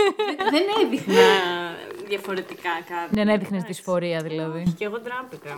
Δεν 0.55 0.63
έδειχνα 0.85 1.15
διαφορετικά 2.09 2.71
κάτι. 2.89 3.15
Δεν 3.15 3.29
έδειχνες 3.29 3.63
δυσφορία 3.63 4.23
δηλαδή. 4.23 4.75
Και 4.79 4.85
εγώ 4.85 5.01
ντράπηκα. 5.01 5.55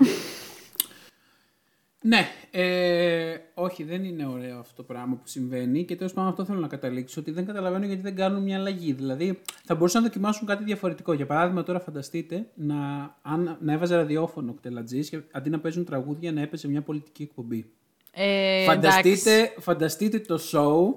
ναι, 2.01 2.29
ε, 2.51 3.37
όχι, 3.55 3.85
δεν 3.85 4.05
είναι 4.05 4.27
ωραίο 4.27 4.59
αυτό 4.59 4.75
το 4.75 4.83
πράγμα 4.83 5.15
που 5.15 5.27
συμβαίνει 5.27 5.85
και 5.85 5.97
τέλος 5.97 6.13
πάντων 6.13 6.31
αυτό 6.31 6.45
θέλω 6.45 6.61
να 6.61 6.69
καταλήξω 6.69 7.21
ότι 7.21 7.31
δεν 7.31 7.47
καταλαβαίνω 7.47 7.87
γιατί 7.87 8.03
δεν 8.03 8.17
κάνουν 8.17 8.43
μια 8.43 8.57
αλλαγή. 8.57 8.93
Δηλαδή, 8.93 9.41
θα 9.65 9.75
μπορούσαν 9.75 10.03
να 10.03 10.09
δοκιμάσουν 10.09 10.47
κάτι 10.47 10.65
διαφορετικό. 10.65 11.13
Για 11.13 11.27
παράδειγμα, 11.27 11.63
τώρα 11.63 11.81
φανταστείτε 11.81 12.47
να, 12.55 12.77
αν, 13.23 13.57
να 13.61 13.73
έβαζε 13.73 13.97
ραδιόφωνο 13.97 14.51
ο 14.51 14.55
κτελατζής 14.55 15.09
και 15.09 15.21
αντί 15.33 15.51
να 15.51 15.61
παίζουν 15.61 15.85
τραγούδια 15.85 16.33
να 16.33 16.41
έπαιζε 16.41 16.69
μια 16.69 16.83
πολιτική 16.83 17.23
εκπομπή. 17.23 17.73
Ε, 18.17 18.65
Φανταστείτε, 18.65 19.55
φανταστείτε 19.61 20.19
το 20.19 20.35
show, 20.53 20.95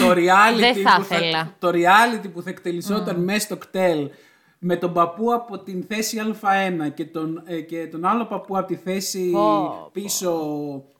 το 0.00 0.10
reality, 0.10 0.58
Δεν 0.58 0.74
θα 0.74 0.94
που 0.96 1.02
ήθελα. 1.02 1.54
το 1.58 1.68
reality 1.68 2.30
που 2.32 2.42
θα 2.42 2.50
εκτελισόταν 2.50 3.20
μέσα 3.22 3.40
στο 3.40 3.56
κτέλ 3.56 4.10
με 4.58 4.76
τον 4.76 4.92
παππού 4.92 5.32
από 5.34 5.58
την 5.58 5.84
θέση 5.88 6.18
Α1 6.40 6.90
και 6.94 7.04
τον, 7.04 7.42
ε, 7.46 7.60
και 7.60 7.86
τον 7.86 8.04
άλλο 8.04 8.24
παππού 8.24 8.58
από 8.58 8.66
τη 8.66 8.76
θέση 8.76 9.30
Πω, 9.32 9.40
πω. 9.40 9.88
πίσω, 9.92 10.30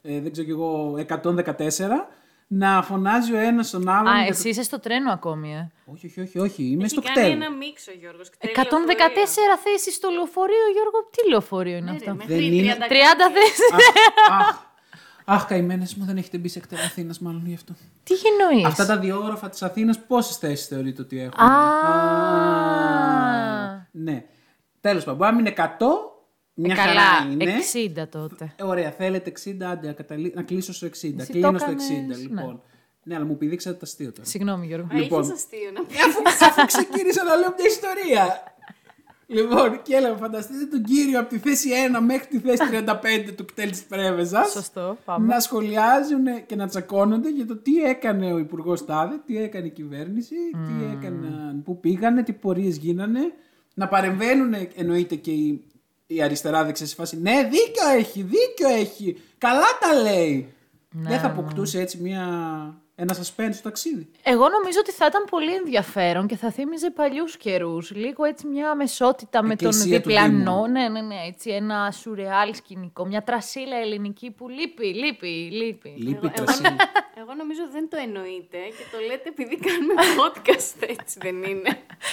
ε, 0.02 0.20
δεν 0.20 0.32
ξέρω 0.32 0.46
κι 0.46 0.52
εγώ, 0.52 0.94
114, 0.98 2.08
να 2.46 2.82
φωνάζει 2.82 3.32
ο 3.32 3.38
ένας 3.38 3.68
στον 3.68 3.88
άλλον. 3.88 4.12
Α, 4.12 4.16
για 4.16 4.24
το- 4.32 4.36
εσύ 4.38 4.48
είσαι 4.48 4.62
στο 4.62 4.80
τρένο 4.80 5.12
ακόμη, 5.12 5.54
ε. 5.54 5.70
Όχι, 5.92 6.06
όχι, 6.06 6.20
όχι, 6.20 6.38
όχι, 6.38 6.62
είμαι 6.62 6.84
Έχει 6.84 6.90
στο 6.92 7.00
κάνει 7.02 7.16
κτέλ. 7.20 7.30
ένα 7.32 7.50
μίξο, 7.50 7.90
Γιώργος. 8.00 8.30
κτέλ 8.30 8.50
114 8.50 9.56
θέσεις 9.64 9.94
στο 9.94 10.08
λεωφορείο, 10.10 10.64
Γιώργο. 10.74 10.98
Τι 11.14 11.28
λεωφορείο 11.30 11.76
είναι 11.76 11.90
λεωφορείο. 11.90 12.12
αυτό; 12.12 12.26
Ναι, 12.26 12.34
ρε, 12.34 12.40
Δεν 12.40 12.50
μέχρι 12.50 12.56
είναι- 12.58 12.74
30 12.74 12.86
30 12.94 13.26
θέσεις. 13.36 13.72
αχ, 14.28 14.48
αχ, 14.48 14.70
καημένες 15.48 15.94
μου, 15.94 16.04
δεν 16.04 16.16
έχετε 16.16 16.38
μπει 16.38 16.48
σε 16.48 16.60
κτέλ 16.60 16.78
Αθήνας 16.78 17.18
μάλλον 17.18 17.42
γι' 17.46 17.54
αυτό. 17.54 17.72
Τι 18.04 18.14
εννοεί. 18.14 18.64
Αυτά 18.66 18.86
τα 18.86 18.98
δύο 18.98 19.22
όροφα 19.24 19.48
της 19.48 19.62
Αθήνας 19.62 19.98
πόσες 20.06 20.36
θέσεις 20.36 20.66
θεωρείτε 20.66 21.02
ότι 21.02 21.20
έχουν; 21.20 21.44
Α. 21.44 21.48
Ναι. 23.90 24.24
Τέλος 24.80 25.04
πάντων, 25.04 25.18
μπορεί 25.18 25.32
να 25.32 25.38
είναι 25.40 25.52
100, 25.56 25.62
μια 26.54 26.74
Ε, 26.74 26.78
χαρά 26.78 26.92
καλά, 26.92 27.32
είναι. 27.32 27.54
60 28.02 28.08
τότε. 28.08 28.52
Ε, 28.56 28.62
Ωραία, 28.62 28.90
θέλετε 28.90 29.32
60, 29.44 29.66
άντε, 29.66 29.86
να, 29.86 29.92
καταλή- 29.92 30.34
να 30.34 30.42
κλείσω 30.42 30.72
στο 30.72 30.86
60. 30.86 31.20
Εσύ 31.20 31.32
Κλείνω 31.32 31.52
το 31.52 31.58
στο 31.58 31.70
60, 31.70 31.94
έκανες, 31.94 32.20
λοιπόν. 32.22 32.62
Ναι. 33.04 33.14
αλλά 33.14 33.24
μου 33.24 33.36
πηδήξατε 33.36 33.76
τα 33.76 33.84
αστείο 33.84 34.12
τώρα. 34.12 34.28
Συγγνώμη, 34.28 34.66
Γιώργο. 34.66 34.86
Α, 34.92 34.96
Λοιπόν. 34.98 35.20
Έχεις 35.20 35.32
αστείο 35.32 35.70
να 35.74 35.84
πεις. 35.84 35.96
αφού, 36.04 36.44
αφού 36.44 36.66
ξεκίνησα 36.66 37.24
να 37.24 37.34
λέω 37.36 37.54
μια 37.58 37.66
ιστορία. 37.66 38.51
Λοιπόν, 39.26 39.82
και 39.82 39.94
έλεγα, 39.94 40.16
φανταστείτε 40.16 40.64
τον 40.64 40.82
κύριο 40.82 41.20
από 41.20 41.28
τη 41.28 41.38
θέση 41.38 41.68
1 41.96 42.00
μέχρι 42.06 42.26
τη 42.26 42.38
θέση 42.38 42.62
35 42.72 43.32
του 43.36 43.44
κτέλ 43.44 43.70
της 43.70 43.82
Πρέβεζας 43.84 44.50
Σωστό, 44.50 44.96
πάμε. 45.04 45.26
να 45.26 45.40
σχολιάζουν 45.40 46.46
και 46.46 46.56
να 46.56 46.66
τσακώνονται 46.66 47.30
για 47.30 47.46
το 47.46 47.56
τι 47.56 47.82
έκανε 47.84 48.32
ο 48.32 48.38
Υπουργός 48.38 48.84
Τάδε, 48.84 49.20
τι 49.26 49.38
έκανε 49.38 49.66
η 49.66 49.70
κυβέρνηση, 49.70 50.34
τι 50.50 50.96
έκαναν, 50.96 51.62
πού 51.64 51.80
πήγανε, 51.80 52.22
τι 52.22 52.32
πορείες 52.32 52.76
γίνανε. 52.76 53.20
Να 53.74 53.88
παρεμβαίνουν 53.88 54.54
εννοείται 54.76 55.14
και 55.14 55.30
η, 55.30 55.64
η 56.06 56.22
αριστερά 56.22 56.64
δεξιά 56.64 56.86
σε 56.86 56.94
φάση. 56.94 57.20
Ναι, 57.20 57.48
δίκιο 57.50 57.88
έχει, 57.98 58.22
δίκιο 58.22 58.68
έχει. 58.68 59.16
Καλά 59.38 59.66
τα 59.80 60.02
λέει. 60.02 60.54
Δεν 60.94 61.18
θα 61.18 61.26
αποκτούσε 61.26 61.80
έτσι 61.80 61.98
μια, 62.00 62.26
ένα 63.02 63.14
suspense 63.14 63.52
στο 63.52 63.62
ταξίδι. 63.62 64.08
Εγώ 64.22 64.48
νομίζω 64.48 64.78
ότι 64.78 64.90
θα 64.90 65.06
ήταν 65.06 65.24
πολύ 65.30 65.54
ενδιαφέρον 65.54 66.26
και 66.26 66.36
θα 66.36 66.50
θύμιζε 66.50 66.90
παλιούς 66.90 67.36
καιρούς. 67.36 67.90
Λίγο 67.90 68.24
έτσι 68.24 68.46
μια 68.46 68.74
μεσότητα 68.74 69.42
με 69.42 69.56
τον 69.56 69.68
Εκκλησία 69.68 70.00
του 70.00 70.08
διπλανό. 70.08 70.54
Δήμου. 70.54 70.66
Ναι, 70.66 70.88
ναι, 70.88 71.00
ναι. 71.00 71.14
Έτσι 71.28 71.50
ένα 71.50 71.90
σουρεάλ 71.90 72.54
σκηνικό. 72.54 73.06
Μια 73.06 73.22
τρασίλα 73.22 73.76
ελληνική 73.76 74.30
που 74.30 74.48
λείπει, 74.48 74.86
λείπει, 74.86 75.26
λείπει. 75.52 75.94
Λείπει 75.98 76.26
Εγώ, 76.26 76.30
το 76.36 76.44
εγώ, 77.22 77.30
σύν. 77.30 77.30
εγώ 77.30 77.32
νομίζω 77.42 77.62
δεν 77.72 77.84
το 77.90 77.96
εννοείτε 78.06 78.58
και 78.76 78.84
το 78.92 78.98
λέτε 79.08 79.28
επειδή 79.34 79.54
κάνουμε 79.66 79.94
podcast 80.20 80.88
έτσι 80.94 81.18
δεν 81.22 81.36
είναι. 81.50 81.70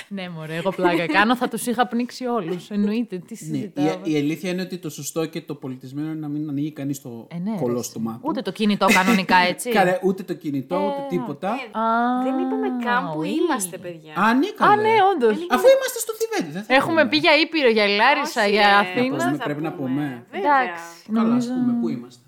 ναι, 0.08 0.30
μωρέ, 0.30 0.56
εγώ 0.56 0.70
πλάκα 0.72 1.06
κάνω, 1.08 1.36
θα 1.36 1.48
τους 1.48 1.66
είχα 1.66 1.88
πνίξει 1.88 2.26
όλους. 2.26 2.70
Εννοείται, 2.70 3.18
τι 3.18 3.34
Ναι, 3.34 3.38
συζητάμε. 3.56 4.00
η, 4.04 4.12
η 4.14 4.18
αλήθεια 4.18 4.50
είναι 4.52 4.62
ότι 4.62 4.78
το 4.78 4.90
σωστό 4.90 5.26
και 5.26 5.42
το 5.42 5.56
πολιτισμένο 5.56 6.08
είναι 6.12 6.20
να 6.20 6.28
μην 6.28 6.50
ανοίγει 6.50 6.72
κανείς 6.72 7.02
το 7.02 7.28
Ε, 7.32 7.38
ναι, 7.38 7.52
ρε, 7.52 7.58
κολόστομά 7.58 8.14
του. 8.14 8.20
Ούτε 8.24 8.42
το 8.42 8.52
κινητό 8.52 8.86
κανονικά, 8.86 9.38
έτσι. 9.38 9.70
Καρέ, 9.70 10.00
ούτε 10.04 10.24
το 10.24 10.34
κινητό, 10.34 10.76
ούτε 10.76 11.06
τίποτα. 11.10 11.48
Ε, 11.50 11.80
Α, 11.80 11.84
δεν 12.24 12.40
είπαμε 12.40 12.68
καν 12.84 13.12
που 13.12 13.20
ουί. 13.20 13.30
είμαστε, 13.30 13.78
παιδιά. 13.78 14.14
Α, 14.16 14.34
ναι, 14.34 14.48
Α, 14.48 14.52
καλέ. 14.56 14.82
ναι, 14.82 14.96
όντως. 15.14 15.32
Αφού 15.50 15.66
είμαστε 15.76 16.00
στο 16.00 16.14
Θιβέτη, 16.20 16.52
δεν 16.54 16.64
θα 16.64 16.74
Έχουμε 16.76 16.96
πούμε. 17.02 17.10
πει 17.10 17.18
για 17.18 17.36
Ήπειρο, 17.38 17.70
για 17.70 17.88
Λάρισα, 17.88 18.42
Όχι, 18.42 18.52
για 18.52 18.68
ρε, 18.68 18.76
Αθήνα. 18.90 19.10
Πώς 19.16 19.24
δεν 19.24 19.32
με 19.32 19.38
θα 19.38 19.44
πρέπει 19.44 19.62
να 19.62 19.72
πούμε. 19.74 20.26
Βέβαια. 20.32 20.62
Εντάξει, 20.62 20.84
Καλά, 21.14 21.36
ας 21.36 21.46
νομίζω. 21.48 21.54
πούμε, 21.54 21.74
πού 21.82 21.90
είμαστε. 21.90 22.24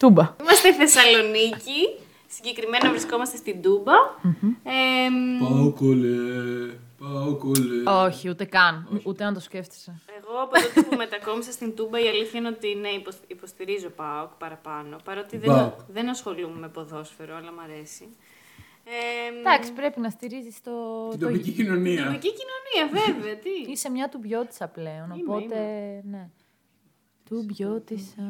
Τούμπα. 0.00 0.34
Είμαστε 0.40 0.72
στη 0.72 0.78
Θεσσαλονίκη. 0.78 1.80
Συγκεκριμένα 2.26 2.90
βρισκόμαστε 2.90 3.36
στην 3.36 3.62
Τούμπα. 3.62 3.92
Ε, 4.62 5.08
μ, 5.10 5.38
Πάω 5.48 5.72
κολέ, 5.72 6.16
πάω 6.98 7.34
κολέ. 7.36 7.90
Όχι, 7.90 8.28
ούτε 8.28 8.44
καν. 8.44 9.00
Ούτε 9.04 9.24
να 9.24 9.32
το 9.34 9.40
σκέφτεσαι. 9.40 10.00
εγώ 10.18 10.42
από 10.42 10.52
τότε 10.52 10.82
που 10.88 10.96
μετακόμισα 10.96 11.50
στην 11.52 11.74
Τούμπα 11.76 11.98
η 12.00 12.08
αλήθεια 12.08 12.38
είναι 12.40 12.48
ότι 12.48 12.74
ναι, 12.74 12.88
υποσ- 12.88 13.24
υποστηρίζω 13.30 13.88
ΠΑΟΚ 13.88 14.30
παραπάνω. 14.38 14.96
Παρότι 15.04 15.36
δεν, 15.36 15.48
ΠΑΟΚ. 15.48 15.72
δεν 15.88 16.08
ασχολούμαι 16.08 16.58
με 16.58 16.68
ποδόσφαιρο, 16.68 17.36
αλλά 17.36 17.52
μου 17.52 17.60
αρέσει. 17.60 18.08
Ε, 18.84 19.30
μ, 19.34 19.38
Εντάξει, 19.38 19.72
πρέπει 19.72 20.00
να 20.00 20.10
στηρίζεις 20.10 20.60
το. 20.62 20.70
Την 21.10 21.20
το- 21.20 21.26
τοπική 21.26 21.50
κοινωνία. 21.50 22.04
Τοπική 22.04 22.32
κοινωνία, 22.40 23.02
βέβαια. 23.04 23.36
Τι. 23.36 23.50
Είσαι 23.72 23.90
μια 23.90 24.08
τουμπιώτησα 24.08 24.68
πλέον, 24.68 25.10
Είμαι, 25.10 25.22
οπότε. 25.34 25.56
Ναι. 26.10 26.28
Τουμπιώτησα. 27.28 28.22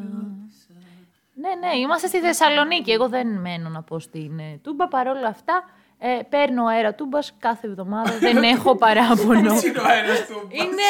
Ναι, 1.41 1.69
ναι, 1.69 1.77
είμαστε 1.79 2.07
στη 2.07 2.21
Θεσσαλονίκη. 2.21 2.91
Εγώ 2.91 3.09
δεν 3.09 3.29
μένω 3.41 3.69
να 3.69 3.83
πω 3.83 3.99
στην 3.99 4.39
ε, 4.39 4.61
Τούμπα. 4.63 4.89
Παρόλα 4.89 5.29
αυτά, 5.29 5.65
ε, 5.99 6.09
παίρνω 6.29 6.65
αέρα 6.67 6.95
Τούμπας 6.95 7.35
κάθε 7.39 7.67
εβδομάδα. 7.67 8.19
δεν 8.27 8.43
έχω 8.43 8.77
παράπονο. 8.77 9.39
Είναι 9.39 9.51
ο 9.51 9.85
αέρας 9.87 10.27
του. 10.27 10.49
είναι 10.53 10.89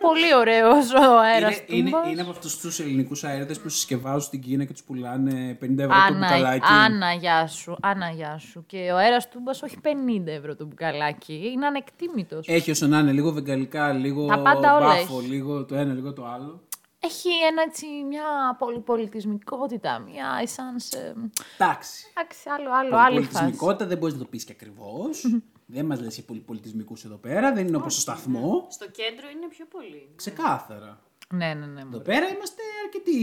πολύ 0.00 0.34
ωραίος 0.34 0.92
ο 0.92 1.18
αέρας 1.18 1.56
Είναι, 1.56 1.66
είναι, 1.78 1.90
Τούμπας. 1.90 2.10
είναι 2.10 2.20
από 2.20 2.30
αυτούς 2.30 2.58
τους 2.60 2.78
ελληνικούς 2.80 3.24
αέριδες 3.24 3.60
που 3.60 3.68
συσκευάζουν 3.68 4.20
στην 4.20 4.40
Κίνα 4.40 4.64
και 4.64 4.72
τους 4.72 4.82
πουλάνε 4.82 5.58
50 5.60 5.78
ευρώ 5.78 5.86
το 5.86 5.94
Άννα, 6.06 6.26
μπουκαλάκι. 6.26 6.66
Άννα, 6.84 7.12
γεια 7.12 7.46
σου. 7.46 7.76
Άννα, 7.82 8.10
γεια 8.10 8.38
σου. 8.38 8.64
Και 8.66 8.90
ο 8.92 8.96
αέρας 8.96 9.28
Τούμπας, 9.28 9.62
όχι 9.62 9.76
50 9.82 10.26
ευρώ 10.26 10.54
το 10.56 10.66
μπουκαλάκι. 10.66 11.50
Είναι 11.54 11.66
ανεκτήμητος. 11.66 12.48
Έχει 12.48 12.70
όσο 12.70 12.86
να 12.86 12.98
είναι 12.98 13.12
λίγο 13.12 13.32
βεγγαλικά, 13.32 13.92
λίγο 13.92 14.26
Τα 14.26 14.38
πάντα 14.38 14.76
όλα 14.76 14.86
μπάφο, 14.86 15.18
έχει. 15.18 15.28
λίγο 15.28 15.64
το 15.64 15.74
ένα, 15.74 15.92
λίγο 15.92 16.12
το 16.12 16.26
άλλο. 16.34 16.60
Έχει 17.06 17.28
ένα, 17.50 17.62
έτσι, 17.62 17.86
μια 17.86 18.56
πολυπολιτισμικότητα, 18.58 19.98
μια 19.98 20.26
essence. 20.44 20.98
ε, 20.98 21.12
Εντάξει. 21.58 22.06
Εντάξει, 22.16 22.48
άλλο, 22.48 22.70
άλλο, 22.72 22.96
άλλη 22.96 23.16
φάση. 23.16 23.28
Πολιτισμικότητα 23.32 23.86
δεν 23.86 23.98
μπορείς 23.98 24.14
να 24.14 24.20
το 24.20 24.26
πεις 24.30 24.44
και 24.44 24.52
ακριβώς. 24.52 25.24
δεν 25.66 25.86
μας 25.86 26.00
λες 26.00 26.14
για 26.14 26.24
πολυπολιτισμικούς 26.24 27.04
εδώ 27.04 27.16
πέρα, 27.16 27.52
δεν 27.52 27.66
είναι 27.66 27.76
όπως 27.76 27.92
στο 27.92 28.00
σταθμός. 28.00 28.74
Στο 28.74 28.90
κέντρο 28.90 29.28
είναι 29.28 29.46
πιο 29.48 29.66
πολύ. 29.66 30.08
Ξεκάθαρα. 30.16 31.00
Ναι, 31.34 31.54
ναι, 31.54 31.66
ναι. 31.66 31.80
Εδώ 31.80 31.88
μωρέ. 31.90 32.02
πέρα 32.02 32.26
είμαστε 32.34 32.62
αρκετοί 32.84 33.18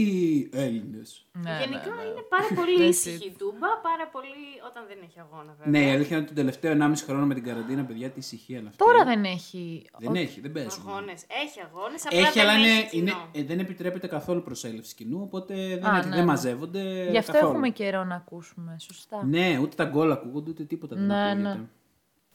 Έλληνες. 0.52 1.26
Ναι, 1.32 1.50
Γενικά 1.60 1.90
ναι, 1.94 2.02
ναι. 2.02 2.08
είναι 2.08 2.24
πάρα 2.28 2.46
πολύ 2.54 2.76
Δεν 2.78 2.88
ήσυχη 2.88 3.26
η 3.26 3.34
Τούμπα, 3.38 3.68
πάρα 3.82 4.06
πολύ 4.12 4.44
όταν 4.68 4.84
δεν 4.88 4.98
έχει 5.06 5.20
αγώνα 5.20 5.54
βέβαια. 5.58 5.80
Ναι, 5.80 5.86
η 5.86 5.90
αλήθεια 5.94 6.16
είναι 6.16 6.24
ότι 6.26 6.34
τον 6.34 6.34
τελευταίο 6.34 6.72
1,5 6.72 6.92
χρόνο 7.06 7.26
με 7.26 7.34
την 7.34 7.44
καραντίνα, 7.44 7.84
παιδιά, 7.84 8.10
τι 8.10 8.18
ησυχία 8.18 8.58
είναι 8.58 8.68
αυτή. 8.68 8.84
Τώρα 8.84 9.04
δεν 9.04 9.24
έχει. 9.24 9.86
Δεν 9.98 10.14
έχει, 10.14 10.40
δεν 10.40 10.52
παίζουν. 10.52 10.84
Αγώνες. 10.88 11.24
Έχει 11.44 11.60
αγώνες, 11.60 12.06
απλά 12.06 12.18
Έχει, 12.18 12.32
δεν 12.38 12.48
αλλά 12.48 12.58
είναι, 12.58 12.68
έχει 12.70 12.88
κοινό. 12.88 13.02
είναι, 13.10 13.14
ε, 13.32 13.42
δεν 13.44 13.58
επιτρέπεται 13.58 14.06
καθόλου 14.06 14.42
προσέλευση 14.42 14.94
κοινού, 14.94 15.20
οπότε 15.22 15.54
δεν, 15.54 15.86
Α, 15.86 15.96
έχει- 15.96 16.08
ναι, 16.08 16.14
δεν 16.14 16.24
ναι. 16.24 16.30
μαζεύονται. 16.32 17.08
Γι' 17.10 17.18
αυτό 17.18 17.32
καθόλου. 17.32 17.50
έχουμε 17.52 17.68
καιρό 17.68 18.04
να 18.04 18.14
ακούσουμε. 18.14 18.76
Σωστά. 18.80 19.24
Ναι, 19.24 19.58
ούτε 19.62 19.74
τα 19.76 19.84
γκολ 19.84 20.12
ακούγονται, 20.12 20.50
ούτε 20.50 20.64
τίποτα 20.64 20.96
δεν 20.96 21.04
Ναι, 21.06 21.30
ακούγεται. 21.30 21.68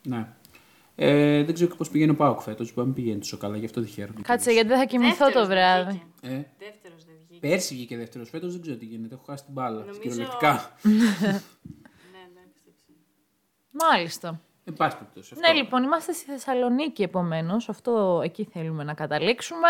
Ναι. 0.08 0.28
Ε, 1.02 1.44
δεν 1.44 1.54
ξέρω 1.54 1.76
πώς 1.76 1.90
πηγαίνει 1.90 2.12
ο 2.12 2.16
Πάοκ 2.16 2.42
φέτος, 2.42 2.74
που 2.74 2.82
μην 2.82 2.94
πηγαίνει 2.94 3.20
τόσο 3.20 3.38
καλά, 3.38 3.58
γι' 3.58 3.66
αυτό 3.66 3.82
δεν 3.82 3.90
χαίρομαι. 3.90 4.20
Κάτσε 4.22 4.52
γιατί 4.52 4.68
δεν 4.68 4.78
θα 4.78 4.86
κοιμηθώ 4.86 5.26
Δεύτερος 5.26 5.34
το 5.34 5.40
δεν 5.40 5.58
βράδυ. 5.58 6.04
βγήκε. 6.22 6.36
Ε, 6.36 6.46
Δεύτερος 6.66 7.06
δεν 7.06 7.16
βγήκε. 7.28 7.48
πέρσι 7.48 7.74
βγήκε 7.74 7.98
δεύτερος, 7.98 8.30
φέτος 8.30 8.52
δεν 8.52 8.62
ξέρω 8.62 8.78
τι 8.78 8.86
γίνεται. 8.86 9.14
Έχω 9.16 9.24
χάσει 9.28 9.44
την 9.44 9.54
μπάλα. 9.54 9.80
Νομίζω- 9.80 10.00
Κυριολεκτικά. 10.00 10.52
Ναι, 12.12 12.22
εντάξει, 12.32 12.62
δεν 12.66 12.74
ξέρω. 12.76 13.00
Μάλιστα. 13.72 14.42
Εν 14.64 14.74
πάση 14.74 14.98
περιπτώσει. 14.98 15.36
Ναι, 15.40 15.54
λοιπόν, 15.62 15.84
είμαστε 15.84 16.14
στη 16.14 16.26
Θεσσαλονίκη 16.26 17.04
επομένως. 17.04 17.70
Αυτό 17.70 18.22
εκεί 18.24 18.44
θέλουμε 18.52 18.84
να 18.84 18.94
καταλήξουμε. 18.94 19.68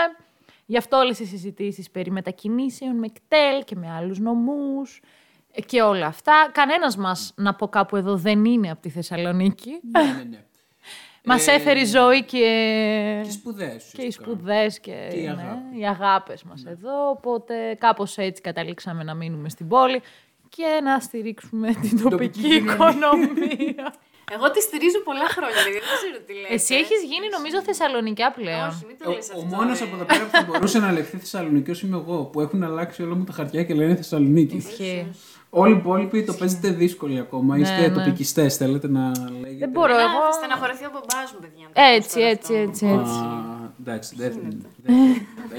Γι' 0.66 0.78
αυτό 0.78 0.98
όλες 0.98 1.20
οι 1.20 1.26
συζητήσεις 1.26 1.90
περί 1.90 2.12
μετακινήσεων 2.12 2.96
με 2.98 3.08
κτέλ 3.08 3.64
και 3.66 3.76
με 3.76 3.92
άλλους 3.92 4.20
νομούς 4.20 5.02
και 5.66 5.82
όλα 5.82 6.06
αυτά. 6.06 6.50
Κανένας 6.54 6.98
μας, 6.98 7.34
να 7.36 7.56
πω 7.56 7.68
κάπου 7.68 7.96
εδώ, 7.96 8.16
δεν 8.18 8.46
είναι 8.46 8.72
από 8.72 8.82
τη 8.82 8.90
Θεσσαλονίκη. 8.90 9.70
Ναι, 9.92 10.02
ναι, 10.04 10.24
ναι. 10.30 10.44
Μας 11.26 11.48
Ε, 11.48 11.52
έφερε 11.52 11.80
η 11.80 11.86
ζωή 11.86 12.24
και, 12.24 13.22
Και 13.26 13.32
σπουδές. 13.32 13.92
και 13.94 14.02
οι 14.02 14.12
σπουδές 14.12 14.80
και, 14.80 15.08
Και 15.10 15.18
η 15.18 15.22
ναι, 15.24 15.30
αγάπη. 15.30 15.80
οι 15.80 15.88
αγάπες 15.88 16.44
μας 16.44 16.64
εδώ. 16.66 17.10
Οπότε 17.10 17.76
κάπως 17.80 18.18
έτσι 18.18 18.42
καταλήξαμε 18.42 19.04
να 19.04 19.14
μείνουμε 19.14 19.50
στην 19.50 19.68
πόλη 19.68 20.02
και 20.50 20.66
να 20.84 21.00
στηρίξουμε 21.00 21.74
την 21.82 22.02
τοπική 22.10 22.40
κοινωνία. 22.42 22.74
οικονομία. 22.74 23.94
Εγώ 24.34 24.52
τη 24.52 24.62
στηρίζω 24.62 25.00
πολλά 25.04 25.28
χρόνια, 25.30 25.56
δηλαδή 25.56 25.72
δεν 25.72 25.82
ξέρω 25.98 26.18
τι 26.26 26.34
λέτε. 26.34 26.54
Εσύ 26.54 26.76
έχεις 26.76 27.02
γίνει 27.12 27.28
νομίζω 27.38 27.62
Θεσσαλονικιά 27.62 28.32
πλέον. 28.32 28.68
Όχι, 28.68 28.86
μην 28.88 28.98
το 29.04 29.10
Ο, 29.10 29.14
λες 29.14 29.30
ο 29.30 29.34
αυτό. 29.44 29.56
μόνος 29.56 29.80
ρε. 29.80 29.86
από 29.86 29.96
εδώ 29.96 30.06
πέρα 30.06 30.24
που 30.24 30.30
θα 30.32 30.44
μπορούσε 30.48 30.80
να 30.80 30.92
λεχθεί 30.92 31.18
Θεσσαλονίκη 31.18 31.86
είμαι 31.86 31.98
εγώ, 31.98 32.24
που 32.24 32.42
έχουν 32.42 32.64
αλλάξει 32.64 33.04
όλα 33.04 33.16
μου 33.16 33.24
τα 33.24 33.34
χαρτιά 33.34 33.64
και 33.64 33.74
λένε 33.74 33.96
Θεσσαλονίκη. 33.96 34.56
Ισχύει. 34.56 35.08
Όλοι 35.50 35.74
οι 35.74 35.78
υπόλοιποι 35.78 36.24
το 36.24 36.34
παίζετε 36.34 36.70
δύσκολοι 36.70 37.20
ακόμα. 37.20 37.56
Ναι, 37.56 37.62
Είστε 37.62 37.88
ναι. 37.88 37.90
τοπικιστές, 37.94 38.56
θέλετε 38.58 38.88
να 38.88 39.12
λέγετε. 39.42 39.58
Δεν 39.58 39.70
μπορώ, 39.70 39.94
Εμένα 39.94 40.10
εγώ. 40.12 40.22
Θα 40.26 40.32
στεναχωρηθεί 40.32 40.86
ο 40.86 40.90
μπαμπάς 40.94 41.32
μου, 41.34 41.40
παιδιά. 41.40 41.66
αν 41.66 41.72
το 41.74 41.82
Έτσι, 41.82 42.24
ακούς 42.24 42.48
τώρα 42.48 42.60
έτσι, 42.62 42.86
αυτό. 42.86 42.86
έτσι, 42.86 42.86
έτσι. 42.86 43.14
Α, 43.16 43.74
εντάξει, 43.80 44.16
δεν. 44.16 44.64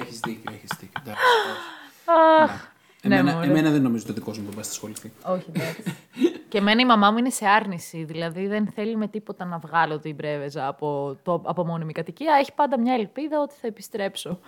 Έχεις 0.00 0.20
δίκιο, 0.20 0.52
έχεις 0.54 0.70
δίκιο. 0.80 1.00
εντάξει, 1.02 1.22
όχι. 1.52 2.42
Αχ. 2.42 2.68
Ναι, 3.02 3.14
Εμένα, 3.16 3.34
μωρέ. 3.36 3.46
εμένα 3.46 3.70
δεν 3.70 3.82
νομίζω 3.82 4.02
ότι 4.02 4.12
ο 4.12 4.14
δικός 4.14 4.38
μου 4.38 4.44
μπαμπάς 4.48 4.66
θα 4.66 4.72
ασχοληθεί. 4.72 5.12
Όχι, 5.26 5.44
εντάξει. 5.52 5.82
και 6.48 6.58
εμένα 6.58 6.80
η 6.80 6.86
μαμά 6.86 7.10
μου 7.10 7.18
είναι 7.18 7.30
σε 7.30 7.46
άρνηση. 7.46 8.04
Δηλαδή 8.04 8.46
δεν 8.46 8.66
θέλει 8.74 8.96
με 8.96 9.08
τίποτα 9.08 9.44
να 9.44 9.58
βγάλω 9.58 9.98
την 9.98 10.16
πρέβεζα 10.16 10.66
από, 10.68 11.16
το, 11.22 11.42
από 11.46 11.64
μόνιμη 11.66 11.92
κατοικία. 11.92 12.36
Έχει 12.40 12.52
πάντα 12.54 12.78
μια 12.80 12.94
ελπίδα 12.94 13.40
ότι 13.40 13.54
θα 13.60 13.66
επιστρέψω. 13.66 14.38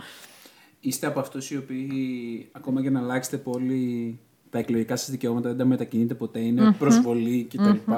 Είστε 0.80 1.06
από 1.06 1.20
αυτούς 1.20 1.50
οι 1.50 1.56
οποίοι 1.56 2.48
ακόμα 2.52 2.82
και 2.82 2.90
να 2.90 3.00
αλλάξετε 3.00 3.36
πολύ 3.36 4.20
τα 4.52 4.58
εκλογικά 4.58 4.96
σας 4.96 5.10
δικαιώματα, 5.10 5.48
δεν 5.48 5.58
τα 5.58 5.64
μετακινείτε 5.64 6.14
ποτέ, 6.14 6.40
είναι 6.40 6.72
προσβολή 6.78 7.48
κτλ. 7.50 7.92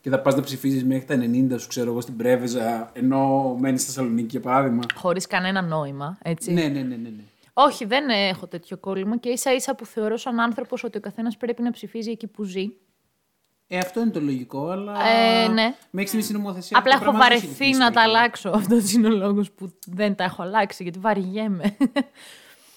Και 0.00 0.10
θα 0.10 0.20
πας 0.20 0.34
να 0.34 0.42
ψηφίζεις 0.42 0.84
μέχρι 0.84 1.04
τα 1.04 1.14
90 1.54 1.60
σου, 1.60 1.68
ξέρω 1.68 1.90
εγώ, 1.90 2.00
στην 2.00 2.16
Πρέβεζα, 2.16 2.90
ενώ 2.92 3.54
μένεις 3.60 3.80
στη 3.82 3.90
Θεσσαλονίκη 3.90 4.26
για 4.30 4.40
παράδειγμα. 4.40 4.82
Χωρίς 4.94 5.26
κανένα 5.26 5.62
νόημα, 5.62 6.18
έτσι. 6.22 6.52
Ναι, 6.52 6.62
ναι, 6.62 6.68
ναι, 6.68 6.80
ναι. 6.80 6.96
ναι. 6.96 7.22
Όχι, 7.52 7.84
δεν 7.84 8.08
έχω 8.08 8.46
τέτοιο 8.46 8.76
κόλλημα 8.76 9.16
και 9.16 9.28
ίσα 9.28 9.54
ίσα 9.54 9.74
που 9.74 9.86
θεωρώ 9.86 10.16
σαν 10.16 10.40
άνθρωπος 10.40 10.84
ότι 10.84 10.98
ο 10.98 11.00
καθένας 11.00 11.36
πρέπει 11.36 11.62
να 11.62 11.70
ψηφίζει 11.70 12.10
εκεί 12.10 12.26
που 12.26 12.44
ζει. 12.44 12.72
Ε, 13.66 13.78
αυτό 13.78 14.00
είναι 14.00 14.10
το 14.10 14.20
λογικό, 14.20 14.68
αλλά. 14.68 14.92
Ε, 15.06 15.48
ναι. 15.48 15.74
Μέχρι 15.90 16.06
στιγμής 16.06 16.24
στην 16.24 16.36
νομοθεσία. 16.36 16.78
Απλά 16.78 16.94
αυτό 16.94 17.04
το 17.04 17.10
έχω 17.10 17.18
πράγμα 17.18 17.34
δεν 17.34 17.36
έχει 17.36 17.46
βαρεθεί 17.46 17.64
ρυθμίσει 17.64 17.80
να 17.80 17.90
τα 17.90 17.92
πολύ 17.92 18.04
καλά. 18.04 18.18
αλλάξω. 18.18 18.50
Αυτός 18.60 18.92
είναι 18.92 19.06
ο 19.06 19.10
λόγος 19.10 19.50
που 19.50 19.72
δεν 19.86 20.14
τα 20.14 20.24
έχω 20.24 20.42
αλλάξει, 20.42 20.82
γιατί 20.82 20.98
βαριέμαι. 20.98 21.76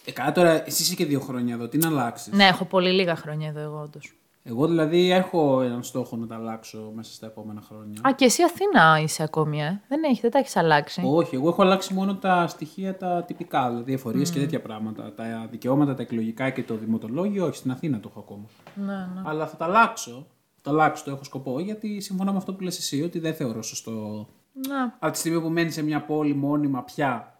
Ε, 0.07 0.11
καλά 0.11 0.31
τώρα, 0.31 0.67
εσύ 0.67 0.81
είσαι 0.81 0.95
και 0.95 1.05
δύο 1.05 1.19
χρόνια 1.19 1.53
εδώ, 1.53 1.67
τι 1.67 1.77
να 1.77 1.87
αλλάξεις; 1.87 2.33
ναι, 2.33 2.43
έχω 2.43 2.65
πολύ 2.65 2.91
λίγα 2.91 3.15
χρόνια 3.15 3.47
εδώ 3.47 3.59
εγώ 3.59 3.81
όντως. 3.81 4.13
Εγώ 4.49 4.67
δηλαδή 4.67 5.11
έχω 5.11 5.61
έναν 5.61 5.83
στόχο 5.83 6.15
να 6.15 6.27
τα 6.27 6.35
αλλάξω 6.35 6.91
μέσα 6.95 7.13
στα 7.13 7.25
επόμενα 7.25 7.61
χρόνια. 7.61 8.01
Α, 8.07 8.13
και 8.15 8.25
εσύ 8.25 8.43
Αθήνα 8.43 8.99
είσαι 9.01 9.23
ακόμη, 9.23 9.61
ε. 9.61 9.81
Δεν 9.87 10.03
έχει, 10.03 10.21
δεν 10.21 10.31
τα 10.31 10.39
έχεις 10.39 10.55
αλλάξει. 10.55 11.01
Όχι, 11.05 11.35
εγώ 11.35 11.47
έχω 11.47 11.61
αλλάξει 11.61 11.93
μόνο 11.93 12.15
τα 12.15 12.47
στοιχεία 12.47 12.97
τα 12.97 13.23
τυπικά, 13.23 13.69
δηλαδή 13.69 13.93
εφορίες 13.93 14.31
και 14.31 14.39
τέτοια 14.39 14.61
πράγματα. 14.61 15.13
Τα 15.13 15.47
δικαιώματα, 15.51 15.93
τα 15.93 16.01
εκλογικά 16.01 16.49
και 16.49 16.63
το 16.63 16.75
δημοτολόγιο, 16.75 17.45
όχι, 17.45 17.55
στην 17.55 17.71
Αθήνα 17.71 17.99
το 17.99 18.07
έχω 18.09 18.19
ακόμα. 18.19 18.45
Ναι, 18.75 18.85
ναι. 18.85 19.21
Αλλά 19.25 19.47
θα 19.47 19.55
τα 19.55 19.65
αλλάξω. 19.65 20.27
Θα 20.55 20.61
τα 20.61 20.69
αλλάξω, 20.69 21.03
το 21.03 21.11
έχω 21.11 21.23
σκοπό, 21.23 21.59
γιατί 21.59 21.99
συμφωνώ 21.99 22.31
με 22.31 22.37
αυτό 22.37 22.53
που 22.53 22.63
λες 22.63 22.77
εσύ, 22.77 23.03
ότι 23.03 23.19
δεν 23.19 23.33
θεωρώ 23.33 23.61
σωστό. 23.61 24.27
Να. 24.67 24.83
Από 24.99 25.11
τη 25.11 25.17
στιγμή 25.17 25.41
που 25.41 25.49
μένει 25.49 25.71
σε 25.71 25.83
μια 25.83 26.05
πόλη 26.05 26.35
μόνιμα 26.35 26.83
πια, 26.83 27.36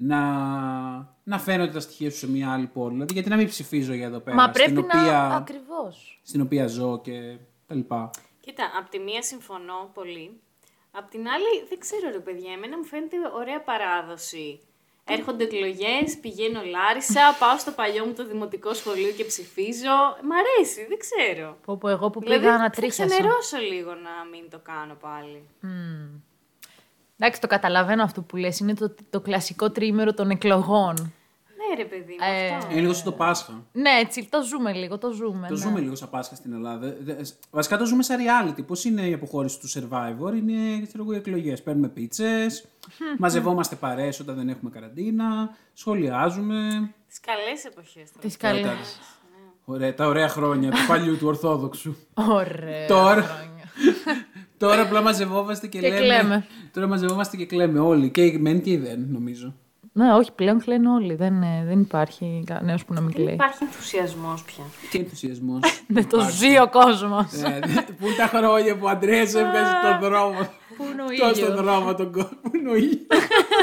να, 0.00 0.20
να 1.24 1.38
φαίνονται 1.38 1.72
τα 1.72 1.80
στοιχεία 1.80 2.10
σου 2.10 2.16
σε 2.16 2.28
μια 2.30 2.52
άλλη 2.52 2.66
πόλη. 2.66 2.92
Δηλαδή, 2.92 3.12
γιατί 3.12 3.28
να 3.28 3.36
μην 3.36 3.46
ψηφίζω 3.48 3.92
για 3.92 4.06
εδώ 4.06 4.18
πέρα, 4.18 4.36
Μα 4.36 4.50
πρέπει 4.50 4.70
στην, 4.70 4.78
οποία, 4.84 5.00
να. 5.00 5.34
Ακριβώς. 5.36 6.20
στην 6.22 6.40
οποία 6.40 6.66
ζω 6.66 7.00
και 7.00 7.36
τα 7.66 7.74
λοιπά. 7.74 8.10
Κοίτα, 8.40 8.70
απ' 8.78 8.88
τη 8.88 8.98
μία 8.98 9.22
συμφωνώ 9.22 9.90
πολύ. 9.94 10.40
Απ' 10.90 11.10
την 11.10 11.20
άλλη, 11.28 11.66
δεν 11.68 11.78
ξέρω 11.78 12.10
ρε 12.12 12.18
παιδιά, 12.18 12.52
εμένα 12.52 12.76
μου 12.78 12.84
φαίνεται 12.84 13.16
ωραία 13.34 13.60
παράδοση. 13.60 14.60
Έρχονται 15.10 15.44
εκλογές, 15.44 16.18
πηγαίνω 16.20 16.60
Λάρισα, 16.62 17.36
πάω 17.38 17.58
στο 17.58 17.70
παλιό 17.70 18.04
μου 18.06 18.12
το 18.12 18.26
δημοτικό 18.26 18.74
σχολείο 18.74 19.10
και 19.10 19.24
ψηφίζω. 19.24 19.96
Μ' 20.22 20.32
αρέσει, 20.32 20.86
δεν 20.88 20.98
ξέρω. 20.98 21.56
Πω, 21.64 21.76
πω, 21.76 21.88
εγώ 21.88 22.10
που 22.10 22.20
Δηλαδή, 22.20 22.40
πήγα 22.40 22.52
να 22.52 22.62
θα 22.62 22.70
τρίχιασα. 22.70 23.06
ξενερώσω 23.06 23.56
λίγο 23.58 23.90
να 23.94 24.10
μην 24.32 24.50
το 24.50 24.58
κάνω 24.58 24.94
πάλι. 24.94 25.42
Εντάξει, 27.18 27.40
το 27.40 27.46
καταλαβαίνω 27.46 28.02
αυτό 28.02 28.22
που 28.22 28.36
λες. 28.36 28.58
Είναι 28.60 28.74
το, 28.74 28.94
το 29.10 29.20
κλασικό 29.20 29.70
τρίμερο 29.70 30.14
των 30.14 30.30
εκλογών. 30.30 31.12
Ναι, 31.56 31.76
ρε 31.82 31.84
παιδί 31.88 32.12
μου, 32.12 32.26
Ε, 32.34 32.54
αυτό. 32.56 32.70
Είναι 32.72 32.80
λίγο 32.80 32.92
σαν 32.92 33.04
το 33.04 33.12
Πάσχα. 33.12 33.52
Ναι, 33.72 33.90
έτσι, 33.90 34.28
το 34.30 34.42
ζούμε 34.42 34.72
λίγο, 34.72 34.98
το 34.98 35.10
ζούμε. 35.12 35.46
Το 35.48 35.54
ναι. 35.54 35.60
ζούμε 35.60 35.80
λίγο 35.80 35.94
σαν 35.94 36.10
Πάσχα 36.10 36.34
στην 36.34 36.52
Ελλάδα. 36.52 36.94
Δε- 37.00 37.14
Βασικά 37.50 37.76
το 37.78 37.84
ζούμε 37.86 38.02
σαν 38.02 38.18
reality. 38.20 38.66
Πώς 38.66 38.84
είναι 38.84 39.02
η 39.08 39.12
αποχώρηση 39.12 39.58
του 39.60 39.68
survivor, 39.68 40.32
είναι 40.36 40.86
ξέρω 40.86 41.02
εγώ, 41.02 41.12
οι 41.12 41.16
εκλογές. 41.16 41.62
Παίρνουμε 41.62 41.88
πίτσες, 41.88 42.64
μαζευόμαστε 43.18 43.76
παρέες 43.76 44.20
όταν 44.20 44.36
δεν 44.36 44.48
έχουμε 44.48 44.70
καραντίνα, 44.70 45.56
σχολιάζουμε. 45.72 46.90
Τις 47.08 47.20
καλές 47.20 47.64
εποχές. 47.64 48.10
Τις 48.20 48.36
καλές. 48.36 48.62
Τα- 48.64 48.72
Ωραία, 49.64 49.94
τα 49.94 50.06
ωραία 50.06 50.28
χρόνια 50.28 50.70
του 50.70 50.86
παλιού 50.88 51.18
του 51.18 51.26
Ορθόδοξου. 51.26 51.94
Ωραία. 52.14 52.86
Τώρα. 52.86 53.46
Χρόνια. 54.58 54.76
Τώρα 54.76 54.82
απλά 54.88 55.02
μαζευόμαστε 55.02 55.66
και, 55.66 55.78
Και 55.78 55.88
λέμε. 55.88 56.00
κλαίμε. 56.00 56.46
Τώρα 56.72 56.86
μαζευόμαστε 56.86 57.36
και 57.36 57.46
κλαίμε 57.46 57.78
όλοι. 57.78 58.10
Και 58.10 58.22
οι 58.22 58.38
μεν 58.38 58.60
και 58.62 58.70
οι 58.70 58.76
δεν, 58.76 59.06
νομίζω. 59.10 59.54
Ναι, 59.92 60.12
όχι, 60.14 60.32
πλέον 60.32 60.58
κλαίνουν 60.60 60.94
όλοι. 60.94 61.14
Δεν, 61.14 61.42
ε, 61.42 61.64
δεν 61.66 61.80
υπάρχει 61.80 62.42
κανένας 62.46 62.84
που 62.84 62.94
να 62.94 63.00
μην 63.00 63.10
Δεν 63.10 63.20
κλαίει. 63.22 63.34
υπάρχει 63.34 63.64
ενθουσιασμός 63.64 64.42
πια. 64.44 64.64
Τι 64.90 64.98
ενθουσιασμός. 64.98 65.60
Δεν 65.88 66.08
το 66.08 66.20
ζει 66.30 66.58
ο 66.58 66.68
κόσμος. 66.68 67.26
Πού 67.98 68.06
είναι 68.06 68.14
τα 68.16 68.26
χρόνια 68.26 68.76
που 68.76 68.84
ο 68.84 68.88
Αντρέας 68.88 69.34
έβγαζε 69.34 69.72
τον 69.82 70.08
δρόμο; 70.10 70.38
Πού 70.76 70.84
είναι 70.92 71.02
ο 71.02 71.06
Τόσο 71.06 71.34
στον 71.34 71.48
ήλιος; 71.48 71.60
δρόμο 71.64 71.94
τον 71.94 72.12
κόσμο. 72.12 72.38
Πού 72.42 72.50
είναι 72.56 72.70
ο 72.70 72.74
ήλιος; 72.74 73.06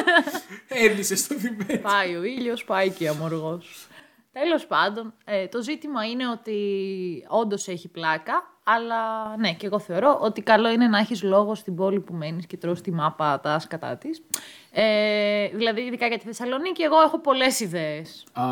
Έδισε 0.85 1.15
στο 1.15 1.35
διπέτσι. 1.37 1.77
Πάει 1.77 2.15
ο 2.15 2.23
ήλιος, 2.23 2.63
πάει 2.63 2.89
και 2.89 3.07
αμοργός. 3.09 3.87
Τέλος 4.31 4.65
πάντων, 4.65 5.13
ε, 5.25 5.47
το 5.47 5.61
ζήτημα 5.61 6.03
είναι 6.05 6.29
ότι 6.29 6.57
όντως 7.27 7.67
έχει 7.67 7.87
πλάκα, 7.87 8.54
αλλά 8.67 8.97
ναι, 9.37 9.53
και 9.53 9.65
εγώ 9.65 9.79
θεωρώ 9.79 10.17
ότι 10.21 10.41
καλό 10.41 10.69
είναι 10.69 10.87
να 10.87 10.97
έχεις 10.97 11.23
λόγο 11.23 11.55
στην 11.55 11.75
πόλη 11.75 11.99
που 11.99 12.13
μένεις 12.13 12.45
και 12.45 12.57
τρως 12.57 12.81
τη 12.81 12.91
μάπα 12.91 13.39
τα 13.39 13.59
σκατά 13.59 13.97
της. 13.97 14.21
Ε, 14.77 15.47
δηλαδή, 15.53 15.81
ειδικά 15.81 16.07
για 16.07 16.17
τη 16.17 16.25
Θεσσαλονίκη, 16.25 16.81
εγώ 16.83 17.01
έχω 17.01 17.19
πολλές 17.19 17.59
ιδέες. 17.59 18.23
Α, 18.33 18.43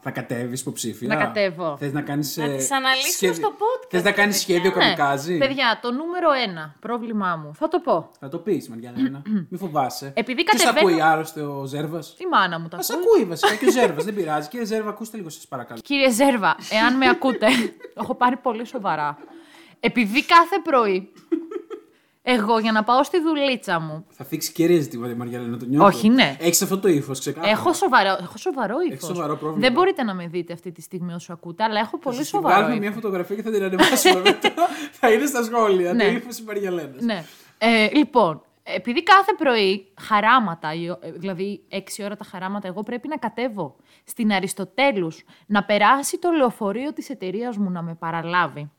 θα 0.00 0.10
κατέβεις 0.10 0.60
υποψήφια; 0.60 1.08
Να 1.08 1.16
κατέβω. 1.16 1.76
Θες 1.78 1.92
να 1.92 2.00
κάνεις. 2.02 2.36
Να 2.36 2.48
τις 2.48 2.70
αναλύσουμε 2.72 3.32
στο 3.32 3.48
podcast, 3.48 3.86
Θες 3.90 4.02
να 4.02 4.10
ρε 4.10 4.16
κάνεις 4.16 4.44
παιδιά. 4.44 4.60
σχέδιο 4.60 4.78
Ναι, 4.78 4.84
καμικάζι; 4.84 5.38
παιδιά, 5.38 5.78
το 5.82 5.92
νούμερο 5.92 6.30
ένα 6.46 6.74
πρόβλημά 6.80 7.36
μου. 7.36 7.54
Θα 7.54 7.68
το 7.68 7.78
πω. 7.78 8.10
Θα 8.20 8.28
το 8.28 8.38
πεις, 8.38 8.68
Μαριάννα. 8.68 9.22
Μη 9.50 9.58
φοβάσαι. 9.58 10.12
Επειδή 10.14 10.44
Ποιος 10.44 10.62
κατεβαίνω- 10.62 10.88
ακούει 10.90 11.02
άρρωστο 11.02 11.58
ο 11.60 11.64
Ζέρβας; 11.64 12.14
Η 12.18 12.26
μάνα 12.30 12.58
μου 12.60 12.68
τα 12.68 12.76
Α 12.76 12.80
ακούει. 12.90 13.04
ακούει 13.06 13.24
βασικά 13.24 13.54
και 13.54 13.66
ο 13.66 13.70
Ζέρβας. 13.80 14.04
δεν 14.04 14.14
πειράζει. 14.14 14.48
Κύριε 14.48 14.66
Ζέρβα, 14.66 14.88
ακούστε 14.90 15.16
λίγο, 15.16 15.28
σας 15.28 15.46
παρακαλώ. 15.46 15.80
Κύριε 15.84 16.10
Ζέρβα, 16.10 16.56
εάν 16.70 16.96
με 16.96 17.08
ακούτε, 17.08 17.46
το 17.94 18.00
έχω 18.02 18.14
πάρει 18.14 18.36
πολύ 18.36 18.64
σοβαρά. 18.66 19.18
Επειδή 19.80 20.24
κάθε 20.24 20.58
πρωί, 20.62 21.12
εγώ 22.22 22.58
για 22.58 22.72
να 22.72 22.84
πάω 22.84 23.02
στη 23.04 23.20
δουλίτσα 23.20 23.80
μου, 23.80 24.06
Θα 24.10 24.24
θίξει 24.24 24.52
κυρία 24.52 24.80
ζητήματα 24.80 25.12
η 25.12 25.14
Μαριάννα, 25.14 25.56
το 25.56 25.64
νιώθω. 25.64 25.86
Όχι, 25.86 26.08
ναι. 26.08 26.36
Έχεις 26.40 26.62
αυτό 26.62 26.78
το 26.78 26.88
ύφος, 26.88 27.18
ξεκάθαρα. 27.18 27.52
έχω 27.52 27.72
σοβαρό, 27.72 28.16
έχω 28.20 28.38
σοβαρό 28.38 28.76
ύφος. 28.92 29.08
σοβαρό 29.08 29.36
πρόβλημα. 29.36 29.60
Δεν 29.66 29.72
μπορείτε 29.72 30.02
να 30.02 30.14
με 30.14 30.26
δείτε 30.26 30.52
αυτή 30.52 30.72
τη 30.72 30.80
στιγμή 30.82 31.12
όσο 31.14 31.32
ακούτε, 31.32 31.64
αλλά 31.64 31.80
έχω 31.80 31.98
πολύ 31.98 32.16
Θα 32.16 32.22
σας 32.22 32.30
σοβαρό 32.30 32.48
βγάλουμε 32.54 32.74
ύφος. 32.74 32.86
μια 32.86 32.94
φωτογραφία 32.94 33.36
και 33.36 33.42
θα 33.42 33.50
την 33.50 33.62
ανεβάσουμε 33.62 34.20
μετά. 34.30 34.52
θα 34.92 35.12
είναι 35.12 35.26
στα 35.26 35.42
σχόλια. 35.44 35.92
Ναι. 35.92 36.04
Το 36.04 36.10
ύφος 36.10 36.38
η 36.38 36.42
Μαριαλένα. 36.46 36.92
Ναι. 36.98 37.24
Ε, 37.58 37.88
λοιπόν, 37.92 38.42
επειδή 38.62 39.02
κάθε 39.02 39.32
πρωί 39.38 39.92
χαράματα, 40.00 40.74
η 40.74 40.88
ο- 40.88 40.98
ε, 41.02 41.10
δηλαδή 41.12 41.62
6 41.68 42.02
ώρα 42.04 42.16
τα 42.16 42.24
χαράματα, 42.24 42.68
εγώ 42.68 42.82
πρέπει 42.82 43.08
να 43.08 43.16
κατέβω 43.16 43.76
στην 44.04 44.32
Αριστοτέλους, 44.32 45.24
να 45.46 45.64
περάσει 45.64 46.18
το 46.18 46.30
λεωφορείο 46.30 46.92
της 46.92 47.10
εταιρείας 47.10 47.56
μου 47.56 47.70
να 47.70 47.82
με 47.82 47.94
παραλάβει. 47.94 48.70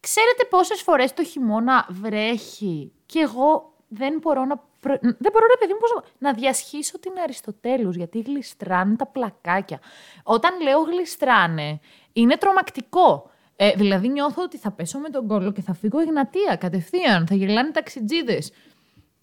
Ξέρετε 0.00 0.44
πόσες 0.50 0.82
φορές 0.82 1.14
το 1.14 1.24
χειμώνα 1.24 1.86
βρέχει 1.90 2.92
και 3.06 3.18
εγώ 3.18 3.72
δεν 3.88 4.18
μπορώ 4.22 4.44
να... 4.44 4.56
προ- 4.80 5.00
Δεν 5.00 5.32
μπορώ, 5.32 5.46
ρε 5.46 5.56
παιδί 5.58 5.72
μου, 5.72 5.78
πώς 5.78 5.90
να- 5.94 6.28
να 6.30 6.38
διασχίσω 6.38 6.98
την 6.98 7.12
Αριστοτέλους, 7.22 7.96
γιατί 7.96 8.20
γλιστράνε 8.20 8.96
τα 8.96 9.06
πλακάκια. 9.06 9.80
Όταν 10.22 10.60
λέω 10.60 10.80
γλιστράνε, 10.80 11.80
είναι 12.12 12.36
τρομακτικό. 12.36 13.30
Ε, 13.56 13.72
δηλαδή 13.72 14.08
νιώθω 14.08 14.42
ότι 14.42 14.56
θα 14.58 14.70
πέσω 14.72 14.98
με 14.98 15.08
τον 15.08 15.26
κόλλο 15.28 15.52
και 15.52 15.62
θα 15.62 15.74
φύγω 15.74 15.98
Εγνατία 16.00 16.56
κατευθείαν. 16.56 17.26
Θα 17.26 17.34
γελάνε 17.34 17.70
ταξιτζίδες. 17.70 18.52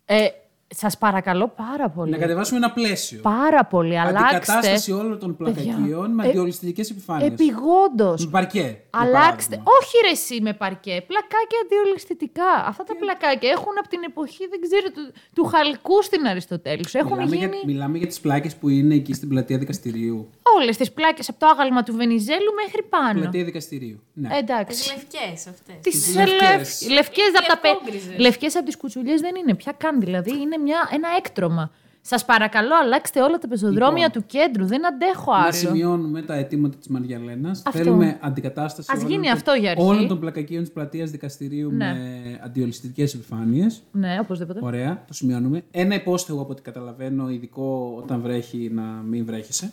Ε, 0.05 0.27
σας 0.67 0.97
παρακαλώ 0.97 1.47
πάρα 1.47 1.89
πολύ. 1.89 2.11
Να 2.11 2.17
κατεβάσουμε 2.17 2.57
ένα 2.57 2.71
πλαίσιο. 2.71 3.19
Πάρα 3.21 3.65
πολύ. 3.65 3.99
Αλλάξτε. 3.99 4.35
Αντικατάσταση 4.35 4.91
όλων 4.91 5.19
των 5.19 5.35
πλακακίων 5.35 6.11
με 6.11 6.25
ε, 6.25 6.29
αντιολιστικέ 6.29 6.81
επιφάνειες. 6.81 7.31
Επιγόντως. 7.31 8.25
Με 8.25 8.31
παρκέ. 8.31 8.59
για 8.59 8.77
Αλλάξτε. 8.89 9.55
παράδειγμα. 9.55 9.63
Όχι 9.79 9.95
ρε 10.05 10.11
εσύ 10.11 10.41
με 10.41 10.53
παρκέ. 10.53 11.03
Πλακάκια 11.07 11.59
αντιολισθητικά. 11.65 12.51
Αυτά 12.67 12.83
τα 12.83 12.95
πλακάκια 12.95 13.49
έχουν 13.49 13.73
από 13.79 13.87
την 13.89 13.99
εποχή, 14.09 14.47
δεν 14.47 14.59
ξέρω, 14.61 14.87
του, 14.95 15.03
του 15.35 15.43
Χαλκού 15.43 16.01
στην 16.03 16.25
Αριστοτέλους. 16.27 16.93
Έχουν 16.93 17.11
Μιλάμε, 17.17 17.35
γίνει 17.35 17.55
για, 17.55 17.65
μιλάμε 17.65 17.97
για 17.97 18.07
τις 18.07 18.19
πλάκες 18.19 18.55
που 18.55 18.69
είναι 18.69 18.95
εκεί 18.95 19.13
στην 19.13 19.29
πλατεία 19.29 19.57
δικαστηρίου. 19.57 20.29
όλες 20.59 20.77
τις 20.77 20.91
πλάκες 20.91 21.29
από 21.29 21.39
το 21.39 21.45
άγαλμα 21.47 21.83
του 21.83 21.93
Βενιζέλου 21.95 22.51
μέχρι 22.63 22.83
πάνω. 22.83 23.19
Πλατεία 23.19 23.43
δικαστηρίου. 23.43 23.99
Ναι. 24.13 24.27
Ε, 24.35 24.37
Εντάξει. 24.37 24.81
Τις 24.81 24.93
λευκές 24.93 25.47
αυτές. 25.47 25.75
Τις 25.81 25.93
Τις 26.03 26.15
λευκές. 26.15 26.39
λευκές. 26.41 26.89
Λευκές 26.89 27.31
από 27.39 27.47
τα 27.47 27.57
πε... 27.57 27.67
λευκόγκριζες. 27.67 28.17
Λευκές 28.19 28.55
από 28.55 28.65
τις 28.65 28.77
κουτσουλιές 28.77 29.21
δεν 29.21 29.35
είναι 29.35 29.53
πια 29.55 29.71
καν. 29.77 29.99
Δηλαδή 29.99 30.31
είναι 30.31 30.54
μια, 30.57 30.89
ένα 30.91 31.07
έκτρωμα. 31.17 31.71
Σας 32.07 32.25
παρακαλώ 32.25 32.75
αλλάξτε 32.83 33.21
όλα 33.21 33.37
τα 33.37 33.47
πεζοδρόμια 33.47 34.05
Λοιπόν. 34.05 34.21
του 34.21 34.27
κέντρου. 34.27 34.65
Δεν 34.65 34.85
αντέχω 34.87 35.31
Να 35.31 35.37
άλλο. 35.37 35.51
σημειώνουμε 35.51 36.21
τα 36.21 36.33
αιτήματα 36.33 36.77
της 36.77 36.87
Μαριαλένας. 36.87 37.61
Αυτό. 37.65 37.79
Θέλουμε 37.83 38.17
αντικατάσταση 38.21 38.89
Ας 38.91 38.97
όλων 38.97 39.11
γίνει 39.11 39.23
των- 39.23 39.31
αυτό 39.33 39.53
για 39.53 39.71
αρχή. 39.71 39.83
όλων 39.83 40.07
των 40.07 40.19
πλακακίων 40.19 40.61
της 40.63 40.71
πλατείας 40.71 41.09
δικαστηρίου 41.11 41.71
Ναι. 41.71 41.93
με 41.93 42.39
αντιολιστικέ 42.43 43.03
επιφάνειες. 43.03 43.83
Ναι, 43.91 44.17
οπωσδήποτε. 44.21 44.59
Ωραία, 44.63 45.03
το 45.07 45.13
σημειώνουμε. 45.13 45.63
Ένα 45.71 45.95
υπόστεγο 45.95 46.41
από 46.41 46.51
ό,τι 46.51 46.61
καταλαβαίνω, 46.61 47.29
ειδικό 47.29 47.95
όταν 47.97 48.21
βρέχει 48.21 48.69
να 48.73 48.81
μην 48.81 49.25
βρέχεσαι. 49.25 49.71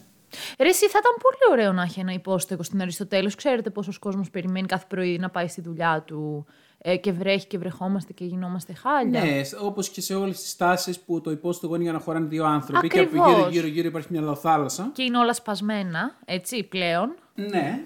Ρε, 0.59 0.69
εσύ 0.69 0.89
θα 0.89 0.99
ήταν 1.01 1.13
πολύ 1.23 1.61
ωραίο 1.61 1.73
να 1.73 1.83
έχει 1.83 2.01
ένα 2.01 2.13
υπόστεγο 2.13 2.63
στην 2.63 2.81
Αριστοτέλους. 2.81 3.35
Ξέρετε 3.35 3.71
πόσος 3.71 3.99
κόσμος 3.99 4.31
περιμένει 4.31 4.67
κάθε 4.67 4.85
πρωί 4.89 5.19
να 5.19 5.31
πάει 5.31 5.49
στη 5.49 5.61
δουλειά 5.61 6.03
του 6.07 6.47
ε, 6.85 6.97
και 6.97 7.13
βρέχει 7.13 7.47
και 7.47 7.59
βρεχόμαστε 7.59 8.13
και 8.13 8.25
γινόμαστε 8.25 8.73
χάλια. 8.73 9.25
Ναι, 9.25 9.41
όπως 9.63 9.89
και 9.89 10.01
σε 10.01 10.15
όλες 10.15 10.41
τις 10.43 10.57
τάσεις 10.57 10.99
που 10.99 11.21
το 11.21 11.31
υπόστεγο 11.31 11.75
είναι 11.75 11.83
για 11.85 11.93
να 11.93 11.99
χωράνε 11.99 12.27
δύο 12.27 12.45
άνθρωποι 12.45 12.89
και 12.89 13.01
Ακριβώς. 13.01 13.27
από 13.27 13.37
γύρω-γύρω 13.39 13.67
γύρω 13.67 13.89
υπάρχει 13.89 14.09
μια 14.11 14.21
λαοθάλασσα. 14.21 14.91
Και 14.95 15.03
είναι 15.03 15.19
όλα 15.19 15.35
σπασμένα, 15.35 16.17
έτσι, 16.25 16.63
πλέον. 16.63 17.15
Ναι. 17.35 17.81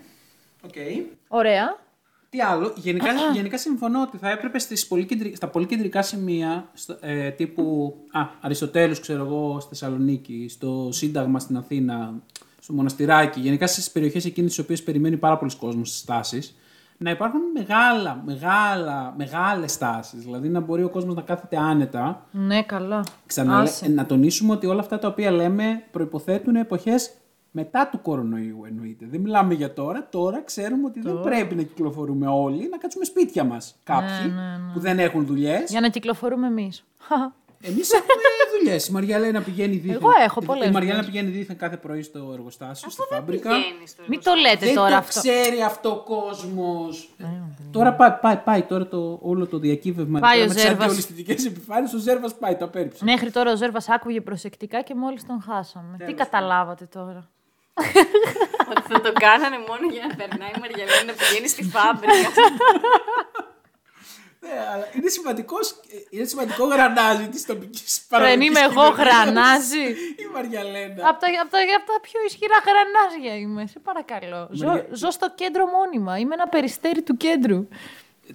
Οκ. 0.64 0.74
Ωραία. 1.28 1.84
Τι 2.30 2.40
άλλο, 2.40 2.72
γενικά, 2.76 3.06
γενικά 3.34 3.58
συμφωνώ 3.58 4.02
ότι 4.02 4.16
θα 4.16 4.30
έπρεπε 4.30 4.58
στις 4.58 4.86
πολύ 4.86 5.04
κεντρι- 5.04 5.36
στα 5.36 5.48
πολύ 5.48 5.66
κεντρικά 5.66 6.02
σημεία, 6.02 6.68
στο- 6.74 6.96
ε, 7.00 7.30
τύπου 7.30 7.94
α, 8.12 8.20
Αριστοτέλους, 8.40 9.00
ξέρω 9.00 9.24
εγώ, 9.24 9.60
στη 9.60 9.68
Θεσσαλονίκη, 9.68 10.46
στο 10.50 10.88
Σύνταγμα 10.92 11.38
στην 11.38 11.56
Αθήνα, 11.56 12.14
στο 12.60 12.72
Μοναστηράκι, 12.72 13.40
γενικά 13.40 13.66
στις 13.66 13.90
περιοχές 13.90 14.24
εκείνες 14.24 14.50
τις 14.54 14.58
οποίες 14.64 14.82
περιμένει 14.82 15.16
πάρα 15.16 15.38
πολλοί 15.38 15.56
κόσμος 15.56 15.88
στις 15.88 16.00
στάσεις, 16.00 16.56
να 16.98 17.10
υπάρχουν 17.10 17.40
μεγάλα, 17.54 18.22
μεγάλα, 18.24 19.14
μεγάλες 19.16 19.72
στάσεις. 19.72 20.22
Δηλαδή 20.22 20.48
να 20.48 20.60
μπορεί 20.60 20.82
ο 20.82 20.88
κόσμος 20.88 21.14
να 21.14 21.22
κάθεται 21.22 21.56
άνετα. 21.56 22.26
Ναι, 22.30 22.62
καλά. 22.62 23.04
Ξαναλέ, 23.26 23.62
Άσε. 23.68 23.88
να 23.88 24.06
τονίσουμε 24.06 24.52
ότι 24.52 24.66
όλα 24.66 24.80
αυτά 24.80 24.98
τα 24.98 25.08
οποία 25.08 25.30
λέμε 25.30 25.82
προϋποθέτουν 25.90 26.56
εποχές 26.56 27.10
μετά 27.50 27.88
του 27.88 28.02
κορονοϊού 28.02 28.64
εννοείται. 28.66 29.06
Δεν 29.10 29.20
μιλάμε 29.20 29.54
για 29.54 29.72
τώρα. 29.72 30.06
Τώρα 30.10 30.42
ξέρουμε 30.42 30.86
ότι 30.86 31.00
δεν 31.00 31.20
πρέπει 31.20 31.54
να 31.54 31.62
κυκλοφορούμε 31.62 32.26
όλοι, 32.26 32.68
να 32.68 32.78
κάτσουμε 32.78 33.04
σπίτια 33.04 33.44
μας 33.44 33.76
κάποιοι 33.84 34.32
που 34.72 34.80
δεν 34.80 34.98
έχουν 34.98 35.26
δουλειές. 35.26 35.58
Ναι, 35.58 35.64
Για 35.68 35.80
να 35.80 35.88
κυκλοφορούμε 35.88 36.46
εμείς. 36.46 36.84
Εμείς 37.60 37.92
έχουμε 37.92 38.14
δουλειές. 38.58 38.86
Η 38.88 38.92
Μαριαλένα 38.92 39.40
πηγαίνει 39.42 39.76
δίθεν. 39.76 39.96
Εγώ 40.02 40.10
έχω 40.24 40.40
πολλές 40.40 40.68
Η 40.68 40.70
Μαριαλένα 40.70 41.04
δουλειές. 41.04 41.20
πηγαίνει 41.22 41.38
δίθεν 41.38 41.56
κάθε 41.56 41.76
πρωί 41.76 42.02
στο 42.02 42.30
εργοστάσιο, 42.32 42.90
στη 42.90 43.02
φάμπρικα. 43.10 43.50
Πηγαίνεις 43.50 43.90
στο 43.90 44.02
Μην 44.06 44.22
το 44.22 44.34
λέτε 44.34 44.66
Δεν 44.66 44.74
τώρα 44.74 44.90
το 44.90 44.96
αυτό. 44.96 45.20
ξέρει 45.20 45.62
αυτό 45.62 45.90
ο 45.90 46.02
κόσμος. 46.02 47.08
Τώρα 47.72 47.92
πάει, 47.94 48.10
πάει, 48.20 48.36
πάει 48.36 48.62
τώρα 48.62 48.86
το, 48.88 49.18
όλο 49.22 49.46
το 49.46 49.58
διακύβευμα 49.58 50.18
Πάει 50.20 50.30
τώρα 50.38 50.44
ο 50.44 50.48
με 50.48 50.54
τις 50.54 50.62
Ζέρβας. 50.62 50.84
αντιολιστικές 50.84 51.44
επιφάνειες. 51.44 51.92
Ο 51.92 51.98
Ζέρβας 51.98 52.34
πάει, 52.34 52.56
το 52.56 52.64
απέρριψε. 52.64 53.04
Μέχρι 53.04 53.30
τώρα 53.30 53.52
ο 53.52 53.56
Ζέρβας 53.56 53.88
άκουγε 53.88 54.20
προσεκτικά 54.20 54.82
και 54.82 54.94
μόλις 54.94 55.26
τον 55.26 55.42
χάσαμε. 55.46 55.96
Τι 56.06 56.12
καταλάβατε 56.12 56.84
τώρα; 56.94 57.28
Ότι 58.70 58.82
θα 58.92 59.00
το 59.00 59.12
κάνανε 59.12 59.56
μόνο 59.68 59.92
για 59.92 60.06
να 60.08 60.14
περνάει 60.16 60.50
η 60.56 60.58
Μαριαλένα 60.60 61.04
να 61.06 61.12
πηγαίνει 61.12 61.48
στη 61.48 61.62
φάμπρικα. 61.62 62.12
Ναι, 64.46 64.58
αλλά 64.72 64.86
είναι 64.96 65.08
σημαντικός, 65.08 65.66
είναι 66.10 66.24
σημαντικό 66.24 66.64
γρανάζι 66.66 67.26
της 67.28 67.46
τοπικής 67.46 67.92
Δεν 67.98 68.06
παραγωγής. 68.08 68.46
είμαι 68.48 68.60
εγώ 68.60 68.84
γρανάζι. 69.02 69.84
Η 70.22 70.26
Μαριαλένα. 70.34 71.08
Από 71.10 71.18
τα, 71.22 71.26
απ' 71.42 71.50
τα, 71.50 71.58
απ' 71.78 71.86
τα 71.90 71.96
πιο 72.06 72.20
ισχυρά 72.28 72.58
γρανάζια 72.68 73.34
είμαι, 73.42 73.66
σε 73.66 73.78
παρακαλώ. 73.78 74.48
Ζω, 74.52 74.66
Μαρια- 74.66 74.86
ζω 74.92 75.10
στο 75.10 75.26
κέντρο 75.34 75.64
μόνιμα. 75.76 76.18
Είμαι 76.18 76.34
ένα 76.34 76.48
περιστέρι 76.48 77.02
του 77.02 77.16
κέντρου. 77.16 77.68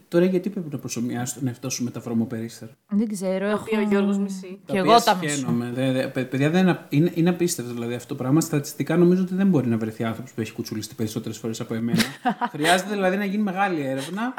Τώρα 0.08 0.26
γιατί 0.26 0.50
πρέπει 0.50 0.68
να 0.72 0.78
προσωμιάσει 0.78 1.34
τον 1.34 1.48
εαυτό 1.48 1.70
σου 1.70 1.84
με 1.84 1.92
τα 1.92 2.00
βρωμοπερίστερα. 2.00 2.72
Δεν 2.90 3.08
ξέρω, 3.12 3.46
έχω... 3.46 3.64
Πει 3.64 3.76
ο 3.76 3.82
Γιώργος 3.82 4.18
μισή. 4.18 4.60
Και 4.66 4.78
εγώ 4.78 5.02
τα 5.02 5.16
μισώ. 5.16 5.52
μισώ. 5.52 5.72
Δε, 5.74 5.92
δε, 5.92 6.08
παι- 6.08 6.30
παιδιά, 6.30 6.50
δεν, 6.50 6.62
είναι- 6.62 6.86
είναι, 6.90 7.12
είναι 7.14 7.30
απίστευτο 7.30 7.74
δηλαδή 7.74 7.94
αυτό 7.94 8.08
το 8.08 8.16
πράγμα. 8.16 8.42
Στατιστικά 8.42 8.98
νομίζω 8.98 9.22
ότι 9.22 9.36
δεν 9.36 9.48
μπορεί 9.48 9.68
να 9.68 9.78
βρεθεί 9.78 10.04
άνθρωπος 10.04 10.32
που 10.32 10.42
έχει 10.42 10.52
κουτσουλιστεί 10.52 10.96
περισσότερες 10.96 11.38
φορές 11.38 11.60
από 11.60 11.74
εμένα. 11.74 12.02
Χρειάζεται 12.54 12.90
δηλαδή 12.94 13.18
να 13.18 13.26
γίνει 13.26 13.44
μεγάλη 13.44 13.82
έρευνα. 13.86 14.34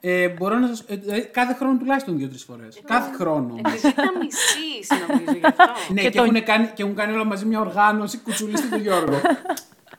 Ε, 0.00 0.28
μπορώ 0.28 0.58
να 0.58 0.66
σας, 0.66 0.84
ε, 0.86 1.00
ε, 1.06 1.20
κάθε 1.20 1.54
χρόνο 1.54 1.78
τουλάχιστον 1.78 2.18
δύο-τρεις 2.18 2.44
φορές. 2.44 2.80
κάθε 2.84 3.16
χρόνο. 3.16 3.60
Επειδή 3.64 3.94
τα 3.94 4.12
μισείς 4.20 4.88
νομίζω 4.90 5.38
γι' 5.38 5.46
αυτό. 5.46 5.64
ναι, 5.94 6.02
και, 6.02 6.18
έχουν 6.18 6.44
κάνει, 6.44 6.70
και 6.74 6.82
έχουν 6.82 6.94
κάνει 6.94 7.12
όλα 7.12 7.24
μαζί 7.24 7.44
μια 7.44 7.60
οργάνωση 7.60 8.18
κουτσουλίστη 8.18 8.68
του 8.68 8.78
Γιώργο. 8.78 9.20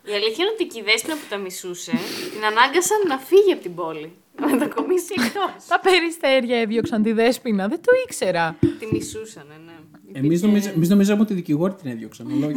Η 0.04 0.14
αλήθεια 0.14 0.44
είναι 0.44 0.54
ότι 0.54 0.66
και 0.66 0.80
η 0.80 0.84
Δέσποινα 0.84 1.16
που 1.16 1.26
τα 1.30 1.38
μισούσε 1.38 1.92
την 2.34 2.46
ανάγκασαν 2.46 2.98
να 3.08 3.18
φύγει 3.18 3.52
από 3.52 3.62
την 3.62 3.76
πόλη. 3.76 4.16
Να 4.40 4.48
μετακομίσει 4.48 5.14
εκτός. 5.18 5.66
Τα 5.68 5.80
περιστέρια 5.80 6.58
έδιωξαν 6.60 7.04
τη 7.04 7.12
Δέσποινα. 7.12 7.68
Δεν 7.68 7.82
το 7.82 7.92
ήξερα. 8.06 8.56
τη 8.60 8.88
μισούσανε, 8.92 9.56
ναι. 9.66 9.74
Εμείς 10.14 10.44
εμείς 10.44 10.90
νομίζαμε 10.90 11.22
ότι 11.22 11.34
οι 11.34 11.36
δικηγόροι 11.36 11.74
την 11.74 11.92
έδιωξαν. 11.92 12.28
αλλά 12.32 12.46
οκ. 12.48 12.54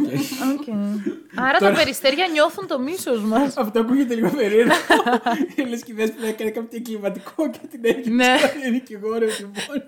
Άρα 1.47 1.57
τα 1.57 1.71
περιστέρια 1.71 2.27
νιώθουν 2.31 2.67
το 2.67 2.79
μίσος 2.79 3.21
μας. 3.23 3.57
Αυτό 3.63 3.79
ακούγεται 3.79 4.15
λίγο 4.15 4.29
περίεργο. 4.29 4.73
Λες 5.69 5.75
και 5.77 5.91
η 5.91 5.93
Δέσποινα 5.93 6.27
έκανε 6.27 6.49
κάποιο 6.49 6.77
εγκληματικό 6.77 7.49
και 7.49 7.59
την 7.69 7.79
έδιωξε. 7.83 8.09
Ναι. 8.11 8.25
Είναι 8.57 8.69
δικηγόρο 8.71 9.25
λοιπόν. 9.25 9.83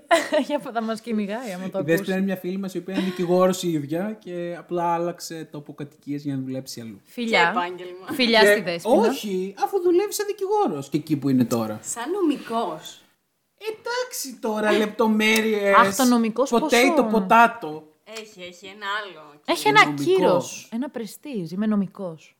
Για 0.45 0.59
θα 0.73 0.81
μας 0.81 1.01
κυνηγάει 1.01 1.51
άμα 1.55 1.63
το 1.63 1.77
Η 1.77 1.81
ακούσει. 1.81 1.83
Δέσποινα 1.95 2.15
είναι 2.15 2.25
μια 2.25 2.35
φίλη 2.35 2.57
μας 2.57 2.73
η 2.73 2.77
οποία 2.77 2.93
είναι 2.93 3.03
δικηγόρος 3.03 3.63
η 3.63 3.69
ίδια 3.71 4.17
και 4.23 4.55
απλά 4.57 4.83
άλλαξε 4.93 5.47
τόπο 5.51 5.73
κατοικίας 5.73 6.21
για 6.23 6.35
να 6.35 6.41
δουλέψει 6.41 6.81
αλλού. 6.81 7.01
Και 7.05 7.11
Φιλιά. 7.11 7.49
επάγγελμα. 7.51 8.05
Φιλιά 8.11 8.39
στη 8.45 8.55
Και- 8.55 8.61
δέσποινα. 8.61 8.95
Όχι, 9.07 9.53
αφού 9.63 9.81
δουλεύει 9.81 10.13
σαν 10.13 10.25
δικηγόρος 10.25 10.89
και 10.89 10.97
εκεί 10.97 11.17
που 11.17 11.29
είναι 11.29 11.45
τώρα. 11.45 11.79
Σαν 11.83 12.03
νομικός. 12.11 13.01
Εντάξει 13.57 14.37
τώρα, 14.41 14.71
λεπτομέρειες. 14.71 15.75
Αχ, 15.75 15.95
το 15.95 16.03
νομικός 16.03 16.49
Potato, 16.53 16.59
ποσό. 16.59 17.25
potato. 17.29 17.81
Έχει, 18.03 18.41
έχει 18.41 18.65
ένα 18.65 18.85
άλλο. 19.03 19.33
Έχει 19.45 19.67
ένα 19.67 19.85
νομικός. 19.85 20.05
κύρος, 20.05 20.69
ένα 20.71 20.89
πρεστίζ. 20.89 21.51
Είμαι 21.51 21.65
νομικός. 21.65 22.35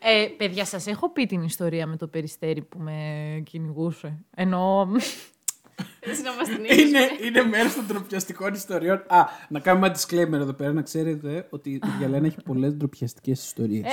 ε, 0.00 0.26
παιδιά, 0.36 0.64
σας 0.64 0.86
έχω 0.86 1.10
πει 1.10 1.26
την 1.26 1.42
ιστορία 1.42 1.86
με 1.86 1.96
το 1.96 2.06
περιστέρι 2.06 2.62
που 2.62 2.78
με 2.78 3.02
κυνηγούσε. 3.44 4.24
Ενώ... 4.34 4.88
Έτσι 6.00 6.22
να 6.22 6.34
μας 6.34 6.48
την 6.48 6.64
έχεις. 6.68 6.88
είναι, 6.88 6.98
είναι 7.26 7.44
μέρος 7.44 7.74
των 7.74 7.86
ντροπιαστικών 7.86 8.54
ιστοριών. 8.54 9.02
Α, 9.06 9.24
να 9.48 9.60
κάνουμε 9.60 9.86
ένα 9.86 9.96
disclaimer 9.96 10.40
εδώ 10.40 10.52
πέρα, 10.52 10.72
να 10.72 10.82
ξέρετε 10.82 11.46
ότι 11.50 11.70
η 11.70 11.80
Γιαλένα 11.98 12.26
έχει 12.26 12.42
πολλές 12.44 12.74
ντροπιαστικές 12.74 13.44
ιστορίες. 13.44 13.84
ε, 13.84 13.90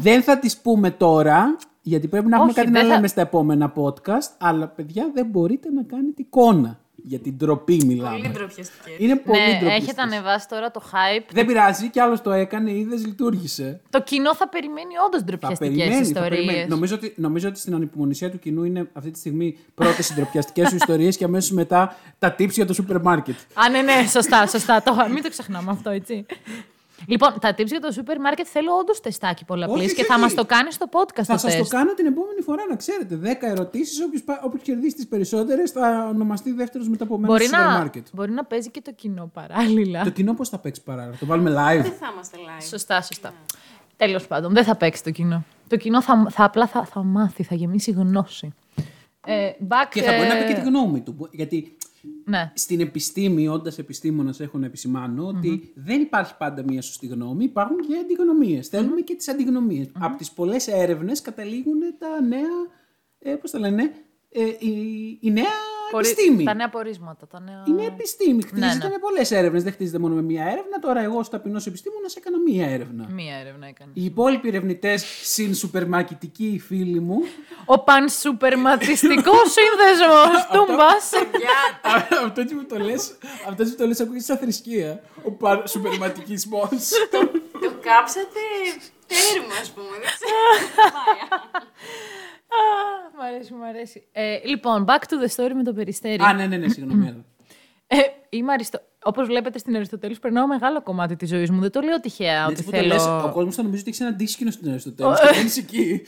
Δεν 0.00 0.22
θα 0.22 0.38
τις 0.38 0.58
πούμε 0.58 0.90
τώρα, 0.90 1.56
γιατί 1.82 2.08
πρέπει 2.08 2.26
να 2.26 2.36
έχουμε 2.36 2.50
Όχι, 2.50 2.58
κάτι 2.60 2.70
να 2.72 2.78
δεν 2.80 2.88
θα- 2.88 2.94
λέμε 2.94 3.06
στα 3.06 3.20
επόμενα 3.20 3.72
podcast, 3.76 4.30
αλλά 4.38 4.68
παιδιά 4.68 5.10
δεν 5.14 5.26
μπορείτε 5.26 5.70
να 5.70 5.82
κάνετε 5.82 6.22
εικόνα. 6.22 6.78
Για 7.04 7.18
την 7.18 7.34
ντροπή 7.36 7.76
Πολύ 7.76 7.86
μιλάμε. 7.94 8.28
ντροπιαστικές. 8.28 8.94
Είναι 8.98 9.16
πολύ 9.16 9.38
ναι, 9.40 9.46
ντροπιαστικές. 9.46 9.82
έχετε 9.82 10.02
ανεβάσει 10.02 10.48
τώρα 10.48 10.70
το 10.70 10.82
hype. 10.92 11.24
Δεν 11.32 11.46
πειράζει, 11.46 11.90
κι 11.90 12.00
άλλος 12.00 12.22
το 12.22 12.30
έκανε, 12.32 12.70
είδε, 12.72 12.96
λειτουργήσε. 12.96 13.80
Το 13.90 14.02
κοινό 14.02 14.34
θα 14.34 14.48
περιμένει 14.48 14.94
όντως 15.06 15.20
Θα 15.20 15.26
ντροπιαστικέ 15.26 15.68
περιμένει, 15.70 16.04
θα 16.06 16.20
περιμένει. 16.20 16.42
ιστορίε. 16.46 16.66
Νομίζω 16.66 16.94
ότι, 16.94 17.14
νομίζω 17.16 17.48
ότι 17.48 17.58
στην 17.58 17.74
ανυπομονησία 17.74 18.30
του 18.30 18.38
κοινού 18.38 18.64
είναι 18.64 18.88
αυτή 18.92 19.10
τη 19.10 19.18
στιγμή 19.18 19.58
πρώτες 19.74 20.10
οι 20.10 20.14
ντροπιαστικές 20.14 20.68
σου 20.68 20.76
ιστορίες 20.76 21.16
και 21.16 21.24
αμέσως 21.24 21.50
μετά 21.50 21.96
τα 22.18 22.34
tips 22.38 22.50
για 22.50 22.66
το 22.66 22.72
σούπερ 22.74 23.00
μάρκετ. 23.00 23.36
Α, 23.54 23.68
ναι, 23.70 23.82
ναι, 23.82 24.06
σωστά, 24.10 24.46
σωστά. 24.46 24.82
Το, 24.82 24.94
μην 25.12 25.22
το 25.22 25.28
ξεχνάμε 25.30 25.70
αυτό, 25.70 25.90
έτσι. 25.90 26.26
Λοιπόν, 27.06 27.34
τα 27.40 27.50
tips 27.58 27.66
για 27.66 27.80
το 27.80 27.92
σούπερ 27.92 28.20
μάρκετ 28.20 28.46
θέλω 28.50 28.72
όντως 28.80 29.00
τεστάκι 29.00 29.44
πολλαπλής 29.44 29.84
Όχι, 29.84 29.94
και 29.94 30.00
όχι, 30.00 30.10
θα 30.10 30.18
μας 30.18 30.26
όχι. 30.26 30.34
το 30.36 30.44
κάνεις 30.44 30.74
στο 30.74 30.86
podcast 30.92 31.22
Θα 31.24 31.32
το 31.32 31.38
σας 31.38 31.52
το 31.52 31.58
τεστ. 31.58 31.72
κάνω 31.72 31.94
την 31.94 32.06
επόμενη 32.06 32.40
φορά 32.40 32.62
να 32.68 32.76
ξέρετε. 32.76 33.16
10 33.22 33.46
ερωτήσεις. 33.46 33.98
Όποιος 34.44 34.62
κερδίσει 34.62 34.94
τις 34.94 35.06
περισσότερες 35.08 35.70
θα 35.70 36.06
ονομαστεί 36.14 36.52
δεύτερος 36.52 36.88
μετά 36.88 37.04
από 37.04 37.14
μένα 37.18 37.26
Μπορεί 37.32 37.44
στο 37.44 37.56
σούπερ 37.56 37.70
να, 37.72 37.78
μάρκετ. 37.78 38.06
μπορεί 38.12 38.30
να 38.32 38.44
παίζει 38.44 38.70
και 38.70 38.80
το 38.80 38.92
κοινό 38.92 39.30
παράλληλα. 39.34 40.02
Το 40.04 40.10
κοινό 40.10 40.34
πώς 40.34 40.48
θα 40.48 40.58
παίξει 40.58 40.82
παράλληλα; 40.82 41.16
Το 41.16 41.26
βάλουμε 41.26 41.50
live. 41.50 41.82
Δεν 41.82 41.92
θα 41.92 42.08
είμαστε 42.12 42.36
live. 42.36 42.66
Σωστά, 42.68 43.02
σωστά. 43.02 43.32
Τέλος 43.96 44.26
πάντων, 44.26 44.52
δεν 44.52 44.64
θα 44.64 44.76
παίξει 44.76 45.02
το 45.02 45.10
κοινό. 45.10 45.44
Το 45.68 45.76
κοινό 45.76 46.02
θα, 46.02 46.26
θα 46.30 46.44
απλά 46.44 46.66
θα, 46.66 46.84
θα 46.84 47.02
μάθει, 47.02 47.42
θα 47.42 47.54
γεμίσει 47.54 47.90
γνώση. 47.90 48.54
Ε, 49.26 49.50
back, 49.68 49.88
Και 49.90 50.02
θα 50.02 50.12
μπορεί 50.16 50.28
να 50.28 50.34
πει 50.36 50.44
και 50.44 50.52
ε, 50.52 50.54
τη 50.54 50.60
γνώμη 50.60 51.00
του. 51.00 51.28
Γιατί 51.32 51.76
Ναι. 52.24 52.52
στην 52.54 52.80
επιστήμη, 52.80 53.48
όντας 53.48 53.78
επιστήμονας, 53.78 54.40
έχω 54.40 54.58
να 54.58 54.66
επισημάνω 54.66 55.26
ότι 55.26 55.72
δεν 55.74 56.00
υπάρχει 56.00 56.36
πάντα 56.36 56.62
μία 56.66 56.82
σωστή 56.82 57.06
γνώμη, 57.06 57.44
υπάρχουν 57.44 57.76
και 57.76 57.96
αντιγνωμίες. 57.96 58.68
Θέλουμε 58.68 59.00
και 59.00 59.14
τις 59.14 59.28
αντιγνωμίες. 59.28 59.90
Από 59.98 60.16
τις 60.16 60.30
πολλές 60.32 60.68
έρευνες 60.68 61.20
καταλήγουν 61.20 61.78
τα 61.98 62.20
νέα. 62.22 62.56
Ε, 63.18 63.34
Πώς 63.34 63.50
τα 63.50 63.58
λένε, 63.58 63.82
ε, 64.28 64.44
η, 64.58 64.72
η 65.20 65.30
νέα 65.30 65.42
Πορι- 65.42 65.67
επιστήμη. 65.92 66.44
Τα 66.44 66.54
νέα 66.54 66.68
πορίσματα. 66.68 67.26
Τα 67.26 67.40
νέα... 67.40 67.64
Είναι 67.68 67.84
επιστήμη. 67.84 68.42
Χτίζεται 68.42 68.86
ναι. 68.86 68.88
με 68.88 68.98
πολλές 69.00 69.30
έρευνες. 69.30 69.62
Δεν 69.62 69.72
χτίζεται 69.72 69.98
μόνο 69.98 70.14
με 70.14 70.22
μία 70.22 70.42
έρευνα. 70.44 70.78
Τώρα, 70.80 71.00
εγώ, 71.00 71.18
ως 71.18 71.28
ταπεινός 71.28 71.66
επιστήμονας, 71.66 72.16
έκανα 72.16 72.38
μία 72.38 72.66
έρευνα. 72.70 73.06
Μία 73.10 73.36
έρευνα 73.36 73.66
έκανε. 73.66 73.90
Οι 73.94 74.04
υπόλοιποι 74.04 74.48
ερευνητές, 74.48 75.04
συν 75.22 75.54
σουπερμακητικοί 75.54 76.62
φίλοι 76.66 77.00
μου, 77.00 77.18
Ο 77.64 77.78
πανσουπερματιστικός 77.78 79.52
σύνδεσμος 79.52 80.46
Τούμπα. 80.54 80.86
αυτό 82.26 82.40
έτσι 82.40 82.54
που 82.54 82.66
το 82.66 82.78
λες, 82.78 83.18
αυτό 83.48 83.62
έτσι 83.62 83.74
που 83.74 83.80
το 83.80 83.86
λες, 83.86 84.00
ακούγεται 84.00 84.24
σαν 84.24 84.36
θρησκεία. 84.36 85.02
Ο 85.24 85.30
πα- 85.30 85.66
σουπερματικισμό. 85.66 86.68
Το 87.60 87.72
κάψατε 87.80 88.40
τέρμα, 89.06 89.54
ας 89.60 89.70
πούμε. 89.70 89.88
Δεν 90.02 90.10
ξέρω. 90.16 90.38
Μ' 93.18 93.20
αρέσει, 93.20 93.54
μ' 93.54 93.62
αρέσει. 93.62 94.06
Ε, 94.12 94.38
λοιπόν, 94.44 94.84
back 94.88 94.98
to 94.98 95.26
the 95.26 95.34
story 95.36 95.52
με 95.54 95.62
το 95.62 95.72
περιστέρι. 95.72 96.22
Α, 96.22 96.32
ναι, 96.32 96.46
ναι, 96.46 96.56
ναι, 96.56 96.68
συγγνώμη. 96.68 97.06
έλα. 97.06 97.24
Ε, 97.86 97.96
είμαι 98.28 98.52
αριστο... 98.52 98.80
Όπως 99.04 99.26
βλέπετε 99.26 99.58
στην 99.58 99.76
Αριστοτέλη, 99.76 100.16
περνάω 100.20 100.46
μεγάλο 100.46 100.82
κομμάτι 100.82 101.16
της 101.16 101.28
ζωής 101.28 101.50
μου. 101.50 101.60
Δεν 101.60 101.70
το 101.70 101.80
λέω 101.80 102.00
τυχαία 102.00 102.42
ότι 102.44 102.52
Έτσι 102.52 102.64
που 102.64 102.70
το 102.70 102.76
θέλω. 102.76 102.88
λες, 102.88 103.06
ο 103.06 103.30
κόσμος 103.32 103.54
θα 103.54 103.62
νομίζει 103.62 103.80
ότι 103.80 103.90
έχει 103.90 104.02
ένα 104.02 104.10
αντίσκηνο 104.10 104.50
στην 104.50 104.70
Αριστοτέλη. 104.70 105.14
Και 105.14 105.34
δεν 105.34 105.46
είσαι 105.46 105.60
εκεί. 105.60 106.02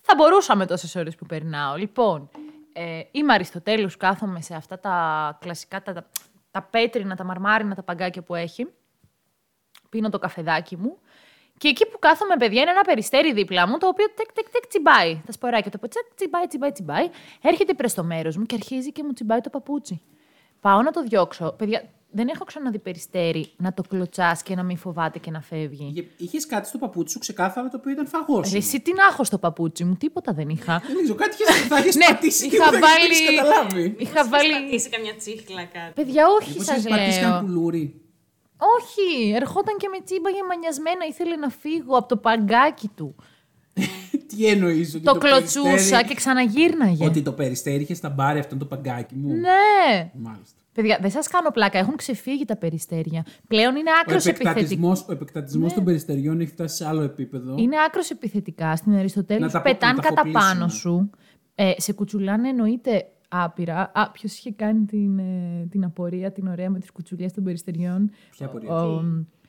Θα 0.00 0.14
μπορούσα 0.16 0.56
με 0.56 0.66
τόσες 0.66 0.94
ώρες 0.94 1.14
που 1.14 1.26
περνάω. 1.26 1.76
Λοιπόν, 1.76 2.30
ε, 2.72 3.00
είμαι 3.10 3.32
Αριστοτέλους, 3.32 3.96
κάθομαι 3.96 4.40
σε 4.40 4.54
αυτά 4.54 4.78
τα 4.78 5.38
κλασικά, 5.40 5.82
τα, 5.82 5.92
τα, 5.92 6.08
τα 6.50 6.62
πέτρινα, 6.62 7.16
τα 7.16 7.24
μαρμάρινα, 7.24 7.74
τα 7.74 7.82
παγκάκια 7.82 8.22
που 8.22 8.34
έχει. 8.34 8.66
Πίνω 9.88 10.08
το 10.08 10.18
καφεδάκι 10.18 10.76
μου. 10.76 10.98
Και 11.58 11.68
εκεί 11.68 11.86
που 11.86 11.98
κάθομαι, 11.98 12.36
παιδιά, 12.38 12.60
είναι 12.62 12.70
ένα 12.70 12.82
περιστέρι 12.82 13.32
δίπλα 13.32 13.68
μου, 13.68 13.78
το 13.78 13.86
οποίο 13.88 14.06
τεκ, 14.16 14.32
τεκ, 14.32 14.48
τεκ, 14.50 14.66
τσιμπάει. 14.66 15.20
Τα 15.26 15.32
σποράκια 15.32 15.70
το 15.70 15.78
τσεκ, 15.88 16.04
τσιμπάει, 16.14 16.46
τσιμπάει, 16.46 16.72
τσιμπάει. 16.72 17.08
Έρχεται 17.42 17.74
προ 17.74 17.88
το 17.94 18.04
μέρος 18.04 18.36
μου 18.36 18.44
και 18.46 18.54
αρχίζει 18.54 18.92
και 18.92 19.02
μου 19.04 19.12
τσιμπάει 19.12 19.40
το 19.40 19.50
παπούτσι. 19.50 20.02
Πάω 20.60 20.82
να 20.82 20.90
το 20.90 21.02
διώξω. 21.02 21.54
Παιδιά, 21.58 21.82
δεν 22.10 22.28
έχω 22.28 22.44
ξαναδεί 22.44 22.78
περιστέρι 22.78 23.52
να 23.56 23.72
το 23.74 23.82
κλωτσάς 23.88 24.42
και 24.42 24.54
να 24.54 24.62
μην 24.62 24.76
φοβάται 24.76 25.18
και 25.18 25.30
να 25.30 25.40
φεύγει. 25.40 26.10
Είχες 26.16 26.46
κάτι 26.46 26.68
στο 26.68 26.78
παπούτσι 26.78 27.12
σου 27.12 27.18
ξεκάθαρα 27.18 27.68
το 27.68 27.76
οποίο 27.76 27.92
ήταν 27.92 28.06
φαγός. 28.06 28.50
Ρε, 28.52 28.56
εσύ 28.58 28.80
τι 28.80 28.92
να 28.92 29.04
έχω 29.10 29.24
στο 29.24 29.38
παπούτσι 29.38 29.84
μου, 29.84 29.94
τίποτα 29.96 30.32
δεν 30.32 30.48
είχα. 30.48 30.82
Δεν 30.86 31.02
ξέρω, 31.02 31.14
κάτι 31.18 31.36
είχες- 31.42 31.66
θα 31.68 31.76
έχει 31.76 31.98
Ναι, 31.98 32.04
πατήσει 32.06 32.48
και 32.48 32.56
είχα 32.56 32.70
δεν 32.70 32.80
θα 32.80 32.88
βάλει- 32.88 33.10
έχεις 33.10 33.36
καταλάβει. 33.36 33.94
Είχα 33.98 34.28
βάλει. 34.28 34.52
Πατήσει 34.52 34.88
καμιά 34.88 35.14
τσίχλα 35.16 35.64
κάτι. 35.64 35.92
Παιδιά, 35.94 36.26
όχι 36.40 36.50
Μήπως 36.50 36.64
σας 36.64 36.76
έχεις 36.76 36.88
πατήσει 36.88 37.18
ένα 37.18 37.42
λέω. 37.42 37.50
Πουλούρι. 38.58 38.74
Όχι, 38.76 39.32
ερχόταν 39.34 39.76
και 39.76 39.88
με 39.88 39.98
τσίμπαγε 40.04 40.42
μανιασμένα, 40.48 41.04
ήθελε 41.08 41.36
να 41.36 41.48
φύγω 41.48 41.96
από 41.96 42.08
το 42.08 42.16
παγκάκι 42.16 42.88
του. 42.96 43.14
Τι 44.36 44.46
εννοείς, 44.46 44.94
ότι 44.94 45.04
Το 45.04 45.14
κλωτσούσα 45.14 45.62
περιστέρι- 45.70 46.06
και 46.06 46.14
ξαναγύρναγε. 46.14 47.04
Ότι 47.04 47.22
το 47.22 47.32
περιστέρι 47.32 47.82
είχε 47.82 47.94
στα 47.94 48.08
μπάρι 48.08 48.38
αυτό 48.38 48.56
το 48.56 48.64
παγκάκι 48.64 49.14
μου. 49.14 49.28
Ναι. 49.34 50.10
Μάλιστα. 50.14 50.60
Παιδιά, 50.72 50.98
δεν 51.00 51.10
σας 51.10 51.28
κάνω 51.28 51.50
πλάκα, 51.50 51.78
έχουν 51.78 51.96
ξεφύγει 51.96 52.44
τα 52.44 52.56
περιστέρια. 52.56 53.26
Πλέον 53.48 53.76
είναι 53.76 53.90
Ο 53.90 53.92
άκρος 54.02 54.26
επιθετικά. 54.26 54.50
επεκτατισμός, 54.50 55.04
ο 55.08 55.12
επεκτατισμός 55.12 55.72
των 55.72 55.84
περιστεριών 55.84 56.40
έχει 56.40 56.50
φτάσει 56.50 56.76
σε 56.76 56.86
άλλο 56.86 57.02
επίπεδο. 57.02 57.54
Είναι 57.58 57.76
άκρος 57.86 58.10
επιθετικά. 58.10 58.76
Στην 58.76 58.94
Αριστοτέλη 58.94 59.40
Να 59.40 59.46
σου 59.46 59.52
τα- 59.52 59.62
πετάνε 59.62 59.92
να 59.92 60.02
τα 60.02 60.08
κατά 60.08 60.20
αφοπλίσουμε. 60.20 60.54
πάνω 60.54 60.68
σου. 60.68 61.10
Ε, 61.54 61.72
σε 61.76 61.92
κουτσουλάνε 61.92 62.48
εννοείται 62.48 63.06
άπειρα. 63.28 63.90
Α, 63.94 64.10
ποιος 64.10 64.38
είχε 64.38 64.50
κάνει 64.52 64.84
την, 64.84 65.18
ε, 65.18 65.66
την 65.70 65.84
απορία, 65.84 66.32
την 66.32 66.46
ωραία 66.48 66.70
με 66.70 66.78
τις 66.78 66.90
κουτσουλιές 66.92 67.32
των 67.32 67.44
περιστεριών; 67.44 68.10
Ποια 68.30 68.46
απορία; 68.46 68.70
Ο, 68.74 69.02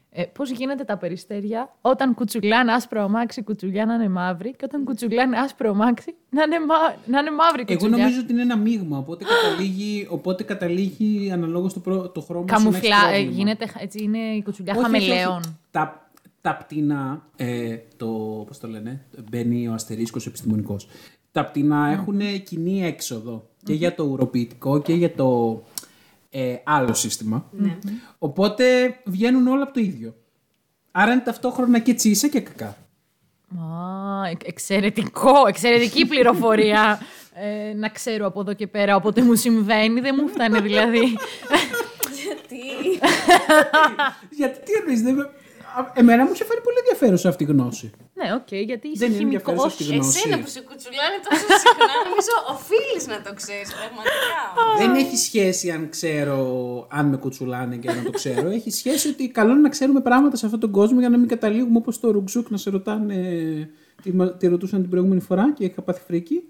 ε, 0.09 0.23
Πώς 0.23 0.49
γίνεται 0.51 0.83
τα 0.83 0.97
περιστέρια; 0.97 1.75
Όταν 1.81 2.13
κουτσουλάνε 2.13 2.71
άσπρο 2.71 3.01
αμάξι, 3.01 3.43
κουτσουλιά 3.43 3.85
να 3.85 3.93
είναι 3.93 4.09
μαύρη, 4.09 4.51
και 4.51 4.65
όταν 4.65 4.83
κουτσουλάνε 4.83 5.37
άσπρο 5.37 5.69
αμάξι, 5.69 6.15
να 6.29 6.43
είναι, 6.43 6.59
μα... 6.65 6.75
να 7.05 7.19
είναι 7.19 7.31
μαύρη 7.31 7.63
Εγώ 7.67 7.73
κουτσουλιά. 7.79 7.97
νομίζω 7.97 8.19
ότι 8.21 8.31
είναι 8.31 8.41
ένα 8.41 8.57
μείγμα, 8.57 8.97
οπότε 8.97 9.25
καταλήγει, 9.25 10.07
οπότε 10.09 10.43
καταλήγει 10.43 11.31
αναλόγως 11.31 11.73
το, 11.73 11.79
προ, 11.79 12.09
το 12.09 12.21
χρώμα 12.21 12.57
σου 12.57 12.69
να 12.69 12.77
έχεις 12.77 12.89
Καμουφλά, 12.89 13.09
ε, 13.09 13.11
πρόβλημα. 13.13 13.37
γίνεται, 13.37 13.65
έτσι 13.79 14.03
είναι 14.03 14.17
η 14.17 14.43
κουτσουλιά 14.43 14.73
Όχι, 14.77 14.85
όχι, 14.85 14.95
όχι. 14.95 15.07
χαμελέων. 15.09 15.57
Τα, 15.71 16.09
τα 16.41 16.55
πτηνά, 16.57 17.27
ε, 17.35 17.77
το, 17.97 18.07
πώς 18.47 18.59
το 18.59 18.67
λένε, 18.67 19.05
μπαίνει 19.29 19.67
ο 19.67 19.73
αστερίσκος 19.73 20.25
επιστημονικός. 20.27 20.87
Τα 21.31 21.45
πτηνά 21.45 21.87
έχουν 21.91 22.19
κοινή 22.43 22.85
έξοδο 22.85 23.49
και 23.67 23.73
για 23.73 23.95
το 23.95 24.03
ουροποιητικό 24.03 24.81
και 24.81 24.93
για 24.93 25.13
το 25.13 25.61
ε, 26.29 26.55
άλλο 26.63 26.93
σύστημα. 26.93 27.45
Οπότε 28.17 28.95
βγαίνουν 29.05 29.47
όλα 29.47 29.63
από 29.63 29.73
το 29.73 29.79
ίδιο. 29.79 30.15
Άρα 30.91 31.11
είναι 31.11 31.21
ταυτόχρονα 31.21 31.79
και 31.79 31.93
τσίσα 31.93 32.27
και 32.27 32.39
κακά. 32.41 32.77
Α, 33.59 34.27
εξ- 34.31 34.47
εξαιρετικό, 34.47 35.47
εξαιρετική 35.47 36.05
πληροφορία. 36.05 36.99
Ε, 37.33 37.73
να 37.73 37.89
ξέρω 37.89 38.25
από 38.25 38.39
εδώ 38.39 38.53
και 38.53 38.67
πέρα, 38.67 38.95
όποτε 38.95 39.21
μου 39.21 39.35
συμβαίνει, 39.35 39.99
δεν 39.99 40.15
μου 40.21 40.27
φτάνει 40.27 40.59
δηλαδή. 40.59 40.99
Γιατί; 42.23 42.63
Γιατί 44.29 44.59
τι 44.59 44.71
εννοείς, 44.79 45.01
δεν... 45.01 45.29
με- 45.81 45.87
Α, 45.87 45.91
Εμένα 46.01 46.21
μου 46.25 46.31
είχε 46.33 46.45
φέρει 46.49 46.61
πολύ 46.67 46.77
ενδιαφέρουσα 46.83 47.29
αυτή 47.29 47.43
η 47.43 47.47
γνώση. 47.53 47.87
ναι, 48.19 48.27
οκ, 48.39 48.51
γιατί 48.69 48.87
είσαι 48.87 48.99
Δεν 49.05 49.09
είναι 49.09 49.17
χημικός. 49.19 49.39
ενδιαφέρουσα 49.53 49.67
αυτή 49.67 49.83
η 49.83 49.87
γνώση. 49.95 50.17
Εσένα 50.17 50.35
που 50.43 50.47
σε 50.55 50.61
κουτσουλάνε 50.67 51.17
τόσο 51.27 51.45
συχνά, 51.63 51.93
νομίζω 52.07 52.33
οφείλεις 52.55 53.03
να 53.13 53.17
το 53.25 53.31
ξέρεις 53.39 53.69
πραγματικά. 53.79 54.39
Δεν 54.81 54.91
έχει 55.03 55.17
σχέση 55.17 55.65
αν 55.71 55.89
ξέρω, 55.89 56.37
αν 56.91 57.05
με 57.11 57.17
κουτσουλάνε 57.17 57.75
και 57.77 57.91
να 57.91 58.01
το 58.03 58.11
ξέρω. 58.11 58.47
έχει 58.49 58.69
σχέση 58.71 59.07
ότι 59.09 59.23
καλό 59.29 59.51
είναι 59.51 59.61
να 59.61 59.69
ξέρουμε 59.69 60.01
πράγματα 60.01 60.35
σε 60.35 60.45
αυτόν 60.45 60.59
τον 60.59 60.71
κόσμο 60.71 60.99
για 60.99 61.09
να 61.09 61.17
μην 61.17 61.27
καταλήγουμε 61.27 61.77
όπως 61.77 61.99
το 61.99 62.11
Ρουκ 62.11 62.30
Ζουκ 62.30 62.49
να 62.49 62.57
σε 62.57 62.69
ρωτάνε. 62.69 63.15
Τι, 64.03 64.13
μα- 64.13 64.31
τι 64.33 64.47
ρωτούσαν 64.47 64.81
την 64.81 64.89
προηγούμενη 64.89 65.21
φορά 65.21 65.53
και 65.53 65.63
είχα 65.65 65.81
πάθει 65.81 66.01
φρίκι. 66.07 66.43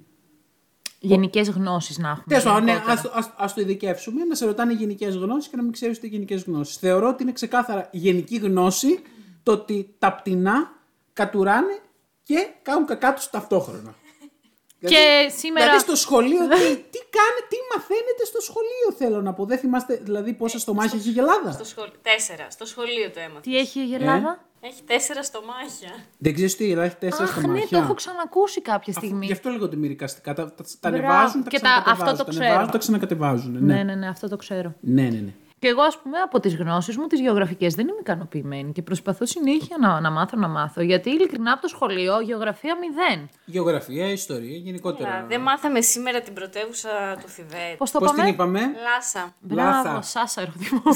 Γενικές 1.00 1.50
γνώσεις 1.50 1.98
να 1.98 2.08
έχουμε. 2.10 2.24
Τέλος 2.28 2.44
πάντων, 2.44 2.64
ναι, 2.64 2.72
γενικότερα. 2.72 3.00
ας, 3.00 3.02
το- 3.02 3.12
ας, 3.16 3.34
ας 3.38 3.54
το 3.54 3.62
ειδικεύσουμε, 3.62 4.24
να 4.24 4.36
σε 4.36 4.46
ρωτάνε 4.46 4.74
γενικές 4.74 5.16
γνώσεις 5.16 5.50
και 5.50 5.56
να 5.56 5.64
μην 5.64 5.72
ξέρεις 5.72 5.98
ούτε 5.98 6.08
γενικές 6.08 6.44
γνώσεις. 6.44 6.78
Θεωρώ 6.78 7.08
ότι 7.08 7.24
είναι 7.24 7.32
ξεκάθαρα 7.32 7.90
γενική 7.92 8.36
γνώση 8.38 9.00
το 9.48 9.54
ότι 9.54 9.96
τα 10.00 10.14
πτηνά 10.14 10.72
κατουράνε 11.14 11.80
και 12.24 12.48
κάνουν 12.62 12.86
κακά 12.86 13.14
τους 13.14 13.30
ταυτόχρονα. 13.30 13.94
Και 14.92 15.32
σήμερα. 15.38 15.66
Δηλαδή 15.66 15.80
στο 15.80 15.96
σχολείο, 15.96 16.42
τι, 16.54 16.58
τι 16.94 17.00
κάνετε, 17.18 17.42
τι 17.50 17.58
μαθαίνετε 17.76 18.24
στο 18.26 18.42
σχολείο, 18.42 18.88
θέλω 18.98 19.22
να 19.22 19.34
πω. 19.34 19.46
Δεν 19.46 19.58
θυμάστε 19.58 19.96
δηλαδή 20.04 20.34
πόσα 20.34 20.60
στομάχια 20.60 21.00
έχει 21.00 21.10
η 21.16 21.20
Ελλάδα. 21.20 21.52
Στο 21.52 21.64
σχολείο. 21.66 21.94
Τέσσερα. 22.02 22.48
Στο 22.50 22.66
σχολείο 22.66 23.10
το 23.14 23.20
έμαθα. 23.20 23.40
Τι 23.40 23.58
έχει 23.58 23.80
η 23.90 23.94
Ελλάδα. 23.94 24.46
Έχει 24.62 24.84
τέσσερα 24.84 25.24
στομάχια. 25.24 25.92
Δεν 26.18 26.34
ξέρεις 26.34 26.56
τι 26.56 26.66
η 26.66 26.70
Ελλάδα 26.72 26.88
έχει 26.88 26.96
τέσσερα 26.96 27.24
Αχ, 27.24 27.36
ναι, 27.36 27.42
στομάχια. 27.42 27.68
το 27.78 27.84
έχω 27.84 27.94
ξανακούσει 27.94 28.62
κάποια 28.62 28.94
Αφού- 28.96 29.04
στιγμή. 29.06 29.26
Γι' 29.26 29.32
αυτό 29.32 29.50
λέγονται 29.50 29.76
μυρικαστικά. 29.76 30.34
Τα, 30.34 30.54
τα, 30.54 30.64
τα 30.80 30.90
Μπράβο. 30.90 31.06
ανεβάζουν, 31.08 31.44
τα 31.44 31.50
Και 31.50 31.60
τα- 31.60 31.68
ξανακατεβάζουν. 31.68 32.04
αυτό 32.08 32.18
το 32.18 32.24
τα 32.24 32.30
ξέρω. 32.30 32.46
ανεβάζουν, 32.46 32.72
τα 32.72 32.78
ξανακατεβάζουν. 32.78 33.52
Ναι, 33.52 33.74
Ναι, 33.74 33.84
ναι, 33.84 33.96
ναι, 33.96 34.08
αυτό 34.08 34.28
το 34.30 34.36
ξέρω. 34.36 34.74
ναι. 34.80 35.02
ναι, 35.02 35.10
ναι. 35.10 35.34
Και 35.60 35.68
εγώ, 35.68 35.82
ας 35.82 35.98
πούμε, 36.02 36.18
από 36.18 36.40
τις 36.40 36.56
γνώσεις 36.56 36.98
μου, 36.98 37.08
τις 37.08 37.20
γεωγραφικές, 37.20 37.76
δεν 37.76 37.88
είμαι 37.88 37.98
ικανοποιημένη 38.00 38.72
και 38.72 38.82
προσπαθώ 38.82 39.26
συνέχεια 39.26 39.78
να, 39.80 40.00
να 40.00 40.12
μάθω, 40.12 40.38
να 40.38 40.48
μάθω. 40.48 40.82
Γιατί 40.82 41.10
ειλικρινά 41.10 41.52
από 41.52 41.62
το 41.62 41.68
σχολείο, 41.68 42.20
γεωγραφία 42.22 42.78
μηδέν. 42.78 43.30
Γεωγραφία, 43.46 44.12
ιστορία, 44.12 44.58
γενικότερα. 44.58 45.10
Καλά, 45.10 45.26
Δεν 45.26 45.42
μάθαμε 45.42 45.82
σήμερα 45.82 46.22
την 46.22 46.34
πρωτεύουσα 46.34 47.18
του 47.22 47.28
Θιβέτ. 47.28 47.78
Πώς 47.78 47.92
το 47.92 48.00
Πώς 48.00 48.10
την 48.10 48.18
πάμε; 48.18 48.30
είπαμε; 48.30 48.60
Λάσα. 48.60 49.36
Μπράβο, 49.40 49.88
Λάθα. 49.88 50.02
Σάσα, 50.02 50.42
ερωτημό. 50.42 50.82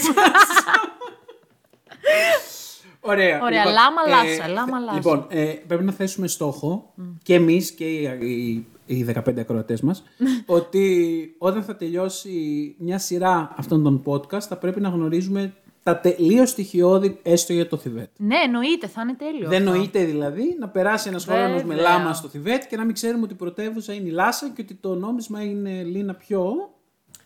Ωραία. 3.03 3.41
Ωραία, 3.43 3.65
λάμα 3.65 4.01
λάσα, 4.07 4.47
λάμα 4.47 4.79
λάσα. 4.79 4.95
Λοιπόν, 4.95 5.25
ε, 5.29 5.53
πρέπει 5.67 5.83
να 5.83 5.91
θέσουμε 5.91 6.27
στόχο 6.27 6.93
και 7.23 7.33
εμείς 7.33 7.71
και 7.71 7.85
οι, 7.85 8.03
οι, 8.03 8.67
οι 8.95 9.13
15 9.15 9.39
ακροατές 9.39 9.81
μας 9.81 10.03
ότι 10.45 11.35
όταν 11.37 11.63
θα 11.63 11.75
τελειώσει 11.75 12.75
μια 12.79 12.99
σειρά 12.99 13.53
αυτών 13.57 13.83
των 13.83 14.03
podcast 14.05 14.41
θα 14.41 14.57
πρέπει 14.57 14.81
να 14.81 14.89
γνωρίζουμε 14.89 15.53
τα 15.83 15.99
τελείως 15.99 16.49
στοιχειώδη 16.49 17.19
έστω 17.23 17.53
για 17.53 17.67
το 17.67 17.77
Θιβέτ. 17.77 18.09
ναι, 18.17 18.35
εννοείται, 18.45 18.87
θα 18.87 19.01
είναι 19.01 19.13
τέλειο. 19.13 19.49
Δεν 19.49 19.61
αυτό. 19.61 19.77
νοείται 19.77 20.03
δηλαδή 20.03 20.55
να 20.59 20.69
περάσει 20.69 21.09
ένας 21.09 21.25
χρόνος 21.25 21.63
με 21.63 21.75
Βέβαια. 21.75 21.97
λάμα 21.97 22.13
στο 22.13 22.27
Θιβέτ 22.27 22.63
και 22.69 22.77
να 22.77 22.83
μην 22.85 22.93
ξέρουμε 22.93 23.23
ότι 23.23 23.33
η 23.33 23.35
πρωτεύουσα 23.35 23.93
είναι 23.93 24.07
η 24.07 24.11
Λάσα 24.11 24.49
και 24.49 24.61
ότι 24.61 24.73
το 24.73 24.95
νόμισμα 24.95 25.43
είναι 25.43 25.83
Λίνα 25.83 26.13
πιο. 26.13 26.69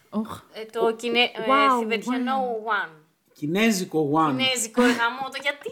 Οχ. 0.09 0.41
Ε, 0.53 0.65
το 0.71 0.95
κινε... 0.95 1.19
Wow, 1.19 1.75
ε, 1.75 1.79
Θιβετιανό 1.79 2.41
One. 2.65 2.91
Κινέζικο 3.33 4.11
one. 4.13 4.35
Κινέζικο 4.37 4.81
ρε 4.81 4.87
γαμώτο, 4.87 5.37
γιατί; 5.41 5.69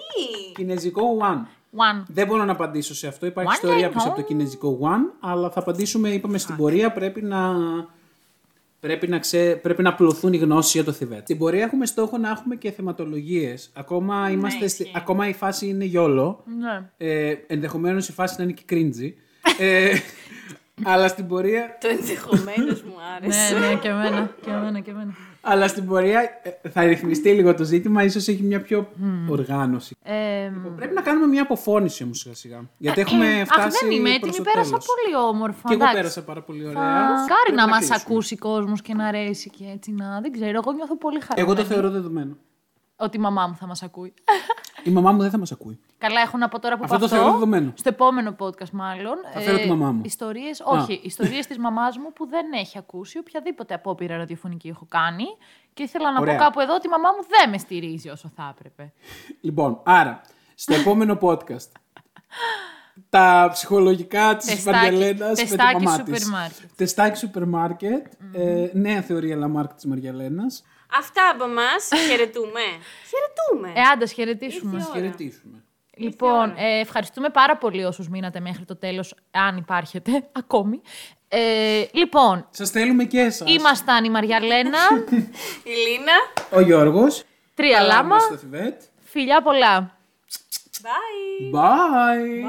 Κινέζικο 0.54 1.18
one. 1.22 1.46
One. 1.76 2.04
Δεν 2.08 2.28
μπορώ 2.28 2.44
να 2.46 2.52
απαντήσω 2.52 2.96
σε 2.96 3.08
αυτό. 3.08 3.26
Υπάρχει 3.26 3.50
One 3.52 3.54
ιστορία 3.64 3.90
day 3.90 3.94
πίσω 3.94 4.08
από 4.08 4.16
το 4.16 4.22
home. 4.22 4.26
κινέζικο 4.28 4.80
one, 4.82 5.18
αλλά 5.20 5.50
θα 5.50 5.60
απαντήσουμε, 5.60 6.10
είπαμε, 6.10 6.38
στην 6.38 6.56
πορεία 6.56 6.92
πρέπει 6.92 7.22
να, 7.22 7.54
πρέπει 8.80 9.08
να, 9.08 9.20
ξέ, 9.20 9.60
πρέπει 9.62 9.82
να 9.82 9.90
απλωθούν 9.90 10.34
οι 10.34 10.38
γνώσεις 10.38 10.74
για 10.74 10.84
το 10.84 10.92
Θιβέτ. 10.92 11.22
Στην 11.22 11.38
πορεία 11.38 11.64
έχουμε 11.64 11.86
στόχο 11.86 12.18
να 12.18 12.30
έχουμε 12.30 12.56
και 12.56 12.72
θεματολογίες. 12.72 13.70
Ακόμα, 13.74 14.30
είμαστε 14.30 14.68
στη- 14.68 14.82
ισχύει. 14.84 14.98
ακόμα 14.98 15.28
η 15.28 15.34
φάση 15.34 15.68
είναι 15.68 15.86
γιόλο. 15.86 16.44
Ναι. 16.60 16.90
Ε, 16.98 17.36
Ενδεχομένως 17.48 18.08
η 18.08 18.12
φάση 18.12 18.36
να 18.38 18.44
είναι 18.44 18.54
και 18.54 18.64
cringy. 18.70 19.14
ε, 19.58 19.92
αλλά 20.94 21.08
στην 21.08 21.28
πορεία 21.28 21.78
Το 21.82 21.88
ενδεχομένως 21.88 22.82
μου 22.82 22.94
άρεσε. 23.16 23.54
ναι, 23.60 23.68
ναι, 23.68 23.76
και 23.76 23.88
εμένα. 23.88 24.36
Και 24.42 24.50
εμένα, 24.50 24.80
και 24.80 24.92
εμένα. 24.92 25.14
Αλλά 25.46 25.68
στην 25.68 25.86
πορεία 25.86 26.22
ε, 26.62 26.70
θα 26.70 26.84
ρυθμιστεί 26.84 27.30
λίγο 27.30 27.54
το 27.56 27.64
ζήτημα, 27.64 28.04
ίσως 28.04 28.28
έχει 28.28 28.44
μια 28.44 28.62
πιο 28.62 28.88
οργάνωση. 29.30 29.96
Ε, 30.04 30.52
Πρέπει 30.76 30.94
να 30.94 31.02
κάνουμε 31.02 31.28
μια 31.28 31.42
αποφώνηση 31.42 32.04
όμως 32.04 32.18
σιγά 32.20 32.36
σιγά. 32.36 32.70
Γιατί 32.78 33.02
έχουμε 33.02 33.26
αχ, 33.42 33.48
φτάσει. 33.48 33.78
δεν 33.82 33.92
είμαι 33.92 34.10
προς 34.10 34.16
έτοιμη, 34.32 34.46
το 34.46 34.52
πέρασα 34.52 34.70
τέλος. 34.70 34.86
πολύ 34.86 35.16
όμορφα. 35.28 35.62
Και 35.68 35.74
εγώ 35.74 35.82
εντάξει. 35.84 35.96
πέρασα 35.96 36.24
πάρα 36.24 36.42
πολύ 36.42 36.66
ωραία. 36.68 36.82
Μακάρι 36.82 37.28
Πρέπει 37.44 37.56
να 37.58 37.68
μας 37.68 37.78
κλείσουμε. 37.78 37.98
ακούσει 38.06 38.36
κόσμος 38.38 38.82
και 38.82 38.94
να 38.94 39.06
αρέσει 39.08 39.50
και 39.50 39.64
έτσι 39.74 39.92
να. 39.92 40.20
Δεν 40.22 40.32
ξέρω, 40.32 40.60
εγώ 40.66 40.72
νιώθω 40.72 40.98
πολύ 40.98 41.20
χαρά. 41.20 41.42
Εγώ 41.42 41.54
το 41.56 41.64
θεωρώ 41.64 41.90
δεδομένο. 41.90 42.38
Ότι 42.96 43.18
η 43.18 43.20
μαμά 43.20 43.48
μου 43.48 43.56
θα 43.56 43.66
μας 43.68 43.84
ακούει. 43.84 44.14
Η 44.84 44.90
μαμά 44.90 45.12
μου 45.12 45.22
δεν 45.22 45.30
θα 45.30 45.38
μας 45.38 45.52
ακούει. 45.52 45.80
Καλά, 45.98 46.22
έχω 46.22 46.38
να 46.38 46.48
πω 46.48 46.60
τώρα 46.60 46.76
που 46.78 46.82
Αυτό 46.84 46.96
πω 46.96 47.02
το 47.02 47.08
θεωρώ 47.08 47.32
δεδομένο. 47.32 47.72
Στο 47.76 47.90
επόμενο 47.90 48.36
podcast, 48.40 48.70
μάλλον. 48.72 49.16
Θα 49.34 49.40
φέρω 49.40 49.58
τη 49.58 49.68
μαμά 49.70 49.92
μου. 49.92 50.02
Ιστορίες, 50.06 50.62
όχι, 50.66 51.00
ιστορίες 51.04 51.48
της 51.48 51.58
μαμάς 51.58 51.98
μου 51.98 52.14
που 52.14 52.28
δεν 52.28 52.46
έχει 52.54 52.78
ακούσει 52.78 53.18
οποιαδήποτε 53.18 53.74
απόπειρα 53.74 54.18
ραδιοφωνική 54.18 54.68
έχω 54.68 54.86
κάνει. 54.90 55.24
Και 55.74 55.84
ήθελα 55.84 56.12
να 56.12 56.20
Ωραία. 56.22 56.36
πω 56.38 56.44
κάπου 56.44 56.60
εδώ 56.60 56.74
ότι 56.76 56.88
η 56.88 56.90
μαμά 56.90 57.10
μου 57.18 57.26
δεν 57.40 57.50
με 57.50 57.58
στηρίζει 57.58 58.10
όσο 58.10 58.32
θα 58.36 58.54
έπρεπε. 58.58 58.94
Λοιπόν, 59.42 59.80
άρα, 59.84 60.22
στο 60.56 60.74
επόμενο 60.74 61.18
podcast. 61.22 61.72
τα 63.10 63.50
ψυχολογικά 63.52 64.36
της 64.36 64.46
Τεστάκι- 64.46 64.78
Μαριαλένα 64.78 65.28
με 65.28 65.34
τη 65.34 65.42
τεστάκι 65.42 65.84
μαμά 65.84 65.98
σούπερ 65.98 66.16
της. 66.16 66.30
μάρκετ. 66.30 66.70
Τεστάκι 66.76 67.18
σούπερ 67.18 67.46
μάρκετ. 67.46 68.06
Ε, 68.34 68.70
νέα 68.74 69.02
θεωρία 69.02 69.36
Λαμάρκ 69.36 69.74
της 69.74 69.86
Μαριαλένα. 69.86 70.44
Αυτά 70.98 71.30
από 71.30 71.44
εμάς. 71.44 71.90
Χαιρετούμε. 72.08 72.62
Χαιρετούμε. 73.12 73.80
Ε, 73.80 73.82
άντε, 73.94 74.06
χαιρετήσουμε. 74.08 74.72
Ήρθε 74.76 74.88
η 74.88 74.92
ώρα. 74.92 75.00
Χαιρετήσουμε. 75.02 75.64
Λοιπόν, 75.98 76.54
ε, 76.58 76.80
ευχαριστούμε 76.80 77.30
πάρα 77.30 77.58
πολύ 77.58 77.84
όσους 77.86 78.10
μείνατε 78.10 78.40
μέχρι 78.40 78.66
το 78.66 78.76
τέλος, 78.76 79.16
αν 79.32 79.58
υπάρχετε 79.58 80.12
ακόμη. 80.42 80.82
Ε, 81.28 81.84
λοιπόν, 81.92 82.48
Σας 82.50 82.70
θέλουμε 82.70 83.04
και 83.04 83.20
εσάς. 83.20 83.50
ήμασταν 83.54 84.04
η 84.06 84.10
Μαριαλένα, 84.10 84.80
Η 85.64 85.70
Λίνα. 85.88 86.14
Ο 86.52 86.60
Γιώργος. 86.60 87.24
τρία 87.54 87.82
λάμα, 87.82 88.20
Στο 88.20 88.36
Θιβέτ. 88.36 88.82
φιλιά 89.04 89.42
πολλά. 89.42 89.98
Bye. 90.82 91.56
Bye. 91.56 92.44